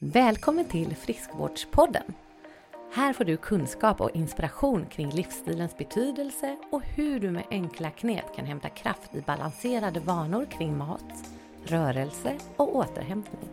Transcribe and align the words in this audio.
Välkommen 0.00 0.64
till 0.64 0.96
Friskvårdspodden! 0.96 2.02
Här 2.94 3.12
får 3.12 3.24
du 3.24 3.36
kunskap 3.36 4.00
och 4.00 4.10
inspiration 4.14 4.86
kring 4.86 5.10
livsstilens 5.10 5.78
betydelse 5.78 6.56
och 6.72 6.82
hur 6.82 7.20
du 7.20 7.30
med 7.30 7.44
enkla 7.50 7.90
knep 7.90 8.36
kan 8.36 8.46
hämta 8.46 8.68
kraft 8.68 9.14
i 9.14 9.20
balanserade 9.20 10.00
vanor 10.00 10.46
kring 10.50 10.76
mat, 10.76 11.30
rörelse 11.64 12.36
och 12.56 12.76
återhämtning. 12.76 13.48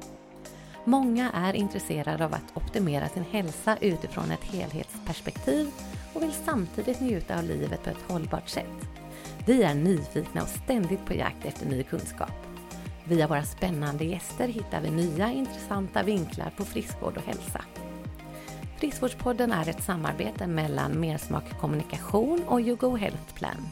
Många 0.83 1.31
är 1.31 1.53
intresserade 1.53 2.25
av 2.25 2.33
att 2.33 2.57
optimera 2.57 3.09
sin 3.09 3.25
hälsa 3.31 3.77
utifrån 3.81 4.31
ett 4.31 4.43
helhetsperspektiv 4.43 5.71
och 6.13 6.23
vill 6.23 6.33
samtidigt 6.33 7.01
njuta 7.01 7.37
av 7.37 7.43
livet 7.43 7.83
på 7.83 7.89
ett 7.89 8.11
hållbart 8.11 8.49
sätt. 8.49 8.87
Vi 9.47 9.63
är 9.63 9.75
nyfikna 9.75 10.41
och 10.41 10.47
ständigt 10.63 11.05
på 11.05 11.13
jakt 11.13 11.45
efter 11.45 11.65
ny 11.65 11.83
kunskap. 11.83 12.54
Via 13.07 13.27
våra 13.27 13.43
spännande 13.43 14.05
gäster 14.05 14.47
hittar 14.47 14.81
vi 14.81 14.91
nya 14.91 15.31
intressanta 15.31 16.03
vinklar 16.03 16.51
på 16.57 16.65
friskvård 16.65 17.17
och 17.17 17.23
hälsa. 17.23 17.61
Friskvårdspodden 18.77 19.51
är 19.51 19.69
ett 19.69 19.83
samarbete 19.83 20.47
mellan 20.47 20.99
Mersmak 20.99 21.59
Kommunikation 21.59 22.43
och 22.47 22.61
YouGo 22.61 22.95
Health 22.95 23.33
Plan. 23.33 23.67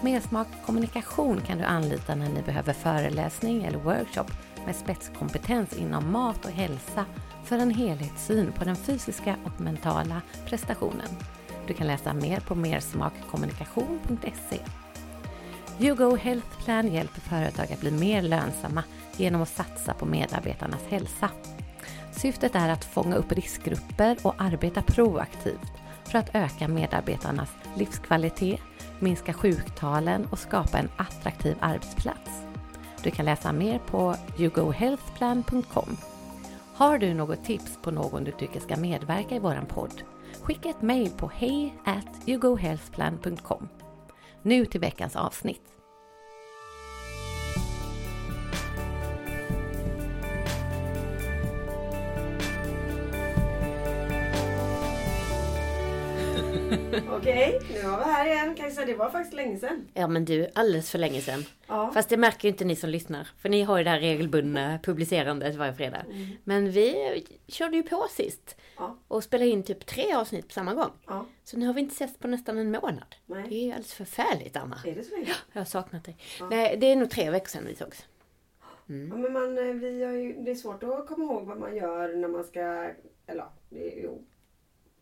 Mersmak 0.00 0.48
Kommunikation 0.66 1.40
kan 1.40 1.58
du 1.58 1.64
anlita 1.64 2.14
när 2.14 2.28
ni 2.28 2.42
behöver 2.42 2.72
föreläsning 2.72 3.64
eller 3.64 3.78
workshop 3.78 4.26
med 4.66 4.76
spetskompetens 4.76 5.76
inom 5.76 6.12
mat 6.12 6.44
och 6.44 6.50
hälsa 6.50 7.04
för 7.44 7.58
en 7.58 7.70
helhetssyn 7.70 8.52
på 8.52 8.64
den 8.64 8.76
fysiska 8.76 9.36
och 9.44 9.60
mentala 9.60 10.22
prestationen. 10.46 11.08
Du 11.66 11.74
kan 11.74 11.86
läsa 11.86 12.14
mer 12.14 12.40
på 12.40 12.54
mersmakkommunikation.se. 12.54 14.58
YouGo 15.82 16.16
Health 16.16 16.64
Plan 16.64 16.94
hjälper 16.94 17.20
företag 17.20 17.72
att 17.72 17.80
bli 17.80 17.90
mer 17.90 18.22
lönsamma 18.22 18.84
genom 19.16 19.42
att 19.42 19.48
satsa 19.48 19.94
på 19.94 20.06
medarbetarnas 20.06 20.82
hälsa. 20.88 21.30
Syftet 22.12 22.54
är 22.54 22.68
att 22.68 22.84
fånga 22.84 23.16
upp 23.16 23.32
riskgrupper 23.32 24.16
och 24.22 24.34
arbeta 24.38 24.82
proaktivt 24.82 25.72
för 26.04 26.18
att 26.18 26.34
öka 26.34 26.68
medarbetarnas 26.68 27.50
livskvalitet, 27.76 28.60
minska 29.00 29.32
sjuktalen 29.32 30.26
och 30.26 30.38
skapa 30.38 30.78
en 30.78 30.90
attraktiv 30.96 31.56
arbetsplats. 31.60 32.42
Du 33.02 33.10
kan 33.10 33.24
läsa 33.24 33.52
mer 33.52 33.78
på 33.78 34.16
yougohealthplan.com. 34.38 35.96
Har 36.74 36.98
du 36.98 37.14
något 37.14 37.44
tips 37.44 37.78
på 37.82 37.90
någon 37.90 38.24
du 38.24 38.32
tycker 38.32 38.60
ska 38.60 38.76
medverka 38.76 39.34
i 39.34 39.38
våran 39.38 39.66
podd? 39.66 40.02
Skicka 40.42 40.68
ett 40.68 40.82
mejl 40.82 41.10
på 41.10 41.30
hej 41.34 41.74
yougohealthplan.com. 42.26 43.68
Nu 44.42 44.66
till 44.66 44.80
veckans 44.80 45.16
avsnitt. 45.16 45.71
Okej, 57.10 57.60
nu 57.74 57.82
var 57.82 57.98
vi 57.98 58.04
här 58.04 58.26
igen 58.26 58.54
Kajsa. 58.54 58.84
Det 58.84 58.94
var 58.94 59.10
faktiskt 59.10 59.34
länge 59.34 59.58
sedan. 59.58 59.88
Ja 59.94 60.06
men 60.06 60.24
du, 60.24 60.46
alldeles 60.54 60.90
för 60.90 60.98
länge 60.98 61.20
sedan. 61.20 61.44
Ja. 61.66 61.90
Fast 61.94 62.08
det 62.08 62.16
märker 62.16 62.48
ju 62.48 62.52
inte 62.52 62.64
ni 62.64 62.76
som 62.76 62.90
lyssnar. 62.90 63.28
För 63.38 63.48
ni 63.48 63.62
har 63.62 63.78
ju 63.78 63.84
det 63.84 63.90
här 63.90 64.00
regelbundna 64.00 64.78
publicerandet 64.82 65.54
varje 65.54 65.74
fredag. 65.74 66.04
Men 66.44 66.70
vi 66.70 67.24
körde 67.48 67.76
ju 67.76 67.82
på 67.82 68.06
sist. 68.10 68.56
Ja. 68.76 68.96
Och 69.08 69.24
spelade 69.24 69.50
in 69.50 69.62
typ 69.62 69.86
tre 69.86 70.14
avsnitt 70.14 70.48
på 70.48 70.52
samma 70.52 70.74
gång. 70.74 70.90
Ja. 71.06 71.26
Så 71.44 71.56
nu 71.56 71.66
har 71.66 71.74
vi 71.74 71.80
inte 71.80 71.94
setts 71.94 72.18
på 72.18 72.28
nästan 72.28 72.58
en 72.58 72.70
månad. 72.70 73.14
Nej. 73.26 73.44
Det 73.48 73.54
är 73.54 73.64
ju 73.64 73.70
alldeles 73.70 73.94
förfärligt 73.94 74.56
Anna. 74.56 74.78
Är 74.86 74.94
det 74.94 75.04
så 75.04 75.14
länge? 75.14 75.32
Jag 75.52 75.60
har 75.60 75.66
saknat 75.66 76.04
dig. 76.04 76.16
Nej, 76.50 76.76
det 76.76 76.86
är 76.86 76.96
nog 76.96 77.10
tre 77.10 77.30
veckor 77.30 77.48
sedan 77.48 77.64
vi 77.66 77.74
sågs. 77.74 78.06
Ja, 78.86 79.16
men 79.16 79.32
man, 79.32 79.58
eh, 79.58 79.74
vi 79.74 80.04
har 80.04 80.12
ju, 80.12 80.32
det 80.42 80.50
är 80.50 80.54
svårt 80.54 80.82
att 80.82 81.06
komma 81.06 81.24
ihåg 81.24 81.46
vad 81.46 81.58
man 81.58 81.76
gör 81.76 82.16
när 82.16 82.28
man 82.28 82.44
ska... 82.44 82.60
Eller 83.26 83.42
ja, 83.42 83.52
det 83.70 83.78
ju... 83.78 84.10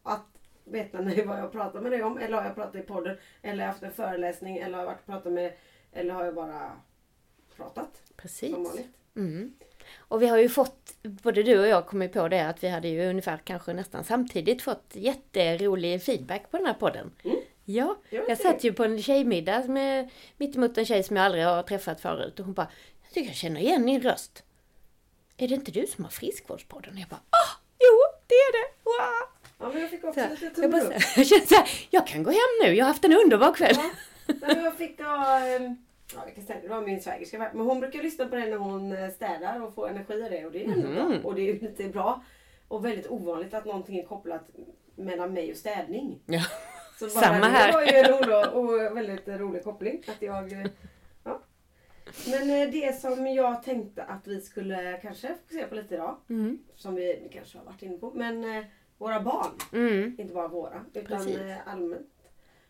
Att 0.03 0.30
veta 0.71 1.01
nu 1.01 1.25
vad 1.25 1.39
jag 1.39 1.53
pratar 1.53 1.81
med 1.81 1.93
dig 1.93 2.03
om. 2.03 2.19
Eller 2.19 2.37
har 2.37 2.45
jag 2.45 2.55
pratat 2.55 2.75
i 2.75 2.81
podden. 2.81 3.17
Eller 3.43 3.57
har 3.57 3.63
jag 3.63 3.73
haft 3.73 3.83
en 3.83 3.93
föreläsning. 3.93 4.57
Eller 4.57 4.73
har 4.73 4.85
jag 4.85 4.87
varit 4.87 5.01
och 5.01 5.07
pratat 5.07 5.33
med... 5.33 5.53
Eller 5.93 6.15
har 6.15 6.25
jag 6.25 6.35
bara 6.35 6.73
pratat. 7.57 8.03
Precis. 8.17 8.55
Som 8.55 8.65
vanligt. 8.65 8.89
Mm. 9.17 9.55
Och 9.99 10.23
vi 10.23 10.27
har 10.27 10.39
ju 10.39 10.49
fått, 10.49 10.95
både 11.03 11.43
du 11.43 11.61
och 11.61 11.67
jag 11.67 11.87
kom 11.87 12.03
ju 12.03 12.09
på 12.09 12.29
det, 12.29 12.49
att 12.49 12.65
vi 12.65 12.69
hade 12.69 12.89
ju 12.89 13.11
ungefär 13.11 13.39
kanske 13.45 13.73
nästan 13.73 14.05
samtidigt 14.05 14.63
fått 14.63 14.87
jätterolig 14.93 16.03
feedback 16.03 16.51
på 16.51 16.57
den 16.57 16.67
här 16.67 16.75
podden. 16.75 17.13
Mm. 17.25 17.37
Ja, 17.65 17.97
Ja, 18.11 18.23
jag 18.29 18.39
satt 18.39 18.65
ju 18.65 18.73
på 18.73 18.85
en 18.85 19.03
tjejmiddag 19.03 19.69
med, 19.69 20.11
mitt 20.37 20.57
emot 20.57 20.79
en 20.79 20.85
tjej 20.85 21.03
som 21.03 21.17
jag 21.17 21.27
aldrig 21.27 21.45
har 21.45 21.63
träffat 21.63 22.01
förut 22.01 22.41
och 22.41 22.45
hon 22.45 22.55
bara, 22.55 22.71
jag 23.03 23.13
tycker 23.13 23.29
jag 23.29 23.37
känner 23.37 23.61
igen 23.61 23.87
din 23.87 24.01
röst. 24.01 24.45
Är 25.37 25.49
det 25.49 25.55
inte 25.55 25.71
du 25.71 25.87
som 25.87 26.05
har 26.05 26.11
friskvårdspodden? 26.11 26.95
Och 26.95 27.01
jag 27.01 27.09
bara, 27.09 27.23
ah, 27.31 27.61
jo, 27.79 28.19
det 28.27 28.35
är 28.35 28.53
det! 28.53 28.73
Wow! 28.85 29.30
Ja, 29.61 29.69
men 29.73 29.81
jag 29.81 29.91
fick 29.91 30.01
Så, 30.01 30.09
också 30.09 30.21
här, 30.21 30.31
lite 30.31 30.45
jag, 30.45 30.55
tumme 30.55 30.69
bara, 30.69 30.83
upp. 30.83 30.93
jag 31.17 31.27
kände 31.27 31.47
så 31.47 31.55
här, 31.55 31.69
jag 31.91 32.07
kan 32.07 32.23
gå 32.23 32.31
hem 32.31 32.39
nu, 32.63 32.75
jag 32.75 32.85
har 32.85 32.89
haft 32.91 33.05
en 33.05 33.13
underbar 33.13 33.53
kväll. 33.55 33.75
Ja. 33.77 33.91
Men 34.41 34.65
jag 34.65 34.75
fick 34.77 34.99
då... 34.99 35.05
ehm, 35.05 35.77
Ja, 36.15 36.23
jag 36.27 36.35
kan 36.35 36.45
säga, 36.45 36.59
det 36.63 36.69
var 36.69 36.81
min 36.81 37.01
svägerska. 37.03 37.39
Men 37.39 37.67
hon 37.67 37.81
brukar 37.81 38.03
lyssna 38.03 38.27
på 38.27 38.37
det 38.37 38.47
när 38.47 38.57
hon 38.57 38.93
eh, 38.93 39.11
städar 39.11 39.63
och 39.63 39.75
får 39.75 39.89
energi 39.89 40.25
av 40.25 40.31
det. 40.31 40.45
Och 40.47 40.53
det 40.53 40.65
är 40.65 40.69
Mhm. 40.69 40.95
bra. 40.95 41.19
Och 41.25 41.35
det 41.35 41.41
är 41.43 41.55
ju 41.55 41.61
lite 41.61 41.89
bra. 41.89 42.25
Och 42.69 42.85
väldigt 42.85 43.07
ovanligt 43.11 43.55
att 43.55 43.65
någonting 43.65 43.99
är 43.99 44.03
kopplat 44.07 44.49
mellan 44.97 45.33
mig 45.33 45.51
och 45.51 45.57
städning. 45.57 46.21
Ja. 46.27 46.43
Så 46.99 47.09
Samma 47.09 47.39
det 47.39 47.45
här. 47.53 47.73
var 47.73 47.83
ju 47.83 47.89
en 47.89 48.15
oro, 48.15 48.51
och 48.61 48.97
väldigt 48.97 49.29
rolig 49.29 49.65
koppling. 49.65 50.03
Att 50.09 50.23
jag, 50.23 50.53
eh, 50.53 50.67
ja. 51.25 51.43
Men 52.27 52.51
eh, 52.63 52.69
det 52.71 53.01
som 53.01 53.27
jag 53.27 53.63
tänkte 53.63 54.03
att 54.03 54.27
vi 54.27 54.41
skulle 54.41 54.99
kanske 55.03 55.29
fokusera 55.35 55.67
på 55.67 55.75
lite 55.75 55.95
idag. 55.95 56.17
Mm. 56.31 56.59
Som 56.77 56.95
vi 56.95 57.29
kanske 57.33 57.59
har 57.59 57.65
varit 57.65 57.83
inne 57.83 57.99
på. 57.99 58.13
Men 58.15 58.65
våra 59.01 59.21
barn. 59.21 59.51
Mm. 59.73 60.17
Inte 60.19 60.35
bara 60.35 60.49
våra. 60.49 60.85
Utan 60.95 61.19
Precis. 61.19 61.37
eh, 61.39 61.57
allmänt. 61.69 62.07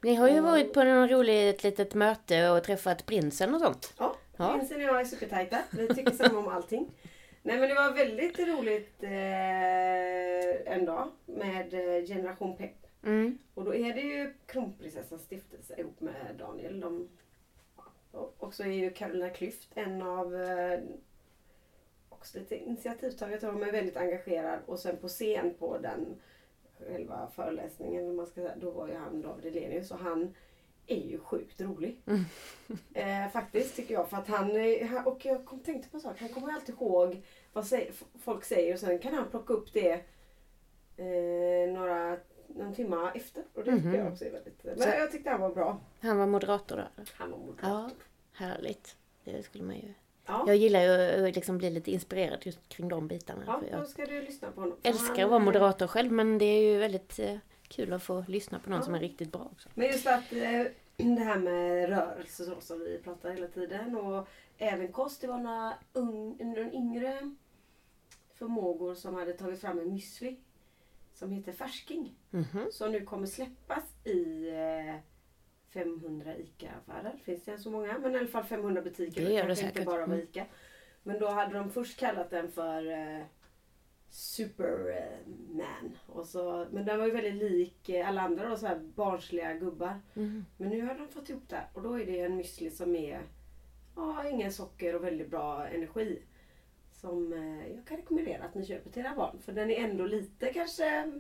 Ni 0.03 0.15
har 0.15 0.29
ju 0.29 0.41
varit 0.41 0.73
på 0.73 0.85
något 0.85 1.11
roligt 1.11 1.63
litet 1.65 1.95
möte 1.95 2.51
och 2.51 2.65
träffat 2.65 3.07
prinsen 3.07 3.55
och 3.55 3.61
sånt. 3.61 3.95
Ja, 3.99 4.17
Ja. 4.37 4.53
Prinsen 4.59 4.77
och 4.77 4.83
jag 4.83 5.01
är 5.01 5.05
supertajta. 5.05 5.59
Vi 5.71 5.89
tycker 5.89 6.11
samma 6.11 6.39
om 6.39 6.49
allting. 6.49 6.91
Nej 7.43 7.59
men 7.59 7.69
det 7.69 7.75
var 7.75 7.93
väldigt 7.95 8.39
roligt 8.39 9.03
eh, 9.03 10.73
en 10.75 10.85
dag 10.85 11.09
med 11.27 11.75
eh, 11.75 12.07
Generation 12.07 12.57
Pepp. 12.57 12.87
Mm. 13.05 13.39
Och 13.55 13.65
då 13.65 13.75
är 13.75 13.95
det 13.95 14.01
ju 14.01 14.35
Kronprinsessans 14.47 15.23
stiftelse 15.23 15.75
ihop 15.81 16.01
med 16.01 16.35
Daniel. 16.39 16.81
De, 16.81 17.09
och 18.39 18.55
så 18.55 18.63
är 18.63 18.67
ju 18.73 18.91
Carolina 18.91 19.29
Klüft 19.29 19.69
en 19.75 20.03
av 20.03 20.35
eh, 20.35 20.81
också 22.21 22.39
lite 22.39 22.57
initiativtagare. 22.57 23.39
De 23.41 23.63
är 23.63 23.73
väldigt 23.73 23.97
engagerad. 23.97 24.59
Och 24.67 24.79
sen 24.79 24.97
på 24.97 25.09
scen 25.09 25.55
på 25.59 25.79
den 25.79 26.21
själva 26.89 27.31
föreläsningen, 27.35 28.17
man 28.17 28.27
ska 28.27 28.35
säga, 28.35 28.57
då 28.57 28.71
var 28.71 28.89
ju 28.89 28.95
han 28.95 29.23
David 29.23 29.47
Elenius 29.57 29.91
och 29.91 29.99
han 29.99 30.35
är 30.87 31.07
ju 31.07 31.19
sjukt 31.19 31.61
rolig. 31.61 32.01
Eh, 32.95 33.29
faktiskt 33.33 33.77
tycker 33.77 33.95
jag. 33.95 34.09
För 34.11 34.17
att 34.17 34.29
han, 34.29 34.51
och 35.07 35.25
jag 35.27 35.45
kom, 35.45 35.61
tänkte 35.61 35.91
på 35.91 35.97
en 35.97 36.01
sak, 36.01 36.17
han 36.21 36.29
kommer 36.29 36.53
alltid 36.53 36.75
ihåg 36.75 37.23
vad 37.53 37.67
folk 38.23 38.45
säger 38.45 38.73
och 38.75 38.81
sen 38.81 38.99
kan 38.99 39.15
han 39.15 39.31
plocka 39.31 39.53
upp 39.55 39.73
det 39.73 39.93
eh, 40.97 41.73
några 41.73 42.17
någon 42.47 42.75
timma 42.75 43.13
efter. 43.13 43.45
Och 43.55 43.65
det 43.65 43.71
tycker 43.77 43.89
Mhm. 43.89 43.95
jag 43.99 44.13
också 44.13 44.25
är 44.25 44.31
väldigt... 44.31 44.65
Men 44.65 44.79
Så- 44.79 44.89
jag 44.89 45.11
tyckte 45.13 45.31
han 45.31 45.41
var 45.41 45.55
bra. 45.55 45.81
Han 46.01 46.19
var 46.19 46.27
moderator 46.27 46.77
då? 46.77 47.03
Han 47.15 47.31
var 47.31 47.39
moderator. 47.39 47.69
Ja, 47.69 47.91
härligt. 48.33 48.97
Det 49.25 49.43
skulle 49.43 49.65
man 49.65 49.77
ju... 49.77 49.95
Ja. 50.31 50.45
Jag 50.47 50.57
gillar 50.57 50.81
ju 50.83 51.29
att 51.29 51.35
liksom 51.35 51.59
bli 51.59 51.71
lite 51.71 51.91
inspirerad 51.91 52.39
just 52.43 52.69
kring 52.69 52.89
de 52.89 53.09
bitarna. 53.09 53.43
Ja, 53.47 53.61
för 53.61 53.67
då 53.71 53.79
jag 53.79 53.89
ska 53.89 54.05
du 54.07 54.23
lyssna 54.23 54.51
på 54.51 54.61
honom. 54.61 54.77
Älskar 54.83 55.25
att 55.25 55.31
vara 55.31 55.39
moderator 55.41 55.87
själv 55.87 56.13
men 56.13 56.39
det 56.39 56.45
är 56.45 56.73
ju 56.73 56.79
väldigt 56.79 57.19
eh, 57.19 57.37
kul 57.69 57.93
att 57.93 58.03
få 58.03 58.25
lyssna 58.29 58.59
på 58.59 58.71
någon 58.71 58.79
Ja. 58.79 58.85
som 58.85 58.95
är 58.95 59.01
riktigt 59.01 59.33
bra 59.33 59.49
också. 59.53 59.69
Men 59.75 59.87
just 59.87 60.07
att 60.07 60.33
eh, 60.33 60.65
det 60.97 61.23
här 61.25 61.39
med 61.39 61.89
rörelse 61.89 62.45
så, 62.45 62.61
som 62.61 62.79
vi 62.81 62.99
pratar 63.05 63.31
hela 63.31 63.47
tiden 63.47 63.97
och 63.97 64.29
även 64.59 64.93
kost. 64.93 65.21
Det 65.21 65.27
var 65.27 65.39
några 65.39 65.75
ung, 65.93 66.37
några 66.41 66.73
yngre 66.73 67.35
förmågor 68.35 68.95
som 68.95 69.15
hade 69.15 69.33
tagit 69.33 69.61
fram 69.61 69.79
en 69.79 69.91
müsli 69.99 70.37
som 71.15 71.31
heter 71.33 71.53
Färsking. 71.53 72.15
Mhm. 72.31 72.67
Som 72.73 72.93
nu 72.93 73.01
kommer 73.01 73.27
släppas 73.27 73.85
i 74.05 74.49
eh, 74.49 74.95
500 75.73 76.37
ICA-affärer. 76.37 77.17
Finns 77.25 77.45
det 77.45 77.59
så 77.59 77.71
många? 77.71 77.99
Men 77.99 78.15
i 78.15 78.19
alla 78.19 78.29
fall 78.29 78.45
500 78.45 78.83
butiker. 78.83 79.25
Det 79.25 79.33
gör 79.33 79.43
det 79.43 79.47
kanske 79.47 79.65
inte 79.65 79.75
säkert. 79.79 79.87
bara 79.87 80.07
var 80.07 80.15
Mm. 80.15 80.21
ICA. 80.21 80.47
Men 81.03 81.19
då 81.19 81.29
hade 81.29 81.55
de 81.55 81.71
först 81.71 81.99
kallat 82.01 82.31
den 82.31 82.53
för 82.53 82.91
eh, 82.91 83.25
Superman. 84.11 85.99
Och 86.07 86.27
så, 86.27 86.67
men 86.71 86.85
den 86.85 86.99
var 86.99 87.07
ju 87.07 87.13
väldigt 87.13 87.35
lik 87.35 87.89
eh, 87.89 88.09
alla 88.09 88.21
andra 88.21 88.49
då, 88.49 88.57
så 88.57 88.67
här 88.67 88.79
barnsliga 88.79 89.55
gubbar. 89.55 90.01
Mm. 90.17 90.45
Men 90.57 90.69
nu 90.69 90.87
har 90.87 90.95
de 90.95 91.09
fått 91.09 91.29
ihop 91.29 91.49
det 91.49 91.63
och 91.75 91.83
då 91.83 92.01
är 92.01 92.07
det 92.07 92.21
en 92.21 92.41
müsli 92.41 92.71
som 92.71 92.97
är 92.97 93.21
ja, 93.97 94.29
ingen 94.29 94.53
socker 94.53 94.95
och 94.95 95.05
väldigt 95.05 95.31
bra 95.31 95.67
energi. 95.69 96.23
Som 96.93 97.33
eh, 97.33 97.73
jag 97.77 97.87
kan 97.87 97.97
rekommendera 97.97 98.45
att 98.45 98.55
ni 98.55 98.67
köper 98.67 98.91
till 98.91 99.03
era 99.03 99.15
barn. 99.15 99.39
För 99.41 99.53
den 99.53 99.71
är 99.71 99.85
ändå 99.85 100.07
lite 100.07 100.53
kanske... 100.53 101.13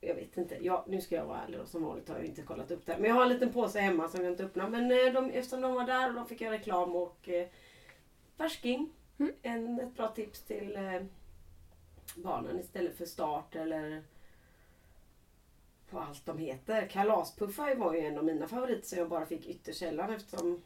Ja, 0.00 0.08
jag 0.08 0.14
vet 0.14 0.36
inte. 0.36 0.58
Ja, 0.60 0.84
nu 0.88 1.00
ska 1.00 1.14
jag 1.14 1.26
vara 1.26 1.42
ärlig 1.42 1.60
då, 1.60 1.66
som 1.66 1.82
vanligt 1.82 2.08
har 2.08 2.16
jag 2.16 2.26
inte 2.26 2.42
kollat 2.42 2.70
upp 2.70 2.86
det. 2.86 2.92
här. 2.92 3.00
Men 3.00 3.08
jag 3.08 3.16
har 3.16 3.22
en 3.22 3.28
liten 3.28 3.52
påse 3.52 3.80
hemma 3.80 4.08
som 4.08 4.24
jag 4.24 4.32
inte 4.32 4.44
öppnar. 4.44 4.68
Men 4.68 4.90
eh, 4.90 5.12
de, 5.12 5.30
eftersom 5.30 5.60
de 5.60 5.74
var 5.74 5.86
där 5.86 6.08
och 6.08 6.14
de 6.14 6.26
fick 6.26 6.40
göra 6.40 6.54
reklam 6.54 6.96
och 6.96 7.28
eh, 7.28 7.48
färsking. 8.36 8.92
Mm. 9.18 9.32
En, 9.42 9.80
ett 9.80 9.96
bra 9.96 10.08
tips 10.08 10.42
till 10.42 10.76
eh, 10.76 11.02
barnen 12.14 12.60
istället 12.60 12.96
för 12.96 13.06
start 13.06 13.56
eller 13.56 14.02
på 15.90 15.98
allt 15.98 16.26
de 16.26 16.38
heter. 16.38 16.86
Kalaspuffar 16.86 17.74
var 17.74 17.94
ju 17.94 18.00
en 18.00 18.18
av 18.18 18.24
mina 18.24 18.48
favoriter 18.48 18.86
som 18.88 18.98
jag 18.98 19.08
bara 19.08 19.26
fick 19.26 19.46
yttersällan 19.46 20.10
eftersom 20.10 20.62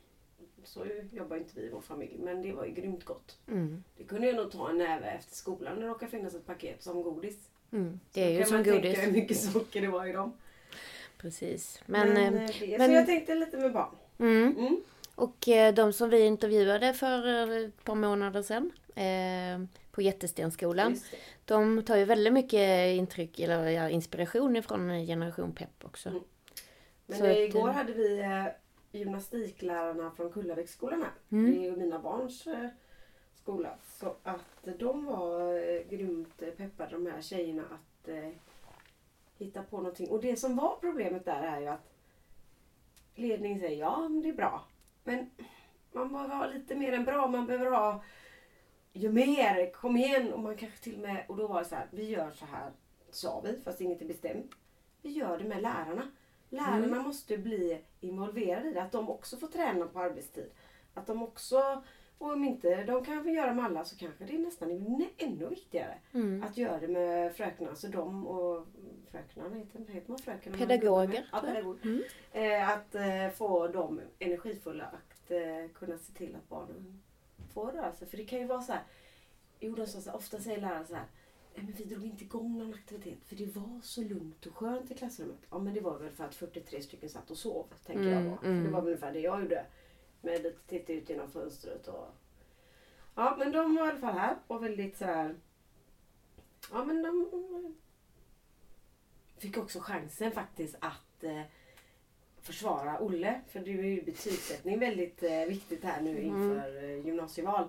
så 0.65 0.87
jobbar 1.13 1.37
inte 1.37 1.61
vi 1.61 1.67
i 1.67 1.71
vår 1.71 1.81
familj. 1.81 2.19
Men 2.19 2.43
det 2.43 2.53
var 2.53 2.65
ju 2.65 2.73
grymt 2.73 3.05
gott. 3.05 3.39
Mm. 3.49 3.85
Kunde 4.23 4.37
jag 4.37 4.43
nog 4.45 4.53
ta 4.53 4.71
en 4.71 4.79
näve 4.79 5.07
efter 5.07 5.35
skolan 5.35 5.81
det 5.81 5.87
råkar 5.87 6.07
finnas 6.07 6.35
ett 6.35 6.47
paket 6.47 6.83
som 6.83 7.03
godis. 7.03 7.37
Mm. 7.73 8.01
Det 8.13 8.21
Så 8.21 8.27
är 8.27 8.31
ju 8.31 8.39
kan 8.39 8.47
som 8.47 8.57
man 8.57 8.65
godis. 8.65 8.83
tänka 8.83 9.01
hur 9.01 9.13
mycket 9.13 9.37
socker 9.37 9.81
det 9.81 9.89
var 9.89 10.07
i 10.07 10.13
dem. 10.13 10.33
Precis. 11.19 11.81
Men, 11.87 12.09
Men, 12.09 12.35
eh, 12.37 12.45
eh, 12.45 12.51
det, 12.61 12.79
men- 12.79 12.89
Så 12.91 12.95
jag 12.95 13.07
tänkte 13.07 13.35
lite 13.35 13.57
med 13.57 13.73
barn. 13.73 13.95
mm. 14.19 14.57
Mm. 14.59 14.81
Och 15.15 15.49
eh, 15.49 15.75
de 15.75 15.93
som 15.93 16.11
vi 16.11 16.21
intervjuade 16.27 16.95
för 16.95 17.51
ett 17.67 17.85
par 17.85 17.95
månader 17.95 18.43
sedan 18.43 18.73
eh, 18.95 19.69
på 19.93 20.03
Jättestenskolan. 20.03 20.97
De 21.45 21.83
tar 21.85 21.97
ju 21.97 22.05
väldigt 22.05 22.33
mycket 22.33 22.97
intryck 22.97 23.41
eller 23.41 23.89
inspiration 23.89 24.57
ifrån 24.57 25.07
Generation 25.07 25.53
Pepp 25.53 25.85
också. 25.85 26.09
Mm. 26.09 26.23
Men 27.07 27.19
Så 27.19 27.27
att, 27.27 27.37
igår 27.37 27.69
eh, 27.69 27.75
hade 27.75 27.93
vi 27.93 28.23
gymnastiklärarna 28.93 30.11
från 30.17 30.33
Kullaviksskolan 30.33 31.03
här. 31.03 31.13
Mm. 31.39 31.51
Det 31.53 31.59
är 31.59 31.63
ju 31.71 31.77
mina 31.77 31.99
barns 31.99 32.47
skola. 33.43 33.77
Så 33.85 34.15
att 34.23 34.65
de 34.79 35.05
var 35.05 35.55
eh, 35.55 35.83
grymt 35.91 36.43
peppade 36.57 36.91
de 36.93 37.07
här 37.07 37.23
tjejerna 37.23 37.63
att 37.63 38.09
eh, 38.09 38.29
hitta 39.39 39.63
på 39.63 39.77
någonting. 39.77 40.09
Och 40.11 40.21
det 40.21 40.37
som 40.37 40.57
var 40.57 40.77
problemet 40.81 41.25
där 41.25 41.43
är 41.43 41.61
ju 41.61 41.67
att 41.69 41.93
ledningen 43.15 43.61
säger 43.61 43.79
ja 43.79 44.09
men 44.09 44.23
det 44.23 44.29
är 44.29 44.33
bra. 44.33 44.65
Men 45.05 45.31
man 45.93 46.13
behöver 46.13 46.35
ha 46.37 46.47
lite 46.47 46.75
mer 46.75 46.93
än 46.93 47.05
bra. 47.05 47.27
Man 47.29 47.47
behöver 47.47 47.71
ha 47.71 48.03
ju 48.93 49.13
mer, 49.13 49.71
kom 49.73 49.97
igen. 49.97 50.33
Och 50.33 50.41
man 50.41 50.57
kanske 50.57 50.79
till 50.79 50.95
och 50.95 51.01
med, 51.01 51.25
och 51.29 51.37
då 51.37 51.47
var 51.47 51.59
det 51.59 51.69
så 51.69 51.75
här, 51.75 51.87
vi 51.91 52.09
gör 52.11 52.31
så 52.31 52.45
här, 52.45 52.71
sa 53.11 53.41
vi, 53.41 53.61
fast 53.65 53.81
inget 53.81 54.03
är 54.03 54.07
bestämt. 54.07 54.55
Vi 55.03 55.11
gör 55.11 55.39
det 55.39 55.45
med 55.45 55.63
lärarna. 55.63 56.11
Lärarna 56.49 56.87
Mm. 56.87 57.03
måste 57.03 57.39
bli 57.39 57.83
involverade 58.01 58.69
i 58.69 58.73
det. 58.73 58.83
Att 58.83 58.93
de 58.93 59.11
också 59.11 59.37
får 59.37 59.49
träna 59.49 59.87
på 59.87 59.99
arbetstid. 60.01 60.51
Att 60.95 61.07
de 61.07 61.23
också, 61.23 61.83
och 62.19 62.33
om 62.33 62.45
inte 62.45 62.85
de 62.85 63.05
kan 63.05 63.35
göra 63.35 63.55
med 63.55 63.65
alla 63.65 63.85
så 63.85 63.97
kanske 63.97 64.25
det 64.25 64.35
är 64.35 64.39
nästan 64.39 64.71
ännu- 65.19 65.49
viktigare. 65.49 65.95
Mm. 66.13 66.43
Att 66.43 66.57
göra 66.57 66.79
det 66.81 66.89
med 66.89 67.35
fröknarna. 67.35 67.75
Så 67.75 67.87
de 67.87 68.27
och 68.27 68.67
fröknarna, 69.11 69.57
heter, 69.57 69.93
heter 69.93 70.11
man 70.11 70.19
fröken? 70.19 70.53
Pedagoger, 70.53 71.27
Ja, 71.33 71.39
jag. 71.39 71.47
pedagoger. 71.55 71.81
Mm. 71.85 72.03
Eh, 72.33 72.69
att 72.71 72.95
eh, 72.95 73.29
få 73.37 73.69
dem 73.69 74.01
energifulla 74.19 74.85
att 74.85 75.31
eh, 75.31 75.71
kunna 75.75 75.99
se 75.99 76.13
till 76.13 76.37
att 76.37 76.49
barnen 76.49 77.03
får 77.55 77.73
röra 77.73 77.93
sig. 77.93 78.09
För 78.09 78.17
det 78.17 78.25
kan 78.25 78.39
ju 78.39 78.47
vara 78.47 78.63
så 78.63 78.73
här. 78.73 78.83
Jo, 79.61 79.75
de 79.75 79.87
så 79.87 80.11
här, 80.11 80.17
ofta 80.17 80.39
säger 80.39 80.61
läraren 80.61 80.87
så 80.87 80.95
här. 80.95 81.05
Men 81.55 81.73
vi 81.73 81.85
drog 81.85 82.05
inte 82.05 82.25
igång 82.25 82.59
någon 82.59 82.75
aktivitet 82.75 83.19
för 83.27 83.37
det 83.37 83.57
var 83.57 83.81
så 83.83 84.01
lugnt 84.03 84.47
och 84.47 84.57
skönt 84.57 84.91
i 84.91 84.95
klassrummet. 84.95 85.39
Ja 85.51 85.59
men 85.59 85.75
det 85.75 85.81
var 85.81 85.99
väl 85.99 86.11
för 86.11 86.25
att 86.25 86.35
43 86.35 86.83
stycken 86.83 87.09
satt 87.09 87.31
och 87.31 87.37
sov. 87.39 87.67
Tänker 87.87 88.05
jag 88.05 88.13
Mm, 88.21 88.31
då. 88.31 88.37
För 88.37 88.47
mm. 88.47 88.65
Det 88.65 88.71
var 88.71 88.81
väl 88.81 88.87
ungefär 88.89 89.13
det 89.13 89.21
jag 89.21 89.43
gjorde. 89.43 89.65
Med 90.23 90.47
att 90.47 90.67
titta 90.69 90.93
ut 90.93 91.09
genom 91.11 91.31
fönstret 91.31 91.89
och... 91.89 92.07
Ja 93.15 93.37
men 93.39 93.53
de 93.53 93.77
var 93.77 93.87
i 93.87 93.91
alla 93.91 94.01
fall 94.01 94.15
här 94.15 94.37
och 94.47 94.65
väldigt 94.65 94.97
så 94.97 95.05
här. 95.05 95.35
Ja 96.73 96.85
men 96.85 97.03
de 97.03 97.29
fick 99.39 99.59
också 99.59 99.81
chansen 99.81 100.33
faktiskt 100.33 100.77
att 100.81 101.25
eh, 101.25 101.43
försvara 102.41 103.01
Olle. 103.01 103.41
För 103.49 103.61
det 103.61 103.71
är 103.71 103.83
ju 103.83 104.03
betygssättning 104.03 104.79
väldigt 104.79 105.23
eh, 105.23 105.45
viktigt 105.45 105.85
här 105.85 106.01
nu 106.01 106.11
Mm. 106.11 106.25
inför 106.25 106.85
eh, 106.85 107.07
gymnasieval. 107.07 107.69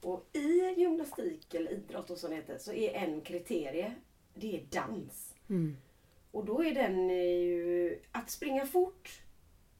Och 0.00 0.28
i 0.32 0.74
gymnastik 0.76 1.54
eller 1.54 1.70
idrott 1.72 2.10
och 2.10 2.18
sånt 2.18 2.34
heter, 2.34 2.58
så 2.58 2.72
är 2.72 2.92
en 2.94 3.20
kriterie, 3.20 3.94
det 4.34 4.56
är 4.56 4.64
dans. 4.70 5.34
Mm. 5.48 5.76
Och 6.30 6.44
då 6.44 6.64
är 6.64 6.74
den 6.74 7.08
ju, 7.10 7.98
att 8.12 8.30
springa 8.30 8.66
fort 8.66 9.20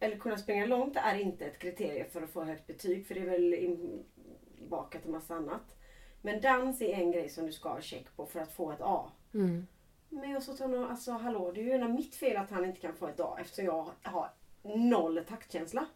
eller 0.03 0.17
kunna 0.17 0.39
springa 0.39 0.67
långt 0.67 0.97
är 0.97 1.15
inte 1.15 1.45
ett 1.45 1.59
kriterie 1.59 2.05
för 2.05 2.23
att 2.23 2.31
få 2.31 2.45
högt 2.45 2.67
betyg 2.67 3.07
för 3.07 3.15
det 3.15 3.21
är 3.21 3.25
väl 3.25 3.55
inbakat 3.55 5.05
en 5.05 5.13
massa 5.13 5.35
annat. 5.35 5.77
Men 6.23 6.41
dans 6.41 6.83
är 6.83 6.95
en 6.95 7.13
grej 7.13 7.29
som 7.29 7.47
du 7.47 7.53
ska 7.53 7.69
ha 7.69 7.81
check 7.81 8.17
på 8.17 8.27
för 8.27 8.41
att 8.41 8.53
få 8.53 8.73
ett 8.73 8.81
A. 8.81 9.13
Mm. 9.35 9.67
Men 10.09 10.31
jag 10.31 10.43
sa 10.43 10.53
till 10.53 10.65
honom, 10.65 10.85
alltså 10.91 11.13
hallå 11.13 11.53
det 11.53 11.61
är 11.61 11.65
ju 11.65 11.73
en 11.73 11.83
av 11.83 11.91
mitt 11.91 12.15
fel 12.15 12.37
att 12.37 12.51
han 12.51 12.65
inte 12.65 12.81
kan 12.81 12.95
få 12.95 13.07
ett 13.07 13.21
A 13.21 13.37
eftersom 13.41 13.65
jag 13.65 13.91
har 14.03 14.31
noll 14.63 15.25
taktkänsla. 15.29 15.87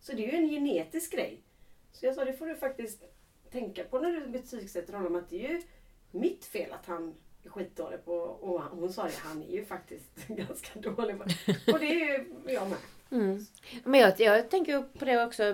Så 0.00 0.12
det 0.12 0.28
är 0.28 0.32
ju 0.32 0.38
en 0.38 0.48
genetisk 0.48 1.12
grej. 1.12 1.42
Så 1.92 2.06
jag 2.06 2.14
sa 2.14 2.24
det 2.24 2.32
får 2.32 2.46
du 2.46 2.56
faktiskt 2.56 3.02
tänka 3.50 3.84
på 3.84 3.98
när 3.98 4.12
du 4.12 4.26
betygsätter 4.26 4.92
honom 4.92 5.14
att 5.14 5.30
det 5.30 5.46
är 5.46 5.50
ju 5.50 5.62
mitt 6.10 6.44
fel 6.44 6.72
att 6.72 6.86
han 6.86 7.14
är 7.44 7.48
skitdålig 7.48 8.04
på 8.04 8.14
och 8.14 8.62
hon 8.62 8.92
sa 8.92 9.04
det, 9.04 9.16
han 9.16 9.42
är 9.42 9.52
ju 9.52 9.64
faktiskt 9.64 10.10
ganska 10.28 10.80
dålig 10.80 11.18
på 11.18 11.24
Och 11.72 11.78
det 11.78 11.86
är 11.86 12.18
ju 12.18 12.34
jag 12.46 12.68
med. 12.68 12.78
Mm. 13.10 13.46
Men 13.84 14.00
jag, 14.00 14.20
jag 14.20 14.50
tänker 14.50 14.82
på 14.82 15.04
det 15.04 15.24
också. 15.24 15.52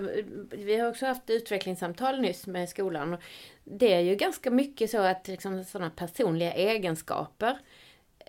Vi 0.49 0.77
har 0.77 0.89
också 0.89 1.05
haft 1.05 1.29
utvecklingssamtal 1.29 2.21
nyss 2.21 2.47
med 2.47 2.69
skolan. 2.69 3.17
Det 3.63 3.93
är 3.93 3.99
ju 3.99 4.15
ganska 4.15 4.51
mycket 4.51 4.89
så 4.89 4.97
att 4.97 5.27
liksom, 5.27 5.63
sådana 5.63 5.89
personliga 5.89 6.53
egenskaper 6.53 7.57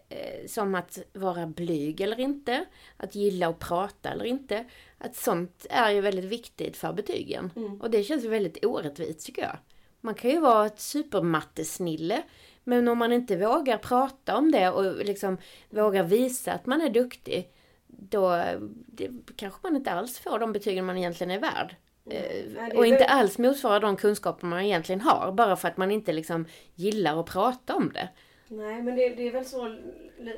eh, 0.08 0.46
som 0.46 0.74
att 0.74 0.98
vara 1.12 1.46
blyg 1.46 2.00
eller 2.00 2.20
inte, 2.20 2.64
att 2.96 3.14
gilla 3.14 3.48
att 3.48 3.58
prata 3.58 4.10
eller 4.10 4.24
inte. 4.24 4.64
Att 4.98 5.16
sånt 5.16 5.66
är 5.70 5.90
ju 5.90 6.00
väldigt 6.00 6.24
viktigt 6.24 6.76
för 6.76 6.92
betygen. 6.92 7.50
Mm. 7.56 7.80
Och 7.80 7.90
det 7.90 8.02
känns 8.02 8.24
ju 8.24 8.28
väldigt 8.28 8.64
orättvist 8.64 9.26
tycker 9.26 9.42
jag. 9.42 9.56
Man 10.00 10.14
kan 10.14 10.30
ju 10.30 10.40
vara 10.40 10.66
ett 10.66 10.80
supermattesnille 10.80 12.22
men 12.64 12.88
om 12.88 12.98
man 12.98 13.12
inte 13.12 13.36
vågar 13.36 13.78
prata 13.78 14.36
om 14.36 14.52
det 14.52 14.70
och 14.70 15.04
liksom 15.04 15.38
vågar 15.70 16.02
visa 16.02 16.52
att 16.52 16.66
man 16.66 16.80
är 16.80 16.90
duktig 16.90 17.53
då 17.98 18.44
det, 18.86 19.10
kanske 19.36 19.60
man 19.62 19.76
inte 19.76 19.90
alls 19.92 20.18
får 20.18 20.38
de 20.38 20.52
betygen 20.52 20.84
man 20.84 20.96
egentligen 20.98 21.30
är 21.30 21.40
värd. 21.40 21.76
Är 22.10 22.76
och 22.76 22.86
inte 22.86 23.04
alls 23.04 23.38
motsvarar 23.38 23.80
de 23.80 23.96
kunskaper 23.96 24.46
man 24.46 24.60
egentligen 24.60 25.00
har 25.00 25.32
bara 25.32 25.56
för 25.56 25.68
att 25.68 25.76
man 25.76 25.90
inte 25.90 26.12
liksom 26.12 26.46
gillar 26.74 27.20
att 27.20 27.26
prata 27.26 27.74
om 27.74 27.92
det. 27.92 28.08
Nej 28.48 28.82
men 28.82 28.96
det, 28.96 29.08
det 29.08 29.28
är 29.28 29.32
väl 29.32 29.44
så, 29.44 29.76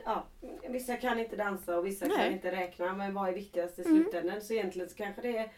ja, 0.04 0.24
vissa 0.68 0.96
kan 0.96 1.20
inte 1.20 1.36
dansa 1.36 1.78
och 1.78 1.86
vissa 1.86 2.06
Nej. 2.06 2.16
kan 2.16 2.32
inte 2.32 2.52
räkna 2.52 2.92
men 2.92 3.14
vad 3.14 3.28
är 3.28 3.32
viktigast 3.32 3.78
i 3.78 3.82
Mm. 3.82 3.96
slutändan? 4.02 4.40
Så 4.40 4.52
egentligen 4.52 4.88
så 4.88 4.96
kanske 4.96 5.22
det 5.22 5.36
är, 5.36 5.52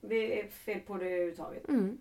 det 0.00 0.40
är 0.40 0.48
fel 0.48 0.80
på 0.80 0.96
det 0.96 1.04
överhuvudtaget. 1.06 1.68
Mm. 1.68 2.00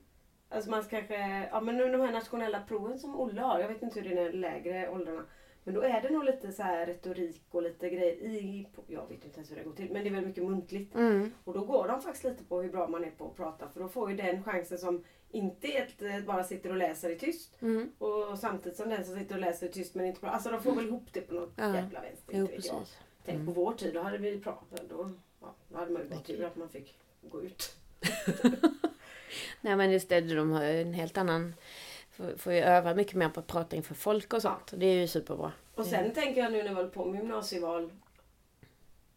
Alltså 0.49 0.69
man 0.69 0.83
kanske, 0.83 1.47
ja 1.51 1.61
men 1.61 1.77
nu 1.77 1.91
de 1.91 2.01
här 2.01 2.11
nationella 2.11 2.59
proven 2.67 2.99
som 2.99 3.19
Olle 3.19 3.41
har, 3.41 3.59
jag 3.59 3.67
vet 3.67 3.81
inte 3.81 3.99
hur 3.99 4.09
det 4.09 4.21
är 4.21 4.29
i 4.29 4.31
de 4.31 4.37
lägre 4.37 4.89
åldrarna. 4.89 5.23
Men 5.67 5.75
då 5.75 5.81
är 5.81 6.01
det 6.01 6.09
nog 6.09 6.23
lite 6.23 6.51
så 6.51 6.63
här 6.63 6.85
retorik 6.85 7.41
och 7.51 7.63
lite 7.63 7.89
grejer 7.89 8.13
i, 8.13 8.67
jag 8.87 9.07
vet 9.09 9.25
inte 9.25 9.35
ens 9.37 9.51
hur 9.51 9.55
det 9.55 9.63
går 9.63 9.71
till, 9.73 9.91
men 9.91 10.03
det 10.03 10.09
är 10.09 10.13
väl 10.13 10.25
mycket 10.25 10.43
muntligt. 10.43 10.95
Mm. 10.95 11.31
Och 11.43 11.53
då 11.53 11.65
går 11.65 11.87
de 11.87 12.01
faktiskt 12.01 12.23
lite 12.23 12.43
på 12.43 12.61
hur 12.61 12.69
bra 12.71 12.87
man 12.87 13.03
är 13.03 13.11
på 13.11 13.25
att 13.27 13.35
prata 13.35 13.69
för 13.69 13.79
då 13.79 13.87
får 13.87 14.11
ju 14.11 14.17
den 14.17 14.43
chansen 14.43 14.77
som 14.77 15.03
inte 15.31 15.67
att 15.87 16.01
eh, 16.01 16.19
bara 16.19 16.43
sitter 16.43 16.69
och 16.69 16.77
läser 16.77 17.09
i 17.09 17.15
tyst. 17.19 17.61
Mm. 17.61 17.91
Och 17.97 18.39
samtidigt 18.39 18.77
som 18.77 18.89
den 18.89 19.05
som 19.05 19.15
sitter 19.15 19.35
och 19.35 19.41
läser 19.41 19.67
i 19.67 19.71
tyst 19.71 19.95
men 19.95 20.05
inte 20.05 20.19
pratar. 20.19 20.33
Alltså 20.33 20.49
de 20.51 20.61
får 20.63 20.75
väl 20.75 20.85
ihop 20.87 21.05
det 21.11 21.21
på 21.21 21.33
något 21.33 21.53
Ja. 21.55 21.75
jävla 21.75 22.01
vänster. 22.01 22.33
Jo, 22.37 22.47
jag. 22.51 22.81
Tänk 23.25 23.35
Mm. 23.35 23.45
på 23.45 23.51
vår 23.61 23.73
tid, 23.73 23.93
då 23.93 24.01
hade 24.01 24.17
vi 24.17 24.39
pratat. 24.39 24.81
Då, 24.89 25.11
ja, 25.41 25.55
då 25.69 25.77
hade 25.77 25.91
man 25.91 26.01
ju 26.01 26.09
bara 26.09 26.19
tur 26.19 26.43
att 26.43 26.55
man 26.55 26.69
fick 26.69 26.97
gå 27.21 27.41
ut. 27.41 27.75
Nej 29.61 29.75
men 29.75 29.91
just 29.91 30.09
det, 30.09 30.21
de 30.21 30.51
har 30.51 30.63
ju 30.63 30.81
en 30.81 30.93
helt 30.93 31.17
annan... 31.17 31.53
Får, 32.17 32.37
får 32.37 32.53
ju 32.53 32.59
öva 32.59 32.93
mycket 32.95 33.13
mer 33.15 33.29
på 33.29 33.39
att 33.39 33.47
prata 33.47 33.75
inför 33.75 33.95
folk 33.95 34.33
och 34.33 34.41
sånt. 34.41 34.73
Det 34.77 34.85
är 34.85 34.95
ju 35.01 35.07
superbra. 35.07 35.51
Och 35.75 35.85
sen 35.85 36.13
tänker 36.13 36.41
jag 36.41 36.51
nu 36.51 36.57
när 36.63 36.69
vi 36.69 36.75
håller 36.75 36.89
på 36.89 37.05
med 37.05 37.19
gymnasieval. 37.19 37.91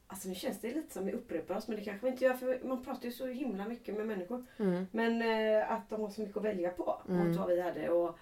Alltså 0.07 0.29
nu 0.29 0.35
känns 0.35 0.61
det 0.61 0.75
lite 0.75 0.93
som 0.95 1.07
vi 1.07 1.13
upprepar 1.13 1.57
oss 1.57 1.69
men 1.69 1.77
det 1.77 1.85
kanske 1.85 2.07
vi 2.07 2.13
inte 2.13 2.25
gör 2.25 2.35
för 2.35 2.61
man 2.65 2.85
pratar 2.85 3.05
ju 3.05 3.13
så 3.13 3.27
himla 3.27 3.69
mycket 3.69 3.95
med 3.97 4.07
människor. 4.07 4.47
Mm. 4.59 4.87
Men 4.93 5.23
eh, 5.23 5.73
att 5.73 5.91
de 5.91 6.01
har 6.01 6.11
så 6.11 6.21
mycket 6.21 6.37
att 6.37 6.45
välja 6.45 6.71
på 6.71 7.03
Mm. 7.09 7.29
mot 7.29 7.39
vad 7.39 7.49
vi 7.49 7.61
hade. 7.61 7.89
Och 7.91 8.19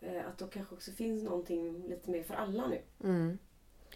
eh, 0.00 0.26
att 0.28 0.38
då 0.38 0.46
kanske 0.46 0.74
också 0.74 0.90
finns 0.90 1.22
någonting 1.24 1.88
lite 1.88 2.10
mer 2.10 2.22
för 2.22 2.34
alla 2.34 2.66
nu. 2.68 2.80
Mm. 3.04 3.38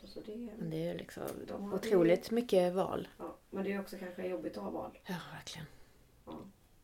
Så 0.05 0.21
det, 0.21 0.37
Men 0.59 0.71
det 0.71 0.77
är 0.77 0.93
ju 0.93 0.99
liksom 0.99 1.23
De 1.49 1.73
otroligt 1.75 2.31
mycket 2.31 2.75
val. 2.75 3.09
ja. 3.19 3.37
Men 3.51 3.65
det 3.65 3.73
är 3.73 3.81
också 3.81 3.97
kanske 3.97 4.27
jobbigt 4.27 4.57
att 4.57 4.63
ha 4.63 4.71
val. 4.71 4.99
Ja, 5.07 5.15
verkligen. 5.35 5.67
Ja. 6.27 6.33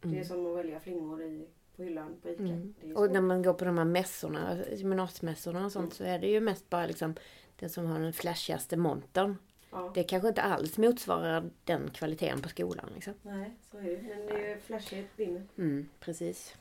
Det 0.00 0.18
är 0.18 0.24
som 0.24 0.46
att 0.46 0.56
välja 0.56 0.80
flingor 0.80 1.22
i, 1.22 1.48
på 1.76 1.82
hyllan 1.82 2.16
på 2.22 2.28
ICA. 2.28 2.42
Mm. 2.42 2.74
Och 2.94 3.10
när 3.10 3.20
man 3.20 3.42
går 3.42 3.54
på 3.54 3.64
de 3.64 3.78
här 3.78 3.84
mässorna, 3.84 4.58
gymnasmässorna 4.72 5.64
och 5.64 5.72
sånt, 5.72 5.84
Mm. 5.84 5.90
så 5.96 6.04
är 6.04 6.18
det 6.18 6.26
ju 6.26 6.40
mest 6.40 6.70
bara 6.70 6.86
liksom 6.86 7.14
den 7.58 7.70
som 7.70 7.86
har 7.86 7.98
den 8.00 8.12
flashigaste 8.12 8.76
montern. 8.76 9.36
ja. 9.70 9.90
Det 9.94 10.02
kanske 10.02 10.28
inte 10.28 10.42
alls 10.42 10.78
motsvarar 10.78 11.50
den 11.64 11.90
kvaliteten 11.90 12.40
på 12.42 12.48
skolan. 12.48 12.90
Liksom. 12.94 13.14
Nej, 13.22 13.56
så 13.70 13.78
är 13.78 13.82
det. 13.82 14.02
Men 14.02 14.26
det 14.26 14.32
är 14.46 14.54
ju 14.54 14.60
flashigt 14.60 15.08
vinner. 15.16 15.42
Mm, 15.58 15.88
precis. 16.00 16.54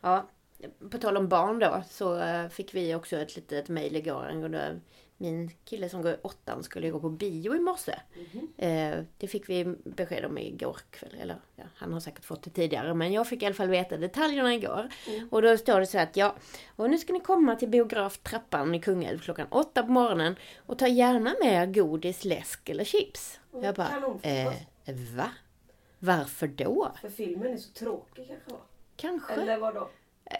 Ja, 0.00 0.26
på 0.90 0.98
tal 0.98 1.16
om 1.16 1.28
barn 1.28 1.58
då 1.58 1.82
så 1.88 2.18
eh, 2.20 2.48
fick 2.48 2.74
vi 2.74 2.94
också 2.94 3.16
ett 3.16 3.36
litet 3.36 3.68
mejl 3.68 3.96
igår 3.96 4.24
angående 4.24 4.80
min 5.16 5.50
kille 5.64 5.88
som 5.88 6.02
går 6.02 6.12
i 6.12 6.16
åttan 6.22 6.62
skulle 6.62 6.90
gå 6.90 7.00
på 7.00 7.10
bio 7.10 7.56
i 7.56 7.60
morse. 7.60 8.00
Eh, 8.56 8.98
det 9.18 9.28
fick 9.28 9.48
vi 9.48 9.64
besked 9.84 10.24
om 10.24 10.38
igår 10.38 10.78
kväll. 10.90 11.16
Eller 11.20 11.36
ja, 11.56 11.64
han 11.76 11.92
har 11.92 12.00
säkert 12.00 12.24
fått 12.24 12.42
det 12.42 12.50
tidigare. 12.50 12.94
Men 12.94 13.12
jag 13.12 13.28
fick 13.28 13.42
i 13.42 13.46
alla 13.46 13.54
fall 13.54 13.68
veta 13.68 13.96
detaljerna 13.96 14.54
igår. 14.54 14.88
Och 15.30 15.42
då 15.42 15.56
står 15.58 15.80
det 15.80 15.86
så 15.86 15.98
att 15.98 16.16
ja, 16.16 16.36
och 16.76 16.90
nu 16.90 16.98
ska 16.98 17.12
ni 17.12 17.20
komma 17.20 17.56
till 17.56 17.68
biograftrappan 17.68 18.74
i 18.74 18.80
Kungälv 18.80 19.18
klockan 19.18 19.46
åtta 19.50 19.82
på 19.82 19.92
morgonen. 19.92 20.36
Och 20.66 20.78
ta 20.78 20.88
gärna 20.88 21.34
med 21.42 21.62
er 21.62 21.66
godis, 21.66 22.24
läsk 22.24 22.68
eller 22.68 22.84
chips. 22.84 23.40
Jag 23.62 23.74
bara, 23.74 24.18
eh, 24.22 24.52
va? 25.16 25.30
Varför 25.98 26.46
då? 26.46 26.92
För 27.00 27.08
filmen 27.08 27.52
är 27.52 27.56
så 27.56 27.72
tråkig 27.72 28.26
kanske? 28.28 28.62
Kanske. 28.96 29.32
Eller 29.34 29.58
vadå? 29.58 29.88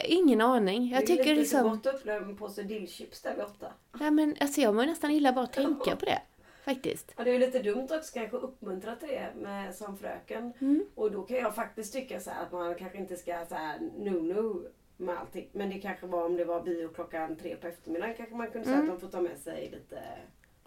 Ingen 0.05 0.41
aning. 0.41 0.89
Jag 0.89 0.99
det 0.99 1.03
är 1.03 1.07
tycker 1.07 1.23
lite 1.23 1.35
liksom... 1.39 1.69
gott 1.69 1.85
att 1.85 2.05
en 2.07 2.35
påse 2.35 2.63
dillchips 2.63 3.21
där 3.21 3.35
vid 3.35 3.43
åtta. 3.45 3.73
Ja, 3.99 4.11
men 4.11 4.35
alltså 4.39 4.61
jag 4.61 4.75
mår 4.75 4.85
nästan 4.85 5.11
illa 5.11 5.33
bara 5.33 5.43
att 5.45 5.53
tänka 5.53 5.95
på 5.95 6.05
det. 6.05 6.21
Faktiskt. 6.65 7.13
Ja, 7.17 7.23
det 7.23 7.29
är 7.29 7.33
ju 7.33 7.39
lite 7.39 7.59
dumt 7.59 7.87
också 7.91 8.13
kanske 8.13 8.37
att 8.37 8.43
uppmuntra 8.43 8.95
till 8.95 9.07
det 9.09 9.29
med, 9.35 9.75
som 9.75 9.97
fröken. 9.97 10.53
Mm. 10.61 10.85
Och 10.95 11.11
då 11.11 11.21
kan 11.21 11.37
jag 11.37 11.55
faktiskt 11.55 11.93
tycka 11.93 12.19
så 12.19 12.29
att 12.29 12.51
man 12.51 12.75
kanske 12.75 12.97
inte 12.97 13.17
ska 13.17 13.45
så 13.49 13.55
här 13.55 13.79
no-no 13.79 14.67
med 14.97 15.17
allting. 15.19 15.47
Men 15.51 15.69
det 15.69 15.79
kanske 15.79 16.07
var 16.07 16.25
om 16.25 16.37
det 16.37 16.45
var 16.45 16.61
bio 16.63 16.87
klockan 16.87 17.35
tre 17.35 17.55
på 17.55 17.67
eftermiddagen 17.67 18.15
kanske 18.15 18.35
man 18.35 18.51
kunde 18.51 18.65
säga 18.67 18.77
Mm. 18.77 18.89
att 18.93 18.99
de 19.01 19.05
får 19.07 19.17
ta 19.17 19.21
med 19.21 19.37
sig 19.37 19.69
lite 19.71 20.03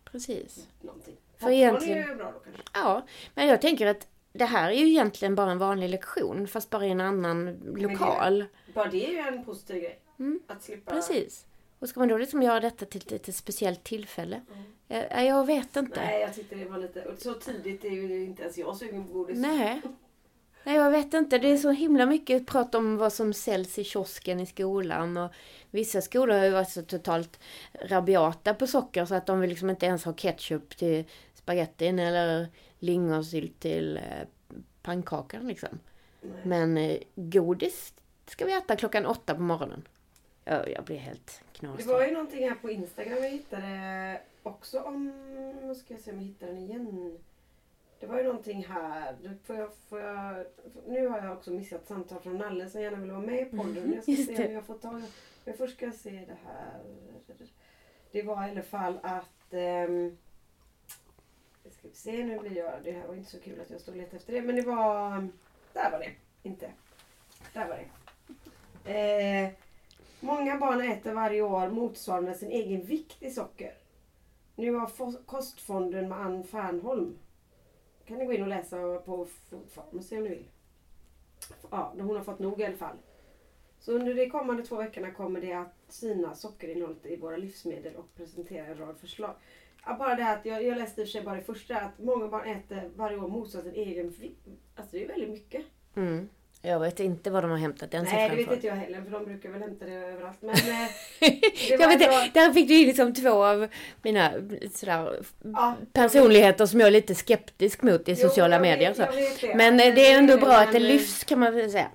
Precis. 0.05 0.67
någonting. 0.81 1.17
För 1.31 1.39
Popcorn 1.39 1.53
egentligen- 1.53 1.99
är 2.05 2.09
ju 2.09 2.15
bra 2.15 2.33
då 2.33 2.39
kanske. 2.39 2.63
Ja, 2.75 3.07
men 3.35 3.47
jag 3.49 3.61
tänker 3.61 3.87
att 3.87 4.09
det 4.33 4.45
här 4.45 4.71
är 4.71 4.77
ju 4.77 4.89
egentligen 4.89 5.35
bara 5.35 5.51
en 5.51 5.59
vanlig 5.59 5.89
lektion 5.89 6.49
fast 6.49 6.71
bara 6.71 6.87
i 6.87 6.91
en 6.91 7.01
annan 7.01 7.59
lokal. 7.77 8.45
Bara 8.75 8.89
det 8.89 9.07
är 9.07 9.11
ju 9.11 9.19
en 9.19 9.45
positiv 9.45 9.77
grej. 9.77 10.01
Mm. 10.19 10.41
Att 10.47 10.63
slippa... 10.63 10.91
Precis. 10.91 11.47
Och 11.79 11.89
ska 11.89 12.01
man 12.01 12.09
då 12.09 12.19
liksom 12.19 12.43
göra 12.43 12.61
detta 12.61 12.87
till 12.87 13.01
ett 13.01 13.11
lite 13.11 13.33
speciellt 13.33 13.85
tillfälle? 13.85 14.41
Jag, 14.89 15.25
jag 15.27 15.47
vet 15.47 15.77
inte. 15.77 16.01
Nej, 16.01 16.21
jag 16.21 16.35
tyckte 16.35 16.55
det 16.55 16.65
var 16.65 16.79
lite... 16.79 17.03
och 17.03 17.19
Så 17.19 17.35
tidigt 17.35 17.85
är 17.85 17.91
ju 17.91 18.25
inte 18.25 18.43
ens 18.43 18.59
jag 18.59 18.77
sugen 18.77 19.07
på 19.07 19.13
godis. 19.13 19.39
Nej. 19.39 19.81
Nej, 20.65 20.77
jag 20.77 20.91
vet 20.91 21.15
inte. 21.15 21.39
Det 21.39 21.49
är 21.49 21.57
så 21.57 21.71
himla 21.71 22.07
mycket 22.07 22.47
prat 22.47 22.75
om 22.75 22.97
vad 22.97 23.13
som 23.13 23.33
säljs 23.33 23.79
i 23.79 23.85
kiosken 23.85 24.41
i 24.41 24.47
skolan. 24.47 25.17
Och 25.17 25.31
vissa 25.71 26.01
skolor 26.01 26.35
har 26.35 26.45
ju 26.45 26.51
varit 26.51 26.71
så 26.71 26.83
totalt 26.83 27.41
rabiata 27.73 28.55
på 28.55 28.67
socker 28.67 29.05
så 29.05 29.15
att 29.15 29.27
de 29.27 29.41
vill 29.41 29.51
liksom 29.51 29.71
inte 29.71 29.87
ens 29.87 30.05
ha 30.05 30.13
ketchup 30.13 30.77
till 30.77 31.05
spagettin 31.43 31.99
eller 31.99 32.49
lingonsylt 32.79 33.61
till 33.61 33.97
eh, 33.97 34.03
pannkakan 34.83 35.49
liksom. 35.49 35.79
Nej. 36.23 36.33
Men 36.45 36.77
eh, 36.79 36.99
godis 37.15 37.95
ska 38.27 38.45
vi 38.45 38.53
äta 38.57 38.77
klockan 38.77 39.07
åtta 39.07 39.35
på 39.35 39.43
morgonen. 39.43 39.89
Jag, 40.45 40.71
jag 40.71 40.85
blir 40.85 40.97
helt 40.97 41.43
Det 41.53 41.59
knasig. 41.59 41.87
var 41.87 42.05
ju 42.07 42.13
någonting 42.13 42.49
här 42.49 42.55
på 42.57 42.71
Instagram 42.71 43.19
jag 43.23 43.31
hittade 43.31 44.21
också 44.43 44.81
om... 44.81 45.13
Nu 45.63 45.75
ska 45.75 45.95
jag 45.95 46.01
se 46.01 46.11
om 46.13 46.17
jag 46.19 46.25
hittar 46.25 46.47
den 46.47 46.59
igen. 46.59 47.19
Det 48.01 48.07
var 48.07 48.19
ju 48.19 48.25
någonting 48.25 48.65
här. 48.69 49.17
Får 49.45 49.57
jag, 49.57 49.71
får 49.89 50.01
jag, 50.01 50.47
nu 50.89 51.07
har 51.09 51.19
jag 51.19 51.33
också 51.33 51.51
missat 51.51 51.87
samtal 51.87 52.21
från 52.21 52.39
Nalle 52.39 52.69
som 52.71 52.81
gärna 52.81 52.97
vill 52.97 53.11
vara 53.11 53.21
med 53.21 53.41
i 53.41 53.45
podden. 53.45 53.93
Jag 53.95 54.03
ska 54.03 54.25
se 54.25 54.37
det. 54.43 54.47
om 54.49 54.53
jag 54.55 54.65
får 54.65 54.79
ta... 54.79 55.03
Men 55.45 55.55
först 55.57 55.77
ska 55.77 55.85
jag 55.87 55.95
se 55.95 56.11
det 56.11 56.37
här. 56.47 56.81
Det 58.13 58.23
var 58.23 58.47
i 58.47 58.51
alla 58.51 58.63
fall 58.63 58.99
att... 59.03 59.53
Um, 59.89 60.17
ska 61.73 61.89
vi 61.89 61.95
se, 61.95 62.25
nu 62.25 62.39
blir 62.39 62.57
jag... 62.57 62.73
Det 62.85 62.93
här 62.93 63.07
var 63.07 63.15
inte 63.15 63.31
så 63.31 63.41
kul 63.41 63.61
att 63.61 63.71
jag 63.71 63.81
stod 63.81 63.95
och 63.95 64.01
letade 64.01 64.17
efter 64.17 64.33
det. 64.33 64.43
Men 64.43 64.57
det 64.57 64.63
var... 64.63 65.17
Um, 65.17 65.33
där 65.73 65.91
var 65.91 65.99
det. 65.99 66.11
Inte. 66.43 66.71
Där 67.53 67.69
var 67.69 67.77
det. 67.77 68.93
Eh, 68.93 69.53
Många 70.23 70.59
barn 70.59 70.81
äter 70.81 71.13
varje 71.13 71.43
år 71.43 71.69
motsvarande 71.69 72.35
sin 72.35 72.51
egen 72.51 72.83
vikt 72.83 73.23
i 73.23 73.31
socker. 73.31 73.75
Nu 74.57 74.73
har 74.73 74.91
Kostfonden 75.27 76.09
med 76.09 76.21
Ann 76.21 76.45
Fernholm. 76.45 77.19
kan 78.07 78.19
ni 78.19 78.25
gå 78.25 78.33
in 78.33 78.43
och 78.43 78.49
läsa 78.49 78.99
på 78.99 79.27
Foodpharmacy 79.27 80.17
om 80.17 80.23
ni 80.23 80.29
vill. 80.29 80.49
Ja, 81.71 81.93
hon 81.99 82.17
har 82.17 82.25
fått 82.25 82.39
nog 82.39 82.61
i 82.61 82.65
alla 82.65 82.77
fall. 82.77 82.97
Så 83.79 83.93
under 83.93 84.15
de 84.15 84.31
kommande 84.31 84.63
två 84.63 84.77
veckorna 84.77 85.11
kommer 85.11 85.41
det 85.41 85.53
att 85.53 85.75
syna 85.89 86.35
sockerinnehållet 86.35 87.07
i 87.07 87.17
våra 87.17 87.37
livsmedel 87.37 87.97
och 87.97 88.15
presentera 88.15 88.67
en 88.67 88.79
rad 88.79 88.99
förslag. 88.99 89.35
Bara 89.99 90.15
det 90.15 90.29
att 90.31 90.45
jag, 90.47 90.65
jag 90.65 90.79
läste 90.79 91.01
i 91.01 91.05
och 91.05 91.09
för 91.09 91.13
sig 91.13 91.23
bara 91.23 91.35
det 91.35 91.43
första 91.43 91.77
att 91.77 91.99
många 91.99 92.29
barn 92.29 92.49
äter 92.49 92.91
varje 92.97 93.17
år 93.19 93.29
motsvarande 93.29 93.73
sin 93.73 93.83
egen. 93.83 94.15
Alltså 94.77 94.97
det 94.97 95.05
är 95.05 95.09
väldigt 95.09 95.31
mycket. 95.31 95.63
Mm. 95.97 96.29
Jag 96.63 96.81
vet 96.81 97.01
inte 97.01 97.31
var 97.31 97.43
de 97.43 97.51
har 97.51 97.59
hämtat 97.59 97.91
den 97.91 98.05
Nej, 98.05 98.11
siffran 98.11 98.31
det 98.31 98.37
vet 98.37 98.53
inte 98.53 98.67
jag 98.67 98.75
heller 98.75 99.03
för 99.03 99.11
de 99.11 99.25
brukar 99.25 99.49
väl 99.51 99.61
hämta 99.63 99.85
det 99.85 99.93
överallt. 99.93 100.37
Men 100.43 100.51
eh, 100.55 100.89
jag 101.71 101.79
var 101.79 101.87
vet, 101.87 102.03
inte, 102.03 102.31
där 102.41 102.53
fick 102.53 102.69
du 102.69 102.75
ju 102.75 102.87
liksom 102.87 103.15
två 103.15 103.45
av 103.45 103.69
mina 104.03 104.33
sådär, 104.75 105.23
ja, 105.45 105.75
personligheter 105.93 106.67
som 106.67 106.81
jag 106.81 106.87
är 106.87 106.91
lite 106.91 107.15
skeptisk 107.15 107.83
mot 107.83 108.09
i 108.09 108.13
Jo, 108.13 108.17
sociala 108.29 108.55
jag 108.57 108.61
vet- 108.63 108.71
medier. 108.79 108.95
Så. 108.95 109.03
jag 109.03 109.15
det. 109.41 109.55
Men 109.57 109.81
eh, 109.81 109.95
det 109.95 110.07
är 110.07 110.19
ändå 110.19 110.37
bra 110.37 110.53
att 110.57 110.73
det 110.73 110.81
men- 110.81 110.89
lyfts 110.89 111.25
kan 111.25 111.39
man 111.41 111.55
väl 111.55 111.71
säga. 111.71 111.91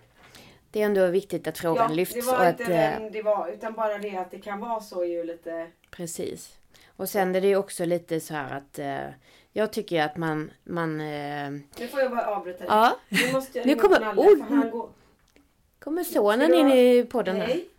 Det 0.71 0.81
är 0.81 0.85
ändå 0.85 1.07
viktigt 1.07 1.47
att 1.47 1.57
frågan 1.57 1.89
ja, 1.89 1.95
lyfts. 1.95 2.15
Det 2.15 2.21
var 2.21 2.45
att, 2.45 2.59
inte 2.59 2.73
eh, 2.73 2.99
den 2.99 3.11
det 3.11 3.21
var 3.21 3.49
utan 3.49 3.73
bara 3.73 3.97
det 3.97 4.17
att 4.17 4.31
det 4.31 4.39
kan 4.39 4.59
vara 4.59 4.79
så 4.79 5.05
ju 5.05 5.23
lite. 5.23 5.67
Precis. 5.91 6.57
Och 6.95 7.09
sen 7.09 7.35
är 7.35 7.41
det 7.41 7.47
ju 7.47 7.55
också 7.55 7.85
lite 7.85 8.19
så 8.19 8.33
här 8.33 8.57
att 8.57 8.79
eh, 8.79 9.07
jag 9.51 9.73
tycker 9.73 10.01
att 10.03 10.17
man, 10.17 10.51
man 10.63 11.01
eh, 11.01 11.49
Nu 11.79 11.87
får 11.91 11.99
jag 11.99 12.11
bara 12.11 12.27
avbryta 12.35 12.57
dig. 12.59 12.67
ja, 12.69 12.97
Nu 13.09 13.31
måste 13.33 13.57
jag 13.57 13.67
Nu 13.67 13.75
kommer- 13.75 13.99
Nalle, 13.99 14.21
för 14.37 14.55
han 14.55 14.69
går. 14.71 14.89
kommer 15.79 16.03
sonen 16.03 16.53
in 16.53 16.67
i 16.71 17.03
podden. 17.11 17.37
Nej. 17.37 17.69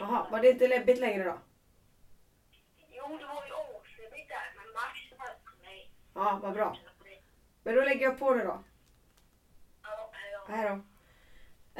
Jaha, 0.00 0.26
var 0.30 0.40
det 0.40 0.50
inte 0.50 0.68
läbbigt 0.68 0.98
längre 1.00 1.24
då? 1.24 1.38
Jo, 2.92 3.18
det 3.18 3.26
var 3.26 3.46
ju 3.46 3.52
årsledigt 3.52 4.28
där, 4.28 4.52
men 4.56 4.72
Max 4.72 4.98
var 5.18 5.26
på 5.26 5.64
mig. 5.64 5.90
Ja, 6.14 6.38
vad 6.42 6.52
bra. 6.54 6.76
Men 7.62 7.74
då 7.74 7.80
lägger 7.80 8.02
jag 8.06 8.18
på 8.18 8.34
det 8.34 8.44
då. 8.44 8.62
Ja, 9.82 10.10
ja. 10.32 10.44
Hej 10.54 10.68
då. 10.68 10.80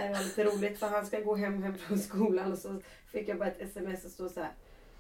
Det 0.03 0.09
var 0.15 0.25
lite 0.25 0.45
roligt 0.45 0.79
för 0.79 0.87
han 0.87 1.07
ska 1.07 1.21
gå 1.21 1.37
hem, 1.37 1.63
hem 1.63 1.79
från 1.79 1.99
skolan 1.99 2.53
och 2.53 2.59
så 2.59 2.81
fick 3.13 3.29
jag 3.29 3.39
bara 3.39 3.49
ett 3.49 3.61
sms 3.61 4.05
och 4.05 4.11
stå 4.11 4.29
så 4.29 4.41
här. 4.41 4.53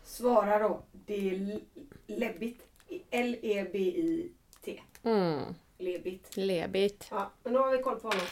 Svara 0.04 0.58
då. 0.58 0.82
Det 0.92 1.30
är 1.30 1.60
läbbigt. 2.06 2.62
E 2.88 3.00
L-E-B-I-T. 3.10 4.82
Mm, 5.04 5.40
Lebit. 5.78 6.36
lebigt. 6.36 7.06
Ja, 7.10 7.30
men 7.42 7.52
nu 7.52 7.58
har 7.58 7.76
vi 7.76 7.82
koll 7.82 8.00
på 8.00 8.08
honom. 8.08 8.26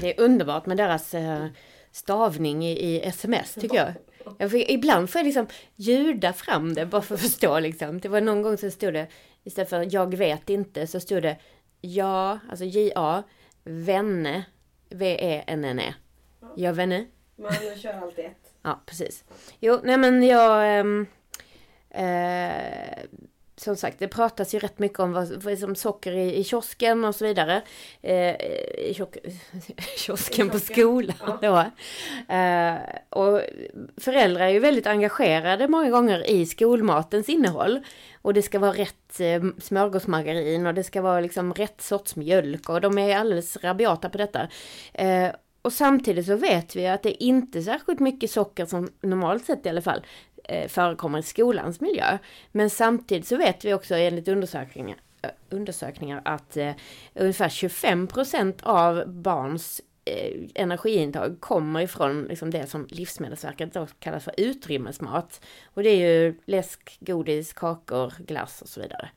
Det 0.00 0.18
är 0.18 0.24
underbart 0.24 0.66
med 0.66 0.76
deras 0.76 1.14
eh, 1.14 1.46
stavning 1.92 2.66
i, 2.66 3.00
sms 3.04 3.54
tycker 3.54 3.76
jag. 3.76 3.92
jag 4.38 4.50
får, 4.50 4.60
ibland 4.60 5.10
får 5.10 5.18
jag 5.18 5.24
liksom 5.24 5.46
ljuda 5.74 6.32
fram 6.32 6.74
det 6.74 6.86
bara 6.86 7.02
för 7.02 7.14
att 7.14 7.20
förstå 7.20 7.58
liksom. 7.58 8.00
Det 8.00 8.08
var 8.08 8.20
någon 8.20 8.42
gång 8.42 8.58
så 8.58 8.70
stod 8.70 8.92
det 8.92 9.06
istället 9.44 9.70
för 9.70 9.94
jag 9.94 10.14
vet 10.14 10.50
inte 10.50 10.86
så 10.86 11.00
stod 11.00 11.22
det 11.22 11.36
ja, 11.80 12.38
alltså 12.50 12.64
J-A, 12.64 13.22
vänne, 13.64 14.44
V-E-N-N-E. 14.88 15.94
Jag 16.56 16.72
vänne. 16.72 17.06
Man 17.36 17.52
kör 17.76 18.02
alltid 18.02 18.24
ett. 18.24 18.52
Ja, 18.62 18.80
precis. 18.86 19.24
Jo, 19.60 19.80
nej 19.82 19.98
men 19.98 20.22
jag... 20.22 20.78
ehm, 20.78 21.06
eh, 21.90 23.04
som 23.56 23.76
sagt, 23.76 23.98
det 23.98 24.08
pratas 24.08 24.54
ju 24.54 24.58
rätt 24.58 24.78
mycket 24.78 24.98
om 24.98 25.12
vad, 25.12 25.42
vad 25.42 25.58
som 25.58 25.74
socker 25.74 26.12
i, 26.12 26.36
i 26.36 26.44
kiosken 26.44 27.04
och 27.04 27.14
så 27.14 27.24
vidare. 27.24 27.62
Eh, 28.02 28.34
i 28.78 28.94
kiosk, 28.96 29.16
kiosken 29.96 30.50
på 30.50 30.58
kiosken, 30.58 30.74
skolan 30.74 31.38
då. 31.42 31.58
Eh, 32.34 32.74
och 33.08 33.40
föräldrar 33.96 34.44
är 34.44 34.48
ju 34.48 34.58
väldigt 34.58 34.86
engagerade 34.86 35.68
många 35.68 35.90
gånger 35.90 36.30
i 36.30 36.46
skolmatens 36.46 37.28
innehåll. 37.28 37.80
Och 38.22 38.34
det 38.34 38.42
ska 38.42 38.58
vara 38.58 38.72
rätt 38.72 39.20
eh, 39.20 39.42
smörgåsmargarin 39.58 40.66
och 40.66 40.74
det 40.74 40.84
ska 40.84 41.02
vara 41.02 41.20
liksom 41.20 41.54
rätt 41.54 41.80
sorts 41.80 42.16
mjölk 42.16 42.68
och 42.68 42.80
de 42.80 42.98
är 42.98 43.16
alldeles 43.16 43.56
rabiata 43.56 44.08
på 44.08 44.18
detta. 44.18 44.48
Eh, 44.92 45.30
och 45.64 45.72
samtidigt 45.72 46.26
så 46.26 46.36
vet 46.36 46.76
vi 46.76 46.86
att 46.86 47.02
det 47.02 47.08
är 47.08 47.26
inte 47.26 47.62
särskilt 47.62 48.00
mycket 48.00 48.30
socker 48.30 48.66
som 48.66 48.88
normalt 49.00 49.44
sett 49.44 49.66
i 49.66 49.68
alla 49.68 49.82
fall 49.82 50.06
eh, 50.44 50.68
förekommer 50.68 51.18
i 51.18 51.22
skolans 51.22 51.80
miljö. 51.80 52.18
Men 52.52 52.70
samtidigt 52.70 53.26
så 53.26 53.36
vet 53.36 53.64
vi 53.64 53.74
också 53.74 53.94
enligt 53.94 54.28
undersökningar, 54.28 54.96
eh, 55.22 55.30
undersökningar 55.50 56.22
att 56.24 56.56
eh, 56.56 56.72
ungefär 57.14 57.48
25% 57.48 58.54
av 58.62 59.08
barns 59.08 59.80
eh, 60.04 60.32
energiintag 60.54 61.40
kommer 61.40 61.80
ifrån 61.80 62.22
liksom 62.22 62.50
det 62.50 62.66
som 62.66 62.86
Livsmedelsverket 62.90 63.74
då 63.74 63.86
kallar 63.98 64.18
för 64.18 64.34
utrymmesmat. 64.36 65.44
Och 65.64 65.82
det 65.82 65.90
är 65.90 66.10
ju 66.10 66.34
läsk, 66.44 66.96
godis, 67.00 67.52
kakor, 67.52 68.12
glass 68.18 68.62
och 68.62 68.68
så 68.68 68.80
vidare. 68.80 69.08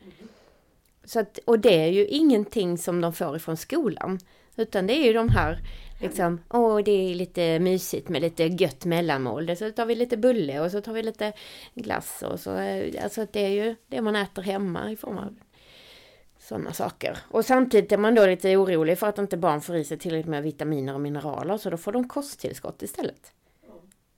Så 1.04 1.20
att, 1.20 1.39
och 1.46 1.60
det 1.60 1.84
är 1.84 1.88
ju 1.88 2.06
ingenting 2.06 2.77
som 2.77 3.01
de 3.01 3.13
får 3.13 3.36
ifrån 3.36 3.58
skolan. 3.58 4.20
Utan 4.56 4.88
det 4.88 4.94
är 4.94 5.04
ju 5.04 5.13
de 5.13 5.30
här 5.30 5.60
liksom, 6.01 6.42
åh 6.50 6.77
det 6.77 6.92
är 6.92 7.16
lite 7.16 7.60
mysigt 7.60 8.10
med 8.10 8.22
lite 8.22 8.44
gött 8.44 8.86
mellanmål. 8.86 9.56
Så 9.56 9.72
tar 9.72 9.86
vi 9.86 9.96
lite 9.96 10.18
bulle 10.18 10.60
och 10.60 10.72
så 10.72 10.82
tar 10.82 10.94
vi 10.94 11.04
lite 11.04 11.34
glass 11.74 12.24
och 12.24 12.39
så, 12.39 12.58
eh, 12.58 13.04
alltså 13.04 13.27
det 13.32 13.39
är 13.39 13.50
ju 13.50 13.75
det 13.88 14.01
man 14.01 14.16
äter 14.16 14.42
hemma 14.42 14.92
i 14.92 14.96
form 14.96 15.18
av 15.18 15.36
sådana 16.39 16.74
saker. 16.74 17.18
Och 17.32 17.46
samtidigt 17.46 17.92
är 17.92 17.98
man 17.98 18.16
då 18.16 18.25
lite 18.25 18.58
orolig 18.58 19.00
för 19.00 19.08
att 19.08 19.18
inte 19.18 19.38
barn 19.38 19.62
får 19.62 19.75
i 19.75 19.84
sig 19.84 19.98
tillräckligt 19.98 20.30
med 20.30 20.44
vitaminer 20.44 20.94
och 20.94 21.01
mineraler 21.01 21.58
så 21.58 21.70
då 21.70 21.77
får 21.77 21.92
de 21.92 22.08
kosttillskott 22.08 22.84
istället. 22.84 23.32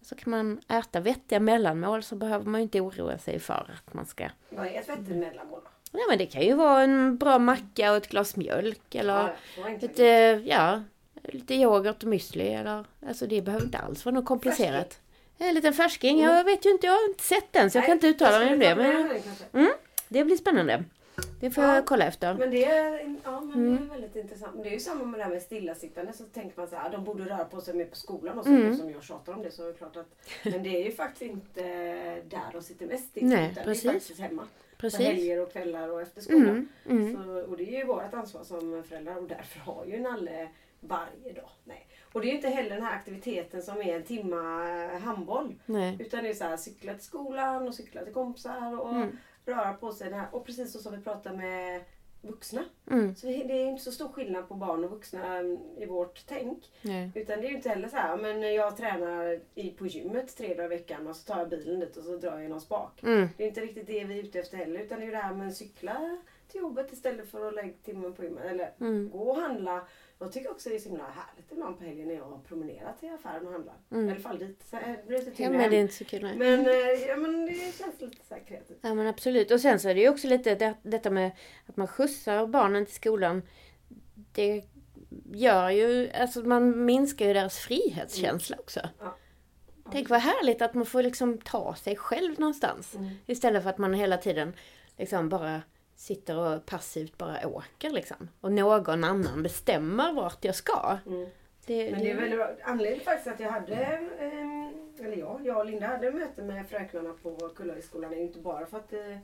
så 0.01 0.15
kan 0.15 0.31
man 0.31 0.59
äta 0.67 0.99
vettiga 0.99 1.39
mellanmål 1.39 2.03
så 2.03 2.15
behöver 2.15 2.45
man 2.45 2.61
ju 2.61 2.63
inte 2.63 2.81
oroa 2.81 3.17
sig 3.17 3.39
för 3.39 3.71
att 3.77 3.93
man 3.93 4.05
ska... 4.05 4.29
Vad 4.49 4.67
är 4.67 4.79
ett 4.79 4.89
vettigt 4.89 5.07
mellanmål 5.17 5.59
då? 5.63 5.69
Ja 5.91 5.99
men 6.09 6.17
det 6.17 6.25
kan 6.25 6.41
ju 6.41 6.53
vara 6.53 6.81
en 6.81 7.17
bra 7.17 7.39
macka 7.39 7.91
och 7.91 7.97
ett 7.97 8.07
glas 8.09 8.35
mjölk 8.35 8.95
eller 8.95 9.35
Ja, 9.57 9.69
lite, 9.81 10.03
ja, 10.45 10.83
lite 11.23 11.53
yoghurt 11.55 12.03
och 12.03 12.09
müsli 12.09 12.59
eller... 12.59 12.85
Alltså 13.07 13.27
det 13.27 13.41
behöver 13.41 13.65
inte 13.65 13.77
alls 13.77 14.05
vara 14.05 14.15
något 14.15 14.25
komplicerat. 14.25 14.99
En 15.37 15.55
liten 15.55 15.73
färsking, 15.73 16.19
jag 16.19 16.43
vet 16.43 16.65
ju 16.65 16.69
inte, 16.71 16.87
jag 16.87 16.93
har 16.93 17.09
inte 17.09 17.23
sett 17.23 17.53
den 17.53 17.71
så 17.71 17.77
jag 17.77 17.85
kan 17.85 17.93
inte 17.93 18.07
uttala 18.07 18.39
mig 18.39 18.53
om 18.53 18.59
det. 18.59 18.75
Men 18.75 19.19
Men, 19.51 19.71
det 20.07 20.23
blir 20.23 20.37
spännande. 20.37 20.83
Det 21.39 21.51
får 21.51 21.63
Ja. 21.63 21.75
jag 21.75 21.85
kolla 21.85 22.05
efter. 22.05 22.33
men 22.33 22.51
det 22.51 22.65
är, 22.65 23.15
ja, 23.23 23.39
men 23.41 23.53
Mm. 23.53 23.75
det 23.77 23.83
är 23.83 23.89
väldigt 23.99 24.15
intressant. 24.15 24.53
Men 24.55 24.63
det 24.63 24.69
är 24.69 24.73
ju 24.73 24.79
samma 24.79 25.03
med 25.05 25.19
det 25.19 25.23
här 25.23 25.31
med 25.31 25.41
stillasittande. 25.41 26.13
Så 26.13 26.23
tänker 26.23 26.59
man 26.59 26.67
så 26.67 26.75
här, 26.75 26.89
de 26.89 27.03
borde 27.03 27.23
röra 27.25 27.45
på 27.45 27.61
sig 27.61 27.73
mer 27.73 27.85
på 27.85 27.95
skolan 27.95 28.37
och 28.39 28.43
så. 28.45 28.49
Mm. 28.51 28.77
Som 28.77 28.89
jag 28.91 29.03
tjatar 29.03 29.33
om 29.33 29.41
det 29.43 29.51
så 29.51 29.63
är 29.63 29.67
det 29.67 29.73
klart 29.73 29.95
att. 29.97 30.15
Men 30.43 30.63
det 30.63 30.69
är 30.81 30.85
ju 30.85 30.91
faktiskt 30.91 31.21
inte 31.31 31.61
där 32.29 32.49
de 32.53 32.61
sitter 32.61 32.85
mest 32.85 33.07
still. 33.09 33.25
Nej, 33.25 33.49
utan 33.51 33.63
precis. 33.63 33.83
Det 33.83 33.89
är 33.89 33.93
faktiskt 33.93 34.19
hemma. 34.19 34.41
På 34.41 34.81
Precis. 34.81 34.99
helger 34.99 35.41
och 35.41 35.51
kvällar 35.51 35.89
och 35.89 36.01
efter 36.01 36.21
skolan. 36.21 36.67
Mm, 36.89 37.07
mm. 37.07 37.13
Så, 37.15 37.51
och 37.51 37.57
det 37.57 37.63
är 37.75 37.77
ju 37.79 37.85
vårt 37.85 38.13
ansvar 38.13 38.43
som 38.43 38.83
föräldrar 38.89 39.15
och 39.17 39.23
därför 39.27 39.59
har 39.59 39.85
ju 39.85 39.99
Nalle 39.99 40.49
varje 40.79 41.33
dag. 41.33 41.49
Nej. 41.63 41.87
Och 42.13 42.21
det 42.21 42.31
är 42.31 42.35
inte 42.35 42.49
heller 42.49 42.69
den 42.69 42.83
här 42.83 42.95
aktiviteten 42.95 43.61
som 43.61 43.77
är 43.81 43.95
en 43.95 44.03
timma 44.03 44.87
handboll. 45.01 45.55
Nej. 45.65 45.97
Utan 45.99 46.23
det 46.23 46.29
är 46.29 46.33
så 46.33 46.43
här, 46.43 46.57
cykla 46.57 46.93
till 46.93 47.03
skolan 47.03 47.67
och 47.67 47.75
cykla 47.75 48.03
till 48.03 48.13
kompisar 48.13 48.79
och 48.79 48.89
Mm. 48.95 49.17
röra 49.45 49.73
på 49.73 49.91
sig. 49.91 50.09
Den 50.09 50.19
här. 50.19 50.27
Och 50.31 50.45
precis 50.45 50.73
så 50.73 50.79
som 50.79 50.95
vi 50.97 51.03
pratar 51.03 51.33
med 51.33 51.81
vuxna. 52.21 52.63
Mm. 52.91 53.15
Så 53.15 53.27
det 53.27 53.43
det 53.43 53.53
är 53.53 53.65
inte 53.67 53.83
så 53.83 53.91
stor 53.91 54.09
skillnad 54.09 54.47
på 54.47 54.53
barn 54.53 54.83
och 54.83 54.91
vuxna 54.91 55.39
um, 55.39 55.59
i 55.77 55.85
vårt 55.85 56.23
tänk. 56.27 56.63
Nej. 56.81 57.11
Utan 57.15 57.39
det 57.41 57.47
är 57.47 57.49
ju 57.49 57.55
inte 57.55 57.69
heller 57.69 57.87
så 57.87 57.95
här, 57.95 58.17
men 58.17 58.53
jag 58.53 58.77
tränar 58.77 59.39
i, 59.55 59.69
på 59.71 59.87
gymmet 59.87 60.37
tre 60.37 60.47
dagar 60.47 60.65
i 60.65 60.67
veckan 60.67 61.07
och 61.07 61.15
så 61.15 61.33
tar 61.33 61.39
jag 61.39 61.49
bilen 61.49 61.79
dit 61.79 61.97
och 61.97 62.03
så 62.03 62.17
drar 62.17 62.39
jag 62.39 62.49
någon 62.49 62.61
spak. 62.61 63.03
Mm. 63.03 63.27
Det 63.37 63.43
är 63.43 63.47
inte 63.47 63.61
riktigt 63.61 63.87
det 63.87 64.03
vi 64.03 64.19
är 64.19 64.23
ute 64.23 64.39
efter 64.39 64.57
heller. 64.57 64.79
Utan 64.79 64.97
det 64.99 65.03
är 65.03 65.05
ju 65.05 65.11
det 65.11 65.17
här 65.17 65.33
med 65.33 65.47
att 65.47 65.55
cykla 65.55 66.17
till 66.51 66.61
jobbet 66.61 66.93
istället 66.93 67.29
för 67.31 67.47
att 67.47 67.55
lägga 67.55 67.73
timmen 67.83 68.13
på 68.13 68.23
gymmet. 68.23 68.45
Eller 68.45 68.71
Mm. 68.79 69.09
gå 69.09 69.19
och 69.29 69.41
handla. 69.41 69.87
Jag 70.21 70.31
tycker 70.31 70.51
också 70.51 70.69
det 70.69 70.75
är 70.75 70.79
så 70.79 70.89
himla 70.89 71.03
härligt 71.03 71.51
ibland 71.51 71.77
på 71.77 71.83
helgen 71.83 72.07
när 72.07 72.15
jag 72.15 72.23
har 72.23 72.39
promenerat 72.39 72.99
till 72.99 73.09
affären 73.13 73.47
och 73.47 73.53
handlat. 73.53 73.91
Mm. 73.91 74.07
I 74.07 74.11
alla 74.11 74.19
fall 74.19 74.39
dit. 74.39 74.63
Så 74.69 74.75
här 74.75 75.03
det 75.07 75.21
tyngre 75.21 75.49
men 75.49 75.59
det 75.59 75.65
är 75.65 75.69
hem. 75.69 75.81
inte 75.81 75.93
så 75.93 76.05
kul. 76.05 76.21
Nej. 76.21 76.37
Men, 76.37 76.59
eh, 76.59 77.07
ja, 77.07 77.15
men 77.15 77.45
det 77.45 77.77
känns 77.77 78.01
lite 78.01 78.25
så 78.27 78.33
här 78.33 78.41
kreativt. 78.47 78.79
Ja 78.81 78.93
men 78.93 79.07
absolut. 79.07 79.51
Och 79.51 79.61
sen 79.61 79.79
så 79.79 79.89
är 79.89 79.95
det 79.95 80.01
ju 80.01 80.09
också 80.09 80.27
lite 80.27 80.55
det, 80.55 80.73
detta 80.83 81.09
med 81.09 81.31
att 81.65 81.77
man 81.77 81.87
skjutsar 81.87 82.47
barnen 82.47 82.85
till 82.85 82.95
skolan. 82.95 83.41
Det 84.31 84.63
gör 85.33 85.69
ju, 85.69 86.09
alltså 86.11 86.39
man 86.39 86.85
minskar 86.85 87.27
ju 87.27 87.33
deras 87.33 87.57
frihetskänsla 87.57 88.57
också. 88.59 88.79
Ja. 88.99 89.15
Tänk 89.91 90.09
vad 90.09 90.19
härligt 90.19 90.61
att 90.61 90.73
man 90.73 90.85
får 90.85 91.03
liksom 91.03 91.37
ta 91.37 91.75
sig 91.75 91.95
själv 91.95 92.39
någonstans. 92.39 92.95
Mm. 92.95 93.09
Istället 93.25 93.63
för 93.63 93.69
att 93.69 93.77
man 93.77 93.93
hela 93.93 94.17
tiden 94.17 94.53
liksom 94.97 95.29
bara 95.29 95.61
sitter 95.99 96.37
och 96.37 96.65
passivt 96.65 97.17
bara 97.17 97.47
åker 97.47 97.89
liksom. 97.89 98.29
Och 98.41 98.51
någon 98.51 99.03
annan 99.03 99.43
bestämmer 99.43 100.13
vart 100.13 100.45
jag 100.45 100.55
ska. 100.55 100.97
Mm. 101.05 101.29
Det, 101.65 101.91
Men 101.91 101.99
det 101.99 102.11
är 102.11 102.37
bra. 102.37 102.49
Anledningen 102.63 103.05
faktiskt 103.05 103.27
att 103.27 103.39
jag 103.39 103.51
hade, 103.51 103.75
ehm, 103.75 104.69
eller 104.99 105.17
jag, 105.17 105.41
jag 105.45 105.57
och 105.57 105.65
Linda 105.65 105.87
hade 105.87 106.11
möte 106.11 106.41
med 106.41 106.69
fröknarna 106.69 107.13
på 107.23 107.49
Kullabergsskolan 107.55 108.13
är 108.13 108.17
ju 108.17 108.23
inte 108.23 108.39
bara 108.39 108.65
för 108.65 108.77
att 108.77 108.93
eh, 108.93 109.17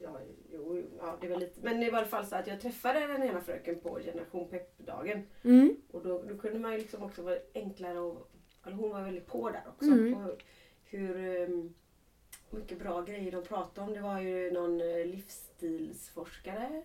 Ja, 0.00 0.20
jo, 0.52 0.82
ja, 0.98 1.16
det 1.20 1.28
var 1.28 1.36
lite. 1.36 1.60
Men 1.62 1.80
det 1.80 1.90
var 1.90 1.98
i 1.98 2.00
alla 2.00 2.10
fall 2.10 2.26
så 2.26 2.36
att 2.36 2.46
jag 2.46 2.60
träffade 2.60 3.06
den 3.06 3.22
ena 3.22 3.40
fröken 3.40 3.80
på 3.80 3.98
Generation 4.04 4.48
Pepp-dagen. 4.50 5.26
Mm, 5.44 5.76
Och 5.90 6.02
då, 6.02 6.22
då 6.22 6.38
kunde 6.38 6.58
man 6.58 6.72
ju 6.72 6.78
liksom 6.78 7.02
också 7.02 7.22
vara 7.22 7.38
enklare 7.54 7.98
och... 7.98 8.30
Eller 8.66 8.76
hon 8.76 8.90
var 8.90 9.02
väldigt 9.02 9.26
på 9.26 9.50
där 9.50 9.62
också. 9.68 9.90
Mm. 9.90 10.14
På 10.14 10.36
hur 10.84 11.46
um, 11.48 11.74
mycket 12.50 12.78
bra 12.78 13.02
grejer 13.02 13.32
de 13.32 13.44
pratade 13.44 13.86
om. 13.86 13.94
Det 13.94 14.00
var 14.00 14.20
ju 14.20 14.50
någon 14.50 14.80
eh, 14.80 15.06
livsstilsforskare. 15.06 16.82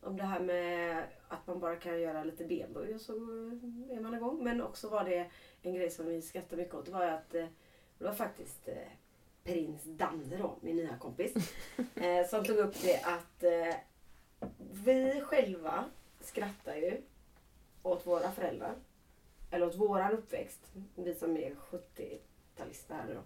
Om 0.00 0.16
det 0.16 0.22
här 0.22 0.40
med 0.40 1.04
att 1.28 1.46
man 1.46 1.60
bara 1.60 1.76
kan 1.76 2.00
göra 2.00 2.24
lite 2.24 2.44
benböj 2.44 2.94
och 2.94 3.00
så 3.00 3.12
eh, 3.12 3.96
är 3.96 4.00
man 4.00 4.14
igång. 4.14 4.44
Men 4.44 4.62
också 4.62 4.88
var 4.88 5.04
det 5.04 5.30
en 5.62 5.74
grej 5.74 5.90
som 5.90 6.06
vi 6.06 6.22
skrattade 6.22 6.62
mycket 6.62 6.74
åt. 6.74 6.86
Det 6.86 6.92
var 6.92 7.06
att 7.06 7.34
eh, 7.34 7.46
det 7.98 8.04
var 8.04 8.12
faktiskt 8.12 8.68
prins 9.44 9.84
Danne 9.84 10.36
då, 10.36 10.56
min 10.60 10.76
nya 10.76 10.96
kompis. 10.96 11.32
som 12.30 12.44
tog 12.44 12.56
upp 12.56 12.82
det 12.82 13.02
att 13.04 13.44
vi 14.72 15.20
själva 15.20 15.84
skrattar 16.20 16.76
ju 16.76 17.02
åt 17.82 18.06
våra 18.06 18.30
föräldrar. 18.30 18.74
Eller 19.50 19.66
åt 19.66 19.76
våran 19.76 20.12
uppväxt. 20.12 20.60
Vi 20.94 21.14
som 21.14 21.36
är 21.36 21.54
70-talister 21.54 22.94
här 22.94 23.06
nu 23.06 23.14
då. 23.14 23.22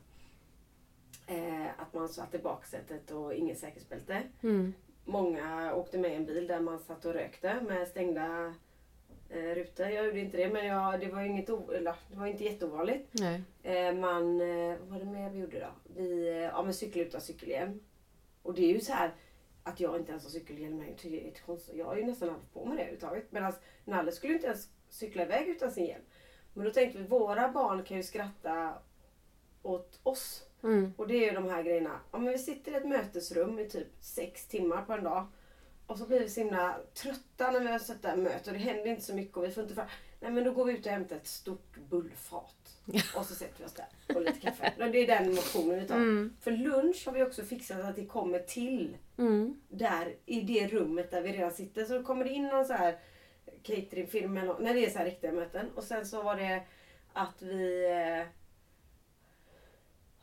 Eh, 1.26 1.66
att 1.80 1.94
man 1.94 2.08
satt 2.08 2.34
i 2.34 2.38
baksätet 2.38 3.10
och 3.10 3.34
inget 3.34 3.58
säkerhetsbälte. 3.58 4.22
mm, 4.42 4.74
Många 5.04 5.74
åkte 5.74 5.98
med 5.98 6.12
i 6.12 6.14
en 6.14 6.26
bil 6.26 6.46
där 6.46 6.60
man 6.60 6.78
satt 6.78 7.04
och 7.04 7.12
rökte 7.12 7.60
med 7.60 7.88
stängda 7.88 8.54
eh, 9.30 9.40
rutor. 9.54 9.86
Jag 9.86 10.06
gjorde 10.06 10.20
inte 10.20 10.36
det 10.36 10.48
men 10.48 10.66
jag, 10.66 11.00
det 11.00 11.06
var 11.06 11.20
inget 11.20 11.50
o- 11.50 11.70
eller, 11.72 11.94
det 12.10 12.16
var 12.16 12.26
inte 12.26 12.44
jätteovanligt. 12.44 13.08
nej. 13.12 13.42
Eh, 13.62 13.94
man, 13.94 14.40
eh, 14.40 14.76
vad 14.80 14.88
var 14.88 14.98
det 14.98 15.04
mer 15.04 15.30
vi 15.30 15.38
gjorde 15.38 15.60
då? 15.60 15.70
Vi, 15.96 16.28
eh, 16.28 16.34
ja 16.36 16.62
men 16.62 16.74
cykla 16.74 17.02
utan 17.02 17.20
cykelhjälm. 17.20 17.80
Och 18.42 18.54
det 18.54 18.62
är 18.64 18.72
ju 18.74 18.80
så 18.80 18.92
här 18.92 19.14
att 19.62 19.80
jag 19.80 19.96
inte 19.96 20.10
ens 20.10 20.24
har 20.24 20.30
cykelhjälm 20.30 20.80
är 20.80 21.06
ju 21.08 21.32
konstigt. 21.46 21.76
Jag 21.76 21.86
har 21.86 21.96
ju 21.96 22.04
nästan 22.06 22.28
aldrig 22.28 22.52
på 22.52 22.64
mig 22.64 22.76
det 22.76 22.82
överhuvudtaget. 22.82 23.32
Medan 23.32 23.52
Nalle 23.84 24.12
skulle 24.12 24.34
inte 24.34 24.46
ens 24.46 24.68
cykla 24.88 25.22
iväg 25.22 25.48
utan 25.48 25.70
sin 25.70 25.86
hjälm. 25.86 26.04
Men 26.54 26.64
då 26.64 26.70
tänkte 26.70 26.98
vi, 26.98 27.04
våra 27.04 27.48
barn 27.48 27.82
kan 27.84 27.96
ju 27.96 28.02
skratta 28.02 28.74
åt 29.62 30.00
oss. 30.02 30.45
Mm, 30.62 30.92
Och 30.96 31.08
det 31.08 31.14
är 31.14 31.28
ju 31.28 31.32
de 31.32 31.48
här 31.48 31.62
grejerna. 31.62 32.00
Ja, 32.12 32.18
men 32.18 32.32
vi 32.32 32.38
sitter 32.38 32.72
i 32.72 32.74
ett 32.74 32.88
mötesrum 32.88 33.58
i 33.58 33.68
typ 33.68 33.88
sex 34.00 34.46
timmar 34.46 34.82
på 34.82 34.92
en 34.92 35.04
dag. 35.04 35.26
Och 35.86 35.98
så 35.98 36.06
blir 36.06 36.20
vi 36.20 36.28
så 36.28 36.40
himla 36.40 36.76
trötta 36.94 37.50
när 37.50 37.60
vi 37.60 37.66
har 37.66 38.02
där 38.02 38.12
och 38.12 38.18
möte 38.18 38.50
och 38.50 38.56
det 38.56 38.62
händer 38.62 38.86
inte 38.86 39.02
så 39.02 39.14
mycket 39.14 39.36
och 39.36 39.44
vi 39.44 39.50
får 39.50 39.62
inte 39.62 39.74
fram. 39.74 39.86
Nej 40.20 40.30
men 40.30 40.44
då 40.44 40.52
går 40.52 40.64
vi 40.64 40.72
ut 40.72 40.86
och 40.86 40.92
hämtar 40.92 41.16
ett 41.16 41.26
stort 41.26 41.76
bullfat. 41.90 42.78
Och 43.16 43.24
så 43.26 43.34
sätter 43.34 43.58
vi 43.58 43.64
oss 43.64 43.72
där 43.72 43.86
och 44.14 44.20
lite 44.22 44.40
kaffe. 44.40 44.72
Det 44.76 44.98
är 44.98 45.06
den 45.06 45.34
motionen 45.34 45.80
vi 45.80 45.86
tar. 45.86 45.96
mm, 45.96 46.36
För 46.40 46.50
lunch 46.50 47.02
har 47.06 47.12
vi 47.12 47.22
också 47.22 47.42
fixat 47.42 47.84
att 47.84 47.96
det 47.96 48.06
kommer 48.06 48.38
till 48.38 48.96
mm, 49.18 49.60
där 49.68 50.14
i 50.26 50.40
det 50.40 50.68
rummet 50.68 51.10
där 51.10 51.22
vi 51.22 51.32
redan 51.32 51.52
sitter. 51.52 51.84
Så 51.84 52.02
kommer 52.02 52.24
det 52.24 52.30
in 52.30 52.46
någon 52.48 52.64
så 52.64 52.72
här 52.72 52.98
cateringfirma 53.62 54.40
eller 54.40 54.58
när 54.58 54.74
det 54.74 54.86
är 54.86 54.90
så 54.90 54.98
här 54.98 55.04
riktiga 55.04 55.32
möten. 55.32 55.66
Och 55.74 55.84
sen 55.84 56.06
så 56.06 56.22
var 56.22 56.36
det 56.36 56.62
att 57.12 57.42
vi... 57.42 57.86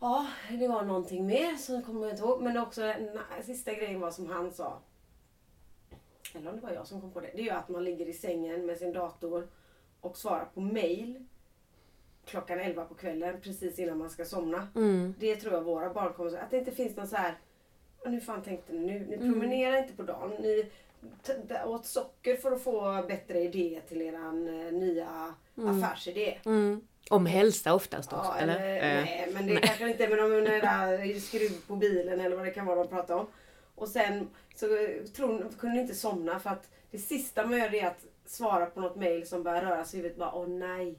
Ja, 0.03 0.27
det 0.59 0.67
var 0.67 0.81
någonting 0.83 1.25
mer 1.27 1.55
som 1.55 1.81
kommer 1.83 2.01
jag 2.01 2.11
inte 2.11 2.23
ihåg. 2.23 2.41
Men 2.41 2.57
också 2.57 2.81
na- 2.81 3.41
sista 3.43 3.73
grejen 3.73 3.99
var 3.99 4.11
som 4.11 4.27
han 4.29 4.51
sa. 4.51 4.79
Eller 6.35 6.49
om 6.49 6.55
det 6.55 6.61
var 6.61 6.71
jag 6.71 6.87
som 6.87 7.01
kom 7.01 7.11
på 7.11 7.19
det. 7.19 7.29
Det 7.33 7.39
är 7.39 7.43
ju 7.43 7.49
att 7.49 7.69
man 7.69 7.83
ligger 7.83 8.05
i 8.09 8.13
sängen 8.13 8.65
med 8.65 8.77
sin 8.77 8.93
dator 8.93 9.47
och 10.01 10.17
svarar 10.17 10.45
på 10.53 10.61
mail 10.61 11.25
klockan 12.25 12.59
11 12.59 12.85
på 12.85 12.93
kvällen 12.93 13.41
precis 13.41 13.79
innan 13.79 13.97
man 13.97 14.09
ska 14.09 14.25
somna. 14.25 14.67
mm, 14.75 15.13
Det 15.19 15.35
tror 15.35 15.53
jag 15.53 15.61
våra 15.61 15.93
barn 15.93 16.13
kommer 16.13 16.37
att 16.37 16.51
det 16.51 16.57
inte 16.57 16.71
finns 16.71 16.95
någon 16.97 17.07
så 17.07 17.15
här. 17.15 17.37
"Ja, 18.03 18.09
Nu 18.09 18.21
fan 18.21 18.41
tänkte 18.41 18.73
ni 18.73 18.79
nu. 18.79 18.99
Ni 19.05 19.15
Mm. 19.15 19.31
promenerar 19.33 19.77
inte 19.77 19.93
på 19.93 20.03
dagen. 20.03 20.31
Ni 20.39 20.71
åt 21.65 21.85
socker 21.85 22.35
för 22.37 22.51
att 22.51 22.61
få 22.63 23.05
bättre 23.07 23.39
idé 23.39 23.81
till 23.87 24.01
eran 24.01 24.47
eh, 24.47 24.71
nya 24.73 25.33
Mm. 25.57 25.83
affärsidé. 25.83 26.39
mm. 26.45 26.87
Om 27.13 27.25
hälsa 27.25 27.73
oftast 27.73 28.13
också, 28.13 28.31
Ja, 28.35 28.37
eller? 28.37 28.55
eller, 28.55 28.97
Eh, 28.97 29.03
nej, 29.03 29.29
men 29.33 29.47
det 29.47 29.57
kanske 29.57 29.89
inte 29.89 30.07
men 30.07 30.19
om 30.19 30.29
det 30.29 30.55
är 30.55 31.19
skruv 31.19 31.67
på 31.67 31.75
bilen 31.75 32.19
eller 32.19 32.35
vad 32.35 32.45
det 32.45 32.51
kan 32.51 32.65
vara 32.65 32.79
de 32.79 32.87
pratar 32.87 33.15
om. 33.15 33.27
Och 33.75 33.87
sen 33.87 34.29
så 34.55 34.67
tror, 35.15 35.49
kunde 35.59 35.81
inte 35.81 35.95
somna 35.95 36.39
för 36.39 36.49
att 36.49 36.69
det 36.91 36.97
sista 36.97 37.45
man 37.45 37.59
gör 37.59 37.73
är 37.73 37.87
att 37.87 38.05
svara 38.25 38.65
på 38.65 38.79
något 38.81 38.95
mail 38.95 39.27
som 39.27 39.43
börjar 39.43 39.61
röra 39.61 39.85
sig 39.85 39.99
i 39.99 40.01
huvudet. 40.01 40.17
Bara, 40.17 40.33
Åh 40.33 40.47
nej, 40.47 40.95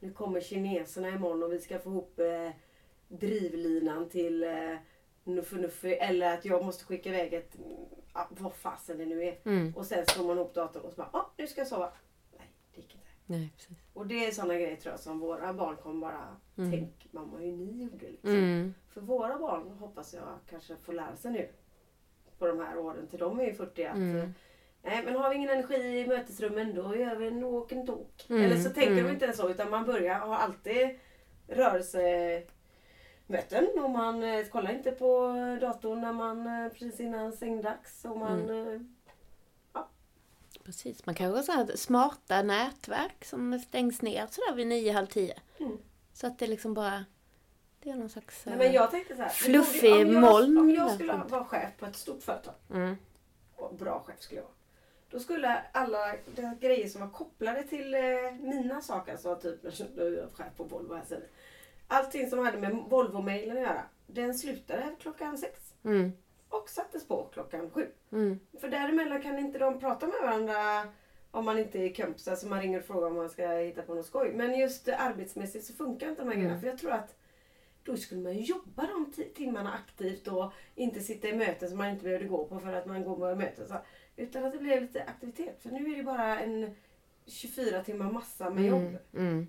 nu 0.00 0.12
kommer 0.12 0.40
kineserna 0.40 1.08
imorgon 1.08 1.42
och 1.42 1.52
vi 1.52 1.58
ska 1.58 1.78
få 1.78 1.90
ihop 1.90 2.18
eh, 2.20 2.50
drivlinan 3.08 4.08
till 4.08 4.44
eh, 4.44 4.76
Nuffe 5.24 5.56
Nuffe. 5.56 5.94
Eller 5.94 6.34
att 6.34 6.44
jag 6.44 6.64
måste 6.64 6.84
skicka 6.84 7.08
iväg 7.08 7.34
ett, 7.34 7.56
ah, 8.12 8.24
vad 8.28 8.54
fasen 8.54 8.98
det 8.98 9.06
nu 9.06 9.24
är. 9.24 9.38
Mm. 9.44 9.74
Och 9.76 9.86
sen 9.86 10.06
slår 10.06 10.24
man 10.26 10.36
ihop 10.36 10.54
datorn 10.54 10.82
och 10.82 10.90
så 10.90 10.96
bara, 10.96 11.10
ah, 11.12 11.30
nu 11.36 11.46
ska 11.46 11.60
jag 11.60 11.68
sova. 11.68 11.92
Nej, 13.26 13.52
precis. 13.56 13.78
Och 13.92 14.06
det 14.06 14.26
är 14.26 14.30
sådana 14.30 14.54
grejer 14.54 14.76
tror 14.76 14.92
jag 14.92 15.00
som 15.00 15.18
våra 15.18 15.52
barn 15.52 15.76
kommer 15.76 16.00
bara 16.00 16.36
Mm. 16.56 16.70
tänk 16.70 17.08
mamma 17.12 17.38
hur 17.38 17.52
ni 17.52 17.82
gjorde 17.84 18.10
liksom. 18.10 18.30
Mm. 18.30 18.74
För 18.90 19.00
våra 19.00 19.38
barn 19.38 19.70
hoppas 19.70 20.14
jag 20.14 20.38
kanske 20.50 20.76
får 20.76 20.92
lära 20.92 21.16
sig 21.16 21.30
nu. 21.32 21.48
På 22.38 22.46
de 22.46 22.58
här 22.60 22.78
åren 22.78 23.06
till 23.06 23.18
de 23.18 23.40
är 23.40 23.44
ju 23.44 23.54
40 23.54 23.84
att 23.84 23.96
Mm. 23.96 24.16
eh, 24.16 24.28
Nej 24.82 25.02
men 25.04 25.16
har 25.16 25.30
vi 25.30 25.36
ingen 25.36 25.50
energi 25.50 25.98
i 25.98 26.06
mötesrummen 26.06 26.74
då 26.74 26.96
gör 26.96 27.16
vi 27.16 27.26
en 27.26 27.52
walk 27.52 27.72
and 27.72 27.86
talk. 27.86 28.26
Mm, 28.30 28.42
Eller 28.42 28.56
så 28.56 28.70
tänker 28.70 28.92
mm. 28.92 29.04
de 29.04 29.10
inte 29.12 29.24
ens 29.24 29.36
så 29.38 29.48
utan 29.50 29.70
man 29.70 29.86
börjar 29.86 30.18
ha 30.18 30.36
alltid 30.36 30.98
rörelsemöten 31.48 32.44
och 33.84 33.90
man 33.90 34.22
eh, 34.22 34.44
kollar 34.46 34.72
inte 34.72 34.90
på 34.90 35.28
datorn 35.60 36.00
när 36.00 36.12
man 36.12 36.46
eh, 36.46 36.68
precis 36.72 37.00
innan 37.00 37.32
sängdags. 37.32 38.04
Och 38.04 38.16
man, 38.18 38.50
Mm. 38.50 38.96
Precis, 40.64 41.06
man 41.06 41.14
kanske 41.14 41.52
har 41.52 41.66
så 41.66 41.76
smarta 41.76 42.42
nätverk 42.42 43.24
som 43.24 43.58
stängs 43.58 44.02
ner 44.02 44.26
sådär 44.30 44.54
vid 44.54 44.66
nio, 44.66 44.92
halv 44.92 45.06
tio. 45.06 45.34
Mm. 45.60 45.78
Så 46.12 46.26
att 46.26 46.38
det 46.38 46.46
liksom 46.46 46.74
bara... 46.74 47.04
Det 47.82 47.90
är 47.90 47.94
någon 47.94 48.08
slags... 48.08 48.46
Nej, 48.46 48.56
men 48.58 48.72
jag 48.72 48.90
tänkte 48.90 49.16
så 49.16 49.22
här. 49.22 49.28
Fluffig 49.28 49.92
om 49.92 50.12
jag- 50.12 50.20
moln 50.22 50.58
Om 50.58 50.70
jag 50.70 50.90
skulle 50.94 51.12
runt. 51.12 51.30
vara 51.30 51.44
chef 51.44 51.70
på 51.78 51.86
ett 51.86 51.96
stort 51.96 52.22
företag. 52.22 52.54
Mm. 52.70 52.96
Och 53.56 53.74
bra 53.74 54.04
chef 54.06 54.20
skulle 54.20 54.40
jag 54.40 54.44
vara. 54.44 54.54
Då 55.10 55.20
skulle 55.20 55.62
alla 55.72 56.14
de 56.34 56.56
grejer 56.60 56.88
som 56.88 57.00
var 57.00 57.08
kopplade 57.08 57.62
till 57.62 57.94
eh, 57.94 58.00
mina 58.40 58.80
saker, 58.80 59.12
alltså 59.12 59.36
typ 59.36 59.62
nu 59.96 60.06
är 60.06 60.18
jag 60.22 60.32
chef 60.32 60.56
på 60.56 60.64
Volvo 60.64 60.94
här 60.94 61.04
säger 61.08 61.26
Allting 61.88 62.30
som 62.30 62.38
hade 62.38 62.58
med 62.58 62.70
Volvo-mailen 62.70 63.56
att 63.56 63.62
göra, 63.62 63.82
den 64.06 64.34
slutade 64.34 64.94
klockan 65.00 65.38
sex 65.38 65.60
Mm. 65.84 66.12
Och 66.62 66.68
sattes 66.68 67.08
på 67.08 67.24
klockan 67.32 67.70
sju. 67.70 67.86
Mm. 68.12 68.38
För 68.60 68.68
däremellan 68.68 69.22
kan 69.22 69.38
inte 69.38 69.58
de 69.58 69.80
prata 69.80 70.06
med 70.06 70.16
varandra 70.22 70.54
om 71.30 71.44
man 71.44 71.58
inte 71.58 71.78
är 71.78 71.94
kompisar 71.94 72.36
så 72.36 72.46
man 72.48 72.60
ringer 72.60 72.78
och 72.78 72.84
frågar 72.84 73.06
om 73.06 73.16
man 73.16 73.30
ska 73.30 73.48
hitta 73.48 73.82
på 73.82 73.94
något 73.94 74.06
skoj. 74.06 74.32
Men 74.34 74.58
just 74.58 74.88
arbetsmässigt 74.88 75.64
så 75.64 75.72
funkar 75.72 76.08
inte 76.08 76.22
de 76.22 76.28
här 76.28 76.36
grejerna. 76.36 76.60
För 76.60 76.66
jag 76.66 76.78
tror 76.78 76.90
att 76.92 77.16
då 77.84 77.96
skulle 77.96 78.20
man 78.20 78.34
ju 78.34 78.40
jobba 78.40 78.86
de 78.86 79.12
ti- 79.12 79.32
timmarna 79.34 79.72
aktivt 79.72 80.28
och 80.28 80.52
inte 80.74 81.00
sitta 81.00 81.28
i 81.28 81.32
möten 81.36 81.68
som 81.68 81.78
man 81.78 81.88
inte 81.90 82.04
behövde 82.04 82.26
gå 82.26 82.44
på 82.46 82.58
för 82.60 82.72
att 82.72 82.86
man 82.86 83.04
går 83.04 83.16
på 83.16 83.34
möten. 83.34 83.68
Så, 83.68 83.74
utan 84.16 84.44
att 84.44 84.52
det 84.52 84.58
blev 84.58 84.82
lite 84.82 85.04
aktivitet. 85.04 85.62
För 85.62 85.70
nu 85.70 85.92
är 85.92 85.96
det 85.96 86.02
bara 86.02 86.40
en 86.40 86.70
24 87.26 87.84
timmar 87.84 88.12
massa 88.12 88.50
med 88.50 88.64
jobb. 88.66 88.96
Mm. 89.16 89.46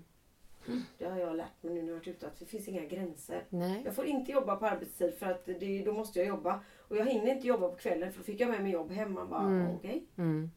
Det 0.98 1.04
har 1.04 1.18
jag 1.18 1.36
lärt 1.36 1.62
mig 1.62 1.74
nu 1.74 1.82
när 1.82 1.88
jag 1.88 1.94
varit 1.98 2.08
ute 2.08 2.26
att 2.26 2.38
det 2.38 2.46
finns 2.46 2.68
inga 2.68 2.84
gränser. 2.84 3.44
Nej. 3.48 3.82
Jag 3.84 3.94
får 3.94 4.04
inte 4.06 4.32
jobba 4.32 4.56
på 4.56 4.66
arbetstid 4.66 5.14
för 5.14 5.26
att 5.26 5.44
det, 5.46 5.82
då 5.84 5.92
måste 5.92 6.18
jag 6.18 6.28
jobba. 6.28 6.60
Och 6.88 6.96
jag 6.96 7.06
hinner 7.06 7.32
inte 7.32 7.46
jobba 7.46 7.68
på 7.68 7.76
kvällen 7.76 8.12
för 8.12 8.18
då 8.18 8.24
fick 8.24 8.40
jag 8.40 8.48
med 8.50 8.62
mig 8.62 8.72
jobb 8.72 8.92
hemma. 8.92 9.24
Bara, 9.26 9.42
Mm. 9.42 9.74
okej. 9.76 10.04
Mm. 10.18 10.50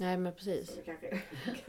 Nej 0.00 0.16
men 0.16 0.32
precis. 0.34 0.74
Det 0.76 0.82
kanske... 0.86 1.18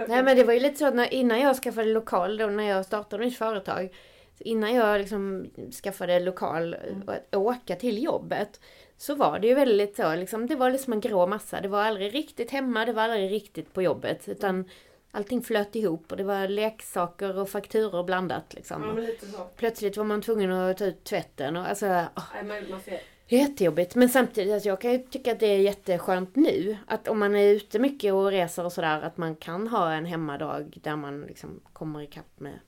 Nej 0.08 0.24
men 0.24 0.38
det 0.38 0.44
var 0.44 0.54
ju 0.54 0.60
lite 0.60 0.76
så 0.78 0.86
att 0.86 0.96
när, 0.96 1.14
innan 1.14 1.40
jag 1.40 1.56
skaffade 1.56 1.88
lokal 1.94 2.38
då 2.38 2.48
när 2.48 2.64
jag 2.70 2.86
startade 2.86 3.26
mitt 3.26 3.38
företag. 3.38 3.96
Innan 4.40 4.74
jag 4.76 5.00
liksom 5.00 5.50
skaffade 5.84 6.20
lokal 6.20 6.76
och 7.08 7.14
att 7.14 7.36
åka 7.36 7.76
till 7.76 8.04
jobbet. 8.04 8.62
Så 8.98 9.16
var 9.16 9.40
det 9.40 9.48
ju 9.48 9.54
väldigt 9.54 9.96
så 9.96 10.16
liksom, 10.16 10.48
det 10.48 10.56
var 10.56 10.70
liksom 10.70 10.94
en 10.94 11.00
grå 11.00 11.28
massa. 11.28 11.62
Det 11.62 11.68
var 11.68 11.84
aldrig 11.84 12.14
riktigt 12.16 12.52
hemma, 12.52 12.86
det 12.86 12.94
var 12.94 13.04
aldrig 13.04 13.32
riktigt 13.32 13.74
på 13.74 13.82
jobbet. 13.82 14.30
Utan 14.30 14.70
allting 15.12 15.42
flöt 15.42 15.76
ihop 15.76 16.12
och 16.12 16.18
det 16.18 16.24
var 16.24 16.48
leksaker 16.48 17.40
och 17.40 17.50
fakturor 17.50 18.04
blandat 18.04 18.54
liksom. 18.54 19.04
Ja. 19.34 19.50
Plötsligt 19.56 19.98
var 19.98 20.04
man 20.04 20.22
tvungen 20.22 20.52
att 20.52 20.78
ta 20.78 20.86
ut 20.86 21.04
tvätten 21.04 21.58
och 21.58 21.68
alltså, 21.68 21.86
åh, 22.16 22.24
Nej, 22.34 22.44
men 22.44 22.72
man 22.72 22.82
ser. 22.82 23.00
Jättejobbigt. 23.38 23.96
Men 23.96 24.10
samtidigt, 24.10 24.54
alltså, 24.54 24.70
jag 24.70 24.82
kan 24.82 24.92
ju 24.92 24.98
tycka 25.00 25.32
att 25.32 25.40
det 25.40 25.48
är 25.48 25.60
jätteskönt 25.60 26.36
nu. 26.36 26.78
Att 26.88 27.08
om 27.08 27.20
man 27.20 27.36
är 27.36 27.54
ute 27.54 27.80
mycket 27.80 28.14
och 28.14 28.32
reser 28.32 28.66
och 28.66 28.74
sådär, 28.74 29.02
att 29.02 29.18
man 29.18 29.36
kan 29.36 29.68
ha 29.68 29.92
en 29.92 30.06
hemmadag 30.06 30.78
där 30.84 30.96
man 30.96 31.22
liksom 31.22 31.60
kommer 31.74 32.02
ikapp 32.02 32.40
med 32.40 32.60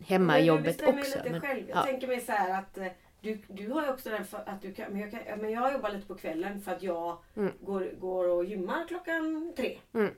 hemmajobbet 0.00 0.80
men 0.80 0.98
också. 0.98 1.18
lite 1.18 1.30
Men, 1.30 1.40
själv. 1.40 1.64
Jag 1.68 1.76
ja. 1.78 1.82
tänker 1.82 2.06
mig 2.08 2.20
så 2.20 2.32
här 2.32 2.58
att 2.58 2.78
eh, 2.78 2.86
du, 3.20 3.38
du 3.48 3.68
har 3.70 3.82
ju 3.82 3.90
också 3.90 4.10
den 4.10 4.24
för 4.24 4.38
att 4.46 4.62
du 4.62 4.74
kan, 4.74 4.92
men 4.92 5.00
jag, 5.00 5.10
kan, 5.10 5.40
men 5.40 5.50
jag 5.50 5.72
jobbar 5.72 5.90
lite 5.90 6.06
på 6.06 6.14
kvällen 6.14 6.60
för 6.60 6.72
att 6.72 6.82
jag 6.82 7.18
Mm. 7.36 7.52
går, 7.60 7.90
går 8.00 8.28
och 8.28 8.44
gymmar 8.44 8.84
klockan 8.88 9.52
tre. 9.56 9.78
Mm. 9.94 10.14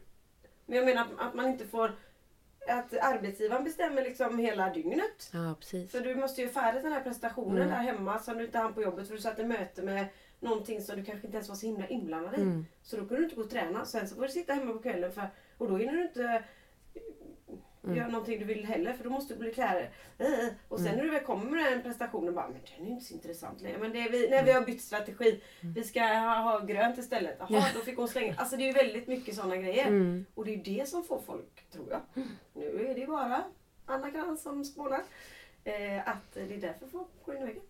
Men 0.67 0.77
jag 0.77 0.87
menar 0.87 1.03
att, 1.03 1.27
att 1.27 1.35
man 1.35 1.49
inte 1.49 1.67
får 1.67 1.93
att 2.69 2.99
arbetsgivaren 2.99 3.65
bestämmer 3.65 4.03
liksom 4.03 4.39
hela 4.39 4.71
dygnet. 4.71 5.31
ja, 5.33 5.55
precis. 5.61 5.93
För 5.93 6.01
du 6.01 6.15
måste 6.15 6.41
ju 6.43 6.49
färdigt 6.49 6.83
den 6.83 6.93
här 6.93 7.01
prestationen 7.03 7.57
Mm. 7.57 7.69
där 7.69 7.77
hemma 7.77 8.19
som 8.19 8.39
du 8.39 8.45
inte 8.45 8.59
hann 8.59 8.75
på 8.75 8.83
jobbet 8.83 9.07
för 9.09 9.15
du 9.15 9.21
satt 9.21 9.39
i 9.39 9.45
möte 9.45 9.83
med 9.83 10.07
någonting 10.41 10.81
som 10.83 10.97
du 10.97 11.05
kanske 11.05 11.27
inte 11.27 11.37
ens 11.37 11.49
var 11.49 11.57
så 11.57 11.67
himla 11.67 11.87
inblandad 11.87 12.35
i. 12.39 12.43
Mm. 12.43 12.67
Så 12.83 12.97
då 12.97 13.03
kunde 13.03 13.17
du 13.17 13.25
inte 13.25 13.37
gå 13.37 13.43
och 13.43 13.51
träna. 13.51 13.85
Sen 13.85 14.09
så 14.09 14.15
får 14.15 14.23
du 14.23 14.29
sitta 14.29 14.53
hemma 14.53 14.73
på 14.73 14.79
kvällen 14.79 15.13
för, 15.13 15.29
och 15.59 15.69
då 15.69 15.77
hinner 15.77 15.93
du 15.93 16.03
inte 16.03 16.43
Mm. 17.85 17.97
göra 17.97 18.09
någonting 18.09 18.39
du 18.39 18.45
vill 18.45 18.65
heller 18.65 18.93
för 18.93 19.05
då 19.05 19.11
måste 19.11 19.35
du 19.35 19.41
bli 19.41 19.55
kläder. 19.55 19.91
Eh, 20.19 20.27
Och 20.69 20.79
sen 20.79 20.87
Mm. 20.87 20.99
när 20.99 21.05
du 21.05 21.11
väl 21.11 21.25
kommer 21.25 21.51
med 21.51 21.73
den 21.73 21.83
prestationen 21.83 22.35
bara, 22.35 22.49
men 22.49 22.61
den 22.79 22.87
är 22.87 22.91
inte 22.91 23.05
så 23.05 23.15
intressant 23.15 23.61
längre. 23.61 23.79
Men 23.79 23.93
det 23.93 24.01
är 24.01 24.11
vi, 24.11 24.29
när 24.31 24.45
vi 24.45 24.53
har 24.53 24.63
bytt 24.63 24.83
strategi, 24.83 25.41
vi 25.61 25.85
ska 25.85 26.01
ha, 26.01 26.39
ha 26.39 26.59
grönt 26.65 26.99
istället. 26.99 27.37
Jaha, 27.39 27.49
Mm. 27.49 27.61
Ja. 27.63 27.67
då 27.75 27.81
fick 27.81 27.97
hon 27.97 28.09
slänga. 28.09 28.35
Alltså 28.37 28.57
det 28.57 28.63
är 28.63 28.67
ju 28.67 28.73
väldigt 28.73 29.07
mycket 29.09 29.35
sådana 29.35 29.57
grejer. 29.57 29.87
Mm. 29.87 30.25
Och 30.35 30.45
det 30.45 30.55
är 30.55 30.65
det 30.79 30.89
som 30.89 31.05
får 31.05 31.21
folk, 31.21 31.71
tror 31.73 31.87
jag. 31.91 32.01
Nu 32.55 32.87
är 32.87 32.95
det 32.95 33.07
bara 33.07 33.43
Anna 33.87 34.11
Krantz 34.11 34.43
som 34.43 34.65
spånar. 34.65 35.03
Eh, 35.65 36.09
att 36.09 36.33
det 36.35 36.55
är 36.55 36.61
därför 36.61 36.87
folk 36.87 37.09
går 37.25 37.37
in 37.37 37.43
i 37.43 37.47
väggen. 37.47 37.63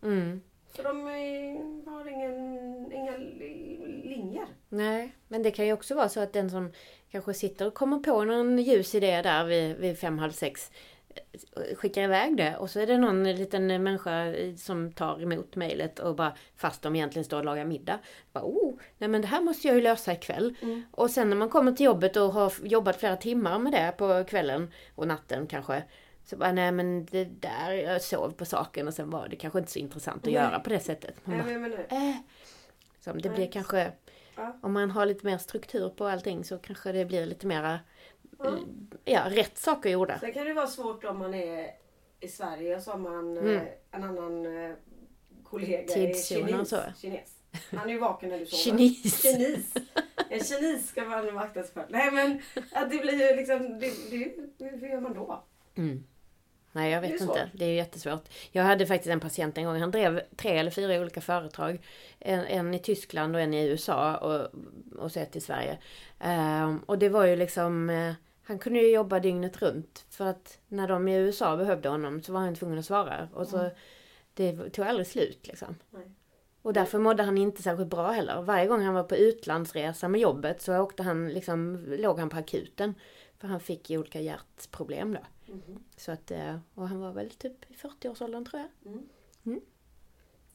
För 0.73 0.83
de 0.85 1.07
eh, 1.07 1.93
har 1.93 2.09
ingen, 2.09 2.93
inga 2.93 3.17
li- 3.17 4.03
linjer. 4.05 4.47
Nej, 4.69 5.13
men 5.29 5.43
det 5.43 5.51
kan 5.51 5.67
ju 5.67 5.73
också 5.73 5.95
vara 5.95 6.09
så 6.09 6.21
att 6.21 6.33
den 6.33 6.51
som 6.51 6.73
kanske 7.11 7.35
sitter 7.35 7.67
och 7.67 7.75
kommer 7.75 7.99
på 7.99 8.25
någon 8.25 8.59
ljus 8.59 8.95
idé 8.95 9.23
där 9.23 9.45
vid, 9.45 9.77
vid 9.77 9.99
fem, 9.99 10.19
halv 10.19 10.33
sex 10.33 10.71
eh, 11.57 11.77
skickar 11.77 12.03
iväg 12.03 12.37
det 12.37 12.57
och 12.57 12.71
så 12.71 12.81
är 12.81 12.87
det 12.87 12.99
någon 12.99 13.25
liten 13.25 13.67
människa 13.83 14.35
som 14.59 14.93
tar 14.93 15.23
emot 15.23 15.57
mejlet 15.57 15.99
och 15.99 16.15
bara 16.17 16.33
fast 16.57 16.83
de 16.83 16.97
egentligen 16.97 17.25
står 17.25 17.39
och 17.39 17.45
lagar 17.45 17.65
middag. 17.65 17.99
Bara, 18.33 18.45
oh, 18.45 18.75
nej 18.99 19.09
men 19.09 19.21
det 19.21 19.27
här 19.29 19.41
måste 19.41 19.69
jag 19.69 19.75
ju 19.77 19.83
lösa 19.83 20.13
ikväll. 20.13 20.55
Mm. 20.63 20.83
Och 20.91 21.11
sen 21.11 21.31
när 21.31 21.37
man 21.37 21.49
kommer 21.49 21.73
till 21.73 21.87
jobbet 21.87 22.17
och 22.17 22.33
har 22.33 22.53
jobbat 22.63 22.97
flera 22.97 23.17
timmar 23.17 23.59
med 23.59 23.73
det 23.73 23.95
på 23.99 24.25
kvällen 24.29 24.73
och 24.95 25.07
natten 25.07 25.47
kanske. 25.47 25.83
Så 26.31 26.37
bara, 26.37 26.53
nej 26.53 26.73
men 26.73 27.05
det 27.05 27.25
där, 27.25 27.73
jag 27.73 28.03
sov 28.03 28.31
på 28.31 28.45
saken 28.45 28.89
och 28.89 28.95
sen 28.95 29.11
var 29.11 29.29
det 29.29 29.37
kanske 29.37 29.59
inte 29.59 29.71
så 29.73 29.79
intressant 29.79 30.17
att 30.17 30.25
Nej. 30.25 30.35
göra 30.35 30.61
på 30.61 30.71
det 30.71 30.81
sättet. 30.81 31.27
Man 31.27 31.39
Nej, 31.39 31.59
bara, 31.71 31.99
äh. 31.99 32.17
Så 33.01 33.13
det 33.13 33.29
blir 33.29 33.31
Nej. 33.39 33.51
kanske, 33.53 33.93
Ja. 34.37 34.57
om 34.63 34.73
man 34.73 34.91
har 34.91 35.07
lite 35.07 35.27
mer 35.27 35.39
struktur 35.39 35.89
på 35.89 36.07
allting 36.07 36.45
så 36.45 36.59
kanske 36.59 36.93
det 36.93 37.05
blir 37.05 37.27
lite 37.27 37.47
mera, 37.47 37.81
Ja. 38.39 38.59
ja, 39.05 39.23
rätt 39.31 39.59
saker 39.59 39.91
gjorda. 39.91 40.19
Sen 40.19 40.33
kan 40.33 40.47
det 40.47 40.53
vara 40.53 40.67
svårt 40.67 41.05
om 41.05 41.19
man 41.19 41.35
är 41.35 41.67
i 42.21 42.29
Sverige 42.29 42.77
och 42.77 42.83
så 42.83 42.91
har 42.91 42.99
man 42.99 43.37
Mm. 43.39 43.57
eh, 43.57 43.63
en 43.91 44.05
annan 44.05 44.47
eh, 44.65 44.75
kollega 45.45 45.79
är 45.95 46.13
Tidszon 46.13 46.43
och 46.43 46.49
kines, 46.49 46.69
så. 46.69 46.81
kines. 47.01 47.31
Han 47.71 47.89
är 47.89 47.93
ju 47.93 47.99
vaken 47.99 48.29
när 48.29 48.39
du 48.39 48.47
sover. 48.47 48.79
Kines. 48.79 49.23
Kines. 49.23 49.75
En 50.31 50.41
kines 50.45 50.89
ska 50.89 51.05
man 51.05 51.27
nog 51.27 51.37
akta 51.37 51.63
sig 51.63 51.73
för. 51.75 51.87
Nej 51.89 52.11
men 52.11 52.41
att 52.73 52.91
det 52.91 52.99
blir 52.99 53.31
ju 53.31 53.37
liksom, 53.37 53.79
det, 53.79 54.11
det, 54.59 54.67
hur 54.77 54.89
gör 54.89 55.01
man 55.01 55.15
då? 55.15 55.45
Mm. 55.75 56.05
Nej, 56.73 56.93
jag 56.93 57.03
Det 57.03 57.09
vet 57.09 57.21
är 57.21 57.25
inte. 57.25 57.51
Det 57.53 57.65
är 57.65 57.75
jättesvårt. 57.75 58.29
Jag 58.51 58.63
hade 58.65 58.87
faktiskt 58.87 59.11
en 59.13 59.21
patient 59.21 59.59
en 59.59 59.65
gång. 59.65 59.81
Han 59.81 59.91
drev 59.91 60.21
tre 60.37 60.59
eller 60.59 60.71
fyra 60.71 61.01
olika 61.01 61.21
företag. 61.21 61.85
En, 62.19 62.45
en 62.45 62.75
i 62.75 62.79
Tyskland 62.79 63.35
och 63.35 63.41
en 63.41 63.55
i 63.55 63.67
USA 63.67 64.17
och, 64.17 64.49
och 64.99 65.13
så 65.13 65.21
ett 65.21 65.37
i 65.37 65.41
Sverige. 65.41 65.79
Ehm, 66.21 66.79
och 66.79 66.99
det 66.99 67.09
var 67.09 67.25
ju 67.27 67.37
liksom... 67.37 67.91
eh, 67.91 68.13
han 68.43 68.59
kunde 68.59 68.79
ju 68.81 68.93
jobba 68.93 69.21
dygnet 69.21 69.63
runt. 69.63 70.05
För 70.11 70.27
att 70.27 70.59
när 70.69 70.89
de 70.89 71.09
i 71.09 71.15
USA 71.17 71.57
behövde 71.57 71.89
honom 71.89 72.23
så 72.23 72.33
var 72.33 72.41
han 72.41 72.55
tvungen 72.55 72.79
att 72.79 72.85
svara. 72.87 73.29
Och 73.35 73.49
så, 73.49 73.71
det 74.35 74.71
tog 74.71 74.85
aldrig 74.87 75.07
slut 75.07 75.47
liksom. 75.47 75.75
Nej. 75.91 76.11
Och 76.63 76.73
därför 76.73 76.99
mådde 76.99 77.23
han 77.23 77.39
inte 77.39 77.63
särskilt 77.63 77.91
bra 77.91 78.11
heller. 78.11 78.43
Varje 78.43 78.67
gång 78.67 78.83
han 78.83 78.95
var 78.95 79.03
på 79.03 79.17
utlandsresa 79.17 80.09
med 80.09 80.21
jobbet 80.21 80.63
så 80.63 80.79
åkte 80.79 81.03
han 81.03 81.29
liksom, 81.29 81.85
låg 81.99 82.19
han 82.19 82.29
på 82.29 82.37
akuten. 82.37 82.95
För 83.41 83.49
han 83.49 83.61
fick 83.61 83.91
ju 83.91 83.99
olika 83.99 84.21
hjärtproblem 84.21 85.13
då. 85.15 85.53
Mhm. 85.53 85.85
Så 85.97 86.13
att, 86.13 86.31
eh, 86.31 86.59
och 86.75 86.89
han 86.89 87.01
var 87.01 87.13
väl 87.13 87.31
typ 87.31 87.71
i 87.71 87.75
40-årsåldern 87.75 88.45
tror 88.45 88.63
jag. 88.63 89.03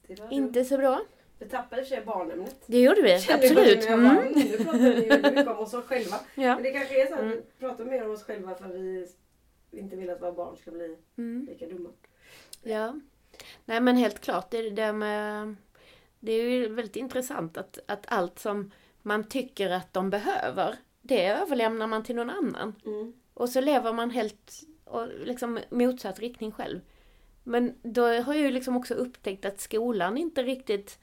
Det 0.07 0.19
var 0.19 0.33
Inte 0.33 0.65
så 0.65 0.77
bra. 0.77 1.01
Vi 1.39 1.49
tappade 1.49 1.85
sig 1.85 2.05
barnämnet. 2.05 2.55
Det 2.65 2.81
gjorde 2.81 3.01
vi, 3.01 3.19
Kände 3.19 3.47
absolut. 3.47 3.83
jag 3.85 3.99
bara, 3.99 4.21
Mm. 4.21 4.33
Nu 4.35 4.57
pratar 4.57 4.79
vi 4.79 4.87
ju 5.05 5.21
mycket 5.21 5.47
om 5.47 5.57
oss 5.59 5.73
själva. 5.73 6.15
Ja. 6.35 6.53
Men 6.55 6.63
det 6.63 6.71
kanske 6.71 7.01
är 7.01 7.07
så 7.07 7.13
att 7.13 7.19
Mm. 7.19 7.31
vi 7.35 7.41
pratar 7.59 7.85
mer 7.85 8.05
om 8.05 8.11
oss 8.11 8.23
själva 8.23 8.55
för 8.55 8.67
vi 8.67 9.07
inte 9.71 9.95
vill 9.95 10.09
att 10.09 10.21
våra 10.21 10.31
barn 10.31 10.57
ska 10.57 10.71
bli 10.71 10.97
Mm. 11.17 11.45
lika 11.51 11.67
dumma. 11.67 11.89
ja. 12.63 12.99
Nej 13.65 13.81
men 13.81 13.95
helt 13.97 14.19
klart, 14.21 14.51
det, 14.51 14.57
är 14.57 14.71
det 14.71 14.93
med... 14.93 15.55
Det 16.19 16.31
är 16.31 16.49
ju 16.49 16.67
väldigt 16.73 16.95
intressant 16.95 17.57
att, 17.57 17.79
att 17.87 18.05
allt 18.07 18.39
som 18.39 18.71
man 19.01 19.23
tycker 19.23 19.69
att 19.69 19.93
de 19.93 20.09
behöver, 20.09 20.75
det 21.07 21.25
överlämnar 21.27 21.87
man 21.87 22.03
till 22.03 22.15
någon 22.15 22.29
annan. 22.29 22.75
Mm. 22.85 23.13
Och 23.33 23.49
så 23.49 23.61
lever 23.61 23.93
man 23.93 24.09
helt 24.09 24.61
och 24.83 25.07
liksom 25.07 25.59
motsatt 25.69 26.19
riktning 26.19 26.51
själv. 26.51 26.79
Men 27.43 27.75
då 27.83 28.01
har 28.03 28.33
jag 28.33 28.37
ju 28.37 28.51
liksom 28.51 28.77
också 28.77 28.93
upptäckt 28.93 29.45
att 29.45 29.59
skolan 29.61 30.17
inte 30.17 30.43
riktigt, 30.43 30.99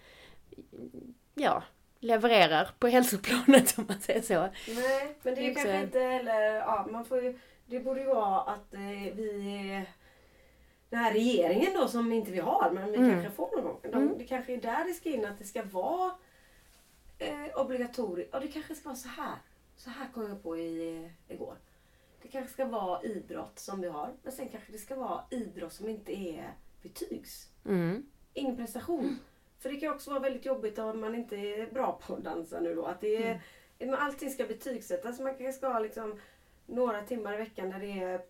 ja, 1.35 1.63
levererar 2.01 2.71
på 2.79 2.87
hälsoplanet 2.97 3.79
om 3.79 3.85
man 3.89 4.01
säger 4.01 4.23
så. 4.23 4.41
Nej, 4.75 5.17
men 5.23 5.35
det 5.35 5.41
är 5.41 5.49
ju 5.49 5.55
kanske 5.55 5.81
inte 5.83 5.99
heller... 5.99 6.43
Ja, 6.55 6.87
man 6.91 7.05
får 7.05 7.23
ju, 7.23 7.39
det 7.67 7.81
borde 7.81 8.01
ju 8.01 8.07
vara 8.07 8.41
att 8.41 8.75
eh, 8.75 8.81
vi... 9.15 9.85
Den 10.91 11.01
här 11.01 11.13
regeringen 11.13 11.73
då 11.75 11.89
som 11.89 12.13
inte 12.13 12.31
vi 12.31 12.39
har, 12.39 12.71
men 12.71 12.91
vi 12.93 12.97
Mm. 12.99 13.11
kanske 13.11 13.31
får 13.31 13.57
någon 13.57 13.65
gång. 13.65 13.79
De, 13.83 13.89
Mm. 13.89 14.19
Det 14.19 14.25
kanske 14.25 14.53
är 14.53 14.57
där 14.61 14.85
det 14.85 14.95
ska 14.95 15.09
in 15.11 15.25
att 15.25 15.39
det 15.39 15.45
ska 15.45 15.63
vara 15.63 16.11
eh, 17.19 17.61
obligatoriskt. 17.61 18.31
Ja, 18.33 18.41
det 18.41 18.49
kanske 18.49 18.75
ska 18.75 18.89
vara 18.89 18.97
så 18.97 19.09
här. 19.09 19.35
Så 19.85 19.91
här 19.91 20.09
kom 20.15 20.29
jag 20.29 20.43
på 20.43 20.57
i, 20.57 21.11
igår. 21.29 21.57
Det 22.23 22.29
kanske 22.29 22.53
ska 22.53 22.65
vara 22.65 23.03
idrott 23.03 23.59
som 23.59 23.81
vi 23.81 23.89
har. 23.89 24.15
Men 24.23 24.33
sen 24.33 24.49
kanske 24.49 24.73
det 24.73 24.79
ska 24.79 24.95
vara 24.95 25.25
idrott 25.31 25.73
som 25.73 25.89
inte 25.89 26.13
är 26.13 26.55
betygs. 26.83 27.49
Mm. 27.65 28.07
Ingen 28.35 28.57
prestation. 28.57 29.19
För 29.59 29.71
det 29.71 29.77
kan 29.77 29.95
också 29.95 30.11
vara 30.11 30.21
väldigt 30.21 30.45
jobbigt 30.45 30.79
om 30.79 31.01
man 31.01 31.15
inte 31.15 31.37
är 31.37 31.67
bra 31.67 32.01
på 32.07 32.15
att 32.15 32.25
dansa 32.25 32.61
nu 32.61 32.75
då. 32.75 32.87
Att 32.87 33.01
det 33.01 33.17
är, 33.17 33.43
men 33.79 33.95
allting 33.95 34.31
ska 34.31 34.47
betygsättas. 34.47 35.21
Man 35.21 35.35
kanske 35.35 35.53
ska 35.53 35.69
ha 35.69 35.79
liksom 35.79 36.21
några 36.67 37.03
timmar 37.03 37.35
i 37.35 37.37
veckan 37.37 37.71
där 37.71 37.79
det 37.81 38.03
är 38.03 38.21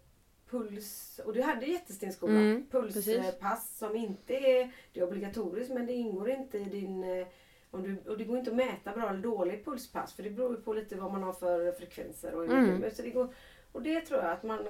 puls, 0.51 1.21
och 1.25 1.33
det 1.33 1.43
hade 1.43 1.67
Jättestenskolan. 1.67 2.37
Mm. 2.37 2.67
Pulspass 2.71 3.79
som 3.79 3.97
inte 3.97 4.35
är, 4.35 4.73
det 4.93 5.01
är 5.01 5.05
obligatoriskt 5.05 5.75
men 5.75 5.87
det 5.87 5.93
ingår 5.93 6.31
inte 6.31 6.59
i 6.59 6.65
din 6.65 7.05
eh, 7.05 7.27
om 7.73 7.83
du, 7.83 8.11
och 8.11 8.19
det 8.19 8.25
går 8.25 8.39
inte 8.39 8.51
att 8.51 8.57
mäta 8.57 8.93
bra 8.93 9.09
eller 9.11 9.21
dåligt 9.23 9.65
pulspass 9.65 10.13
för 10.13 10.23
det 10.23 10.31
beror 10.31 10.51
ju 10.57 10.63
på 10.63 10.73
lite 10.73 10.97
vad 10.97 11.13
man 11.13 11.23
har 11.23 11.33
för 11.33 11.73
frekvenser. 11.73 12.35
Och, 12.35 12.45
Mm. 12.45 12.91
så 12.91 13.03
det 13.03 13.11
går, 13.11 13.35
och 13.73 13.83
det 13.83 14.01
tror 14.01 14.21
jag 14.21 14.31
att 14.31 14.43
man... 14.43 14.67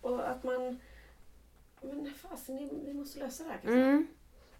Och 0.00 0.30
att 0.30 0.44
man 0.44 0.78
men 1.82 2.12
fasen, 2.14 2.56
ni- 2.56 2.82
vi 2.86 2.94
måste 2.94 3.18
lösa 3.18 3.44
det 3.44 3.50
här 3.50 3.58
kanske. 3.62 3.80
Mm. 3.80 4.06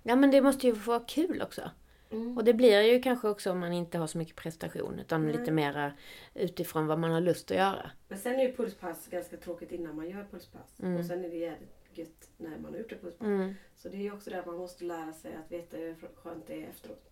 Ja 0.02 0.16
men 0.16 0.30
det 0.30 0.40
måste 0.42 0.66
ju 0.66 0.74
få 0.74 0.90
vara 0.90 1.04
kul 1.08 1.42
också. 1.42 1.70
Mm. 2.10 2.36
Och 2.38 2.44
det 2.44 2.54
blir 2.54 2.80
ju 2.82 3.02
kanske 3.02 3.28
också 3.28 3.50
om 3.50 3.58
man 3.58 3.72
inte 3.72 3.98
har 3.98 4.06
så 4.06 4.18
mycket 4.18 4.36
prestation 4.36 4.98
utan 4.98 5.26
Nej. 5.26 5.36
lite 5.36 5.50
mera 5.52 5.92
utifrån 6.34 6.86
vad 6.86 6.98
man 6.98 7.10
har 7.10 7.20
lust 7.20 7.50
att 7.50 7.56
göra. 7.56 7.90
Men 8.08 8.18
sen 8.18 8.34
är 8.40 8.44
ju 8.48 8.52
pulspass 8.56 9.06
ganska 9.08 9.36
tråkigt 9.36 9.72
innan 9.72 9.96
man 9.96 10.10
gör 10.10 10.26
pulspass. 10.30 10.80
Mm. 10.82 10.96
Och 10.96 11.04
sen 11.04 11.24
är 11.24 11.28
det 11.30 11.36
jävligt 11.36 11.74
gött 11.92 12.28
när 12.36 12.58
man 12.58 12.72
har 12.72 12.78
gjort 12.78 12.92
ett 12.92 13.00
pulspass. 13.02 13.26
Mm. 13.26 13.54
Så 13.76 13.88
det 13.88 13.96
är 13.96 14.00
ju 14.02 14.12
också 14.12 14.30
det 14.30 14.38
att 14.38 14.46
man 14.46 14.56
måste 14.56 14.84
lära 14.84 15.12
sig 15.12 15.34
att 15.44 15.52
veta 15.52 15.76
hur 15.76 15.96
skönt 16.22 16.46
det 16.46 16.62
är 16.64 16.68
efteråt. 16.68 17.10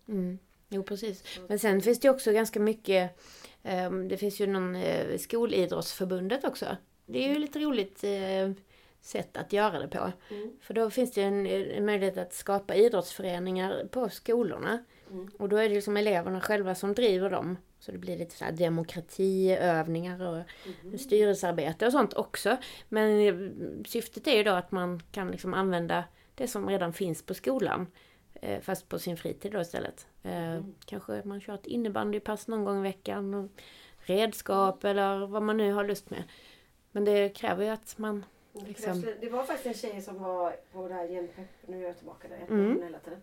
Mm. 0.69 0.79
Jo 0.79 0.83
precis. 0.83 1.23
Men 1.47 1.59
sen 1.59 1.81
finns 1.81 1.99
det 1.99 2.09
också 2.09 2.31
ganska 2.31 2.59
mycket, 2.59 3.19
ehm, 3.63 4.07
det 4.07 4.17
finns 4.17 4.41
ju 4.41 4.47
någon 4.47 4.75
eh, 4.75 5.17
skolidrottsförbundet 5.17 6.43
också. 6.43 6.77
Det 7.05 7.25
är 7.25 7.29
ju 7.33 7.39
lite 7.39 7.59
roligt 7.59 8.03
eh, 8.03 8.51
sätt 9.01 9.37
att 9.37 9.53
göra 9.53 9.79
det 9.79 9.87
på. 9.87 10.11
Mm. 10.29 10.51
För 10.61 10.73
då 10.73 10.89
finns 10.89 11.13
det 11.13 11.21
en, 11.21 11.45
en 11.47 11.85
möjlighet 11.85 12.17
att 12.17 12.33
skapa 12.33 12.75
idrottsföreningar 12.75 13.87
på 13.91 14.09
skolorna. 14.09 14.83
Mm. 15.11 15.29
Och 15.39 15.49
då 15.49 15.57
är 15.57 15.69
det 15.69 15.75
liksom 15.75 15.97
eleverna 15.97 16.41
själva 16.41 16.75
som 16.75 16.93
driver 16.93 17.29
dem. 17.29 17.57
Så 17.79 17.91
det 17.91 17.97
blir 17.97 18.17
lite 18.17 18.35
så 18.35 18.45
här 18.45 18.51
demokratiövningar 18.51 20.21
och 20.27 20.43
Mhm. 20.83 20.97
styrelsearbete 20.97 21.85
och 21.85 21.91
sånt 21.91 22.13
också. 22.13 22.57
Men 22.89 23.19
eh, 23.27 23.35
syftet 23.85 24.27
är 24.27 24.35
ju 24.37 24.43
då 24.43 24.51
att 24.51 24.71
man 24.71 25.01
kan 25.11 25.31
liksom 25.31 25.53
använda 25.53 26.03
det 26.35 26.47
som 26.47 26.69
redan 26.69 26.93
finns 26.93 27.23
på 27.25 27.33
skolan. 27.33 27.87
Fast 28.61 28.89
på 28.89 28.99
sin 28.99 29.17
fritid 29.17 29.51
då 29.51 29.61
istället. 29.61 30.07
Eh, 30.27 30.53
Mm. 30.57 30.75
Kanske 30.85 31.21
man 31.25 31.41
kör 31.41 31.53
ett 31.53 31.65
innebandypass 31.67 32.47
någon 32.47 32.65
gång 32.65 32.79
i 32.79 32.81
veckan. 32.83 33.33
Och 33.33 33.49
redskap 33.99 34.83
eller 34.83 35.27
vad 35.27 35.41
man 35.41 35.57
nu 35.57 35.71
har 35.71 35.83
lust 35.83 36.09
med. 36.09 36.23
Men 36.91 37.05
det 37.05 37.29
kräver 37.29 37.63
ju 37.63 37.69
att 37.69 37.97
man... 37.97 38.25
Liksom. 38.53 39.01
Det 39.21 39.29
var 39.29 39.43
faktiskt 39.43 39.65
en 39.85 39.89
tjej 39.91 40.01
som 40.01 40.19
var 40.23 40.55
på 40.71 40.87
det 40.87 40.93
här 40.93 41.07
Genpepp, 41.07 41.49
nu 41.65 41.83
är 41.83 41.87
jag 41.87 41.97
tillbaka 41.97 42.27
där, 42.27 42.37
jag 42.39 42.49
Mm. 42.51 42.81
hela 42.83 42.99
tiden. 42.99 43.21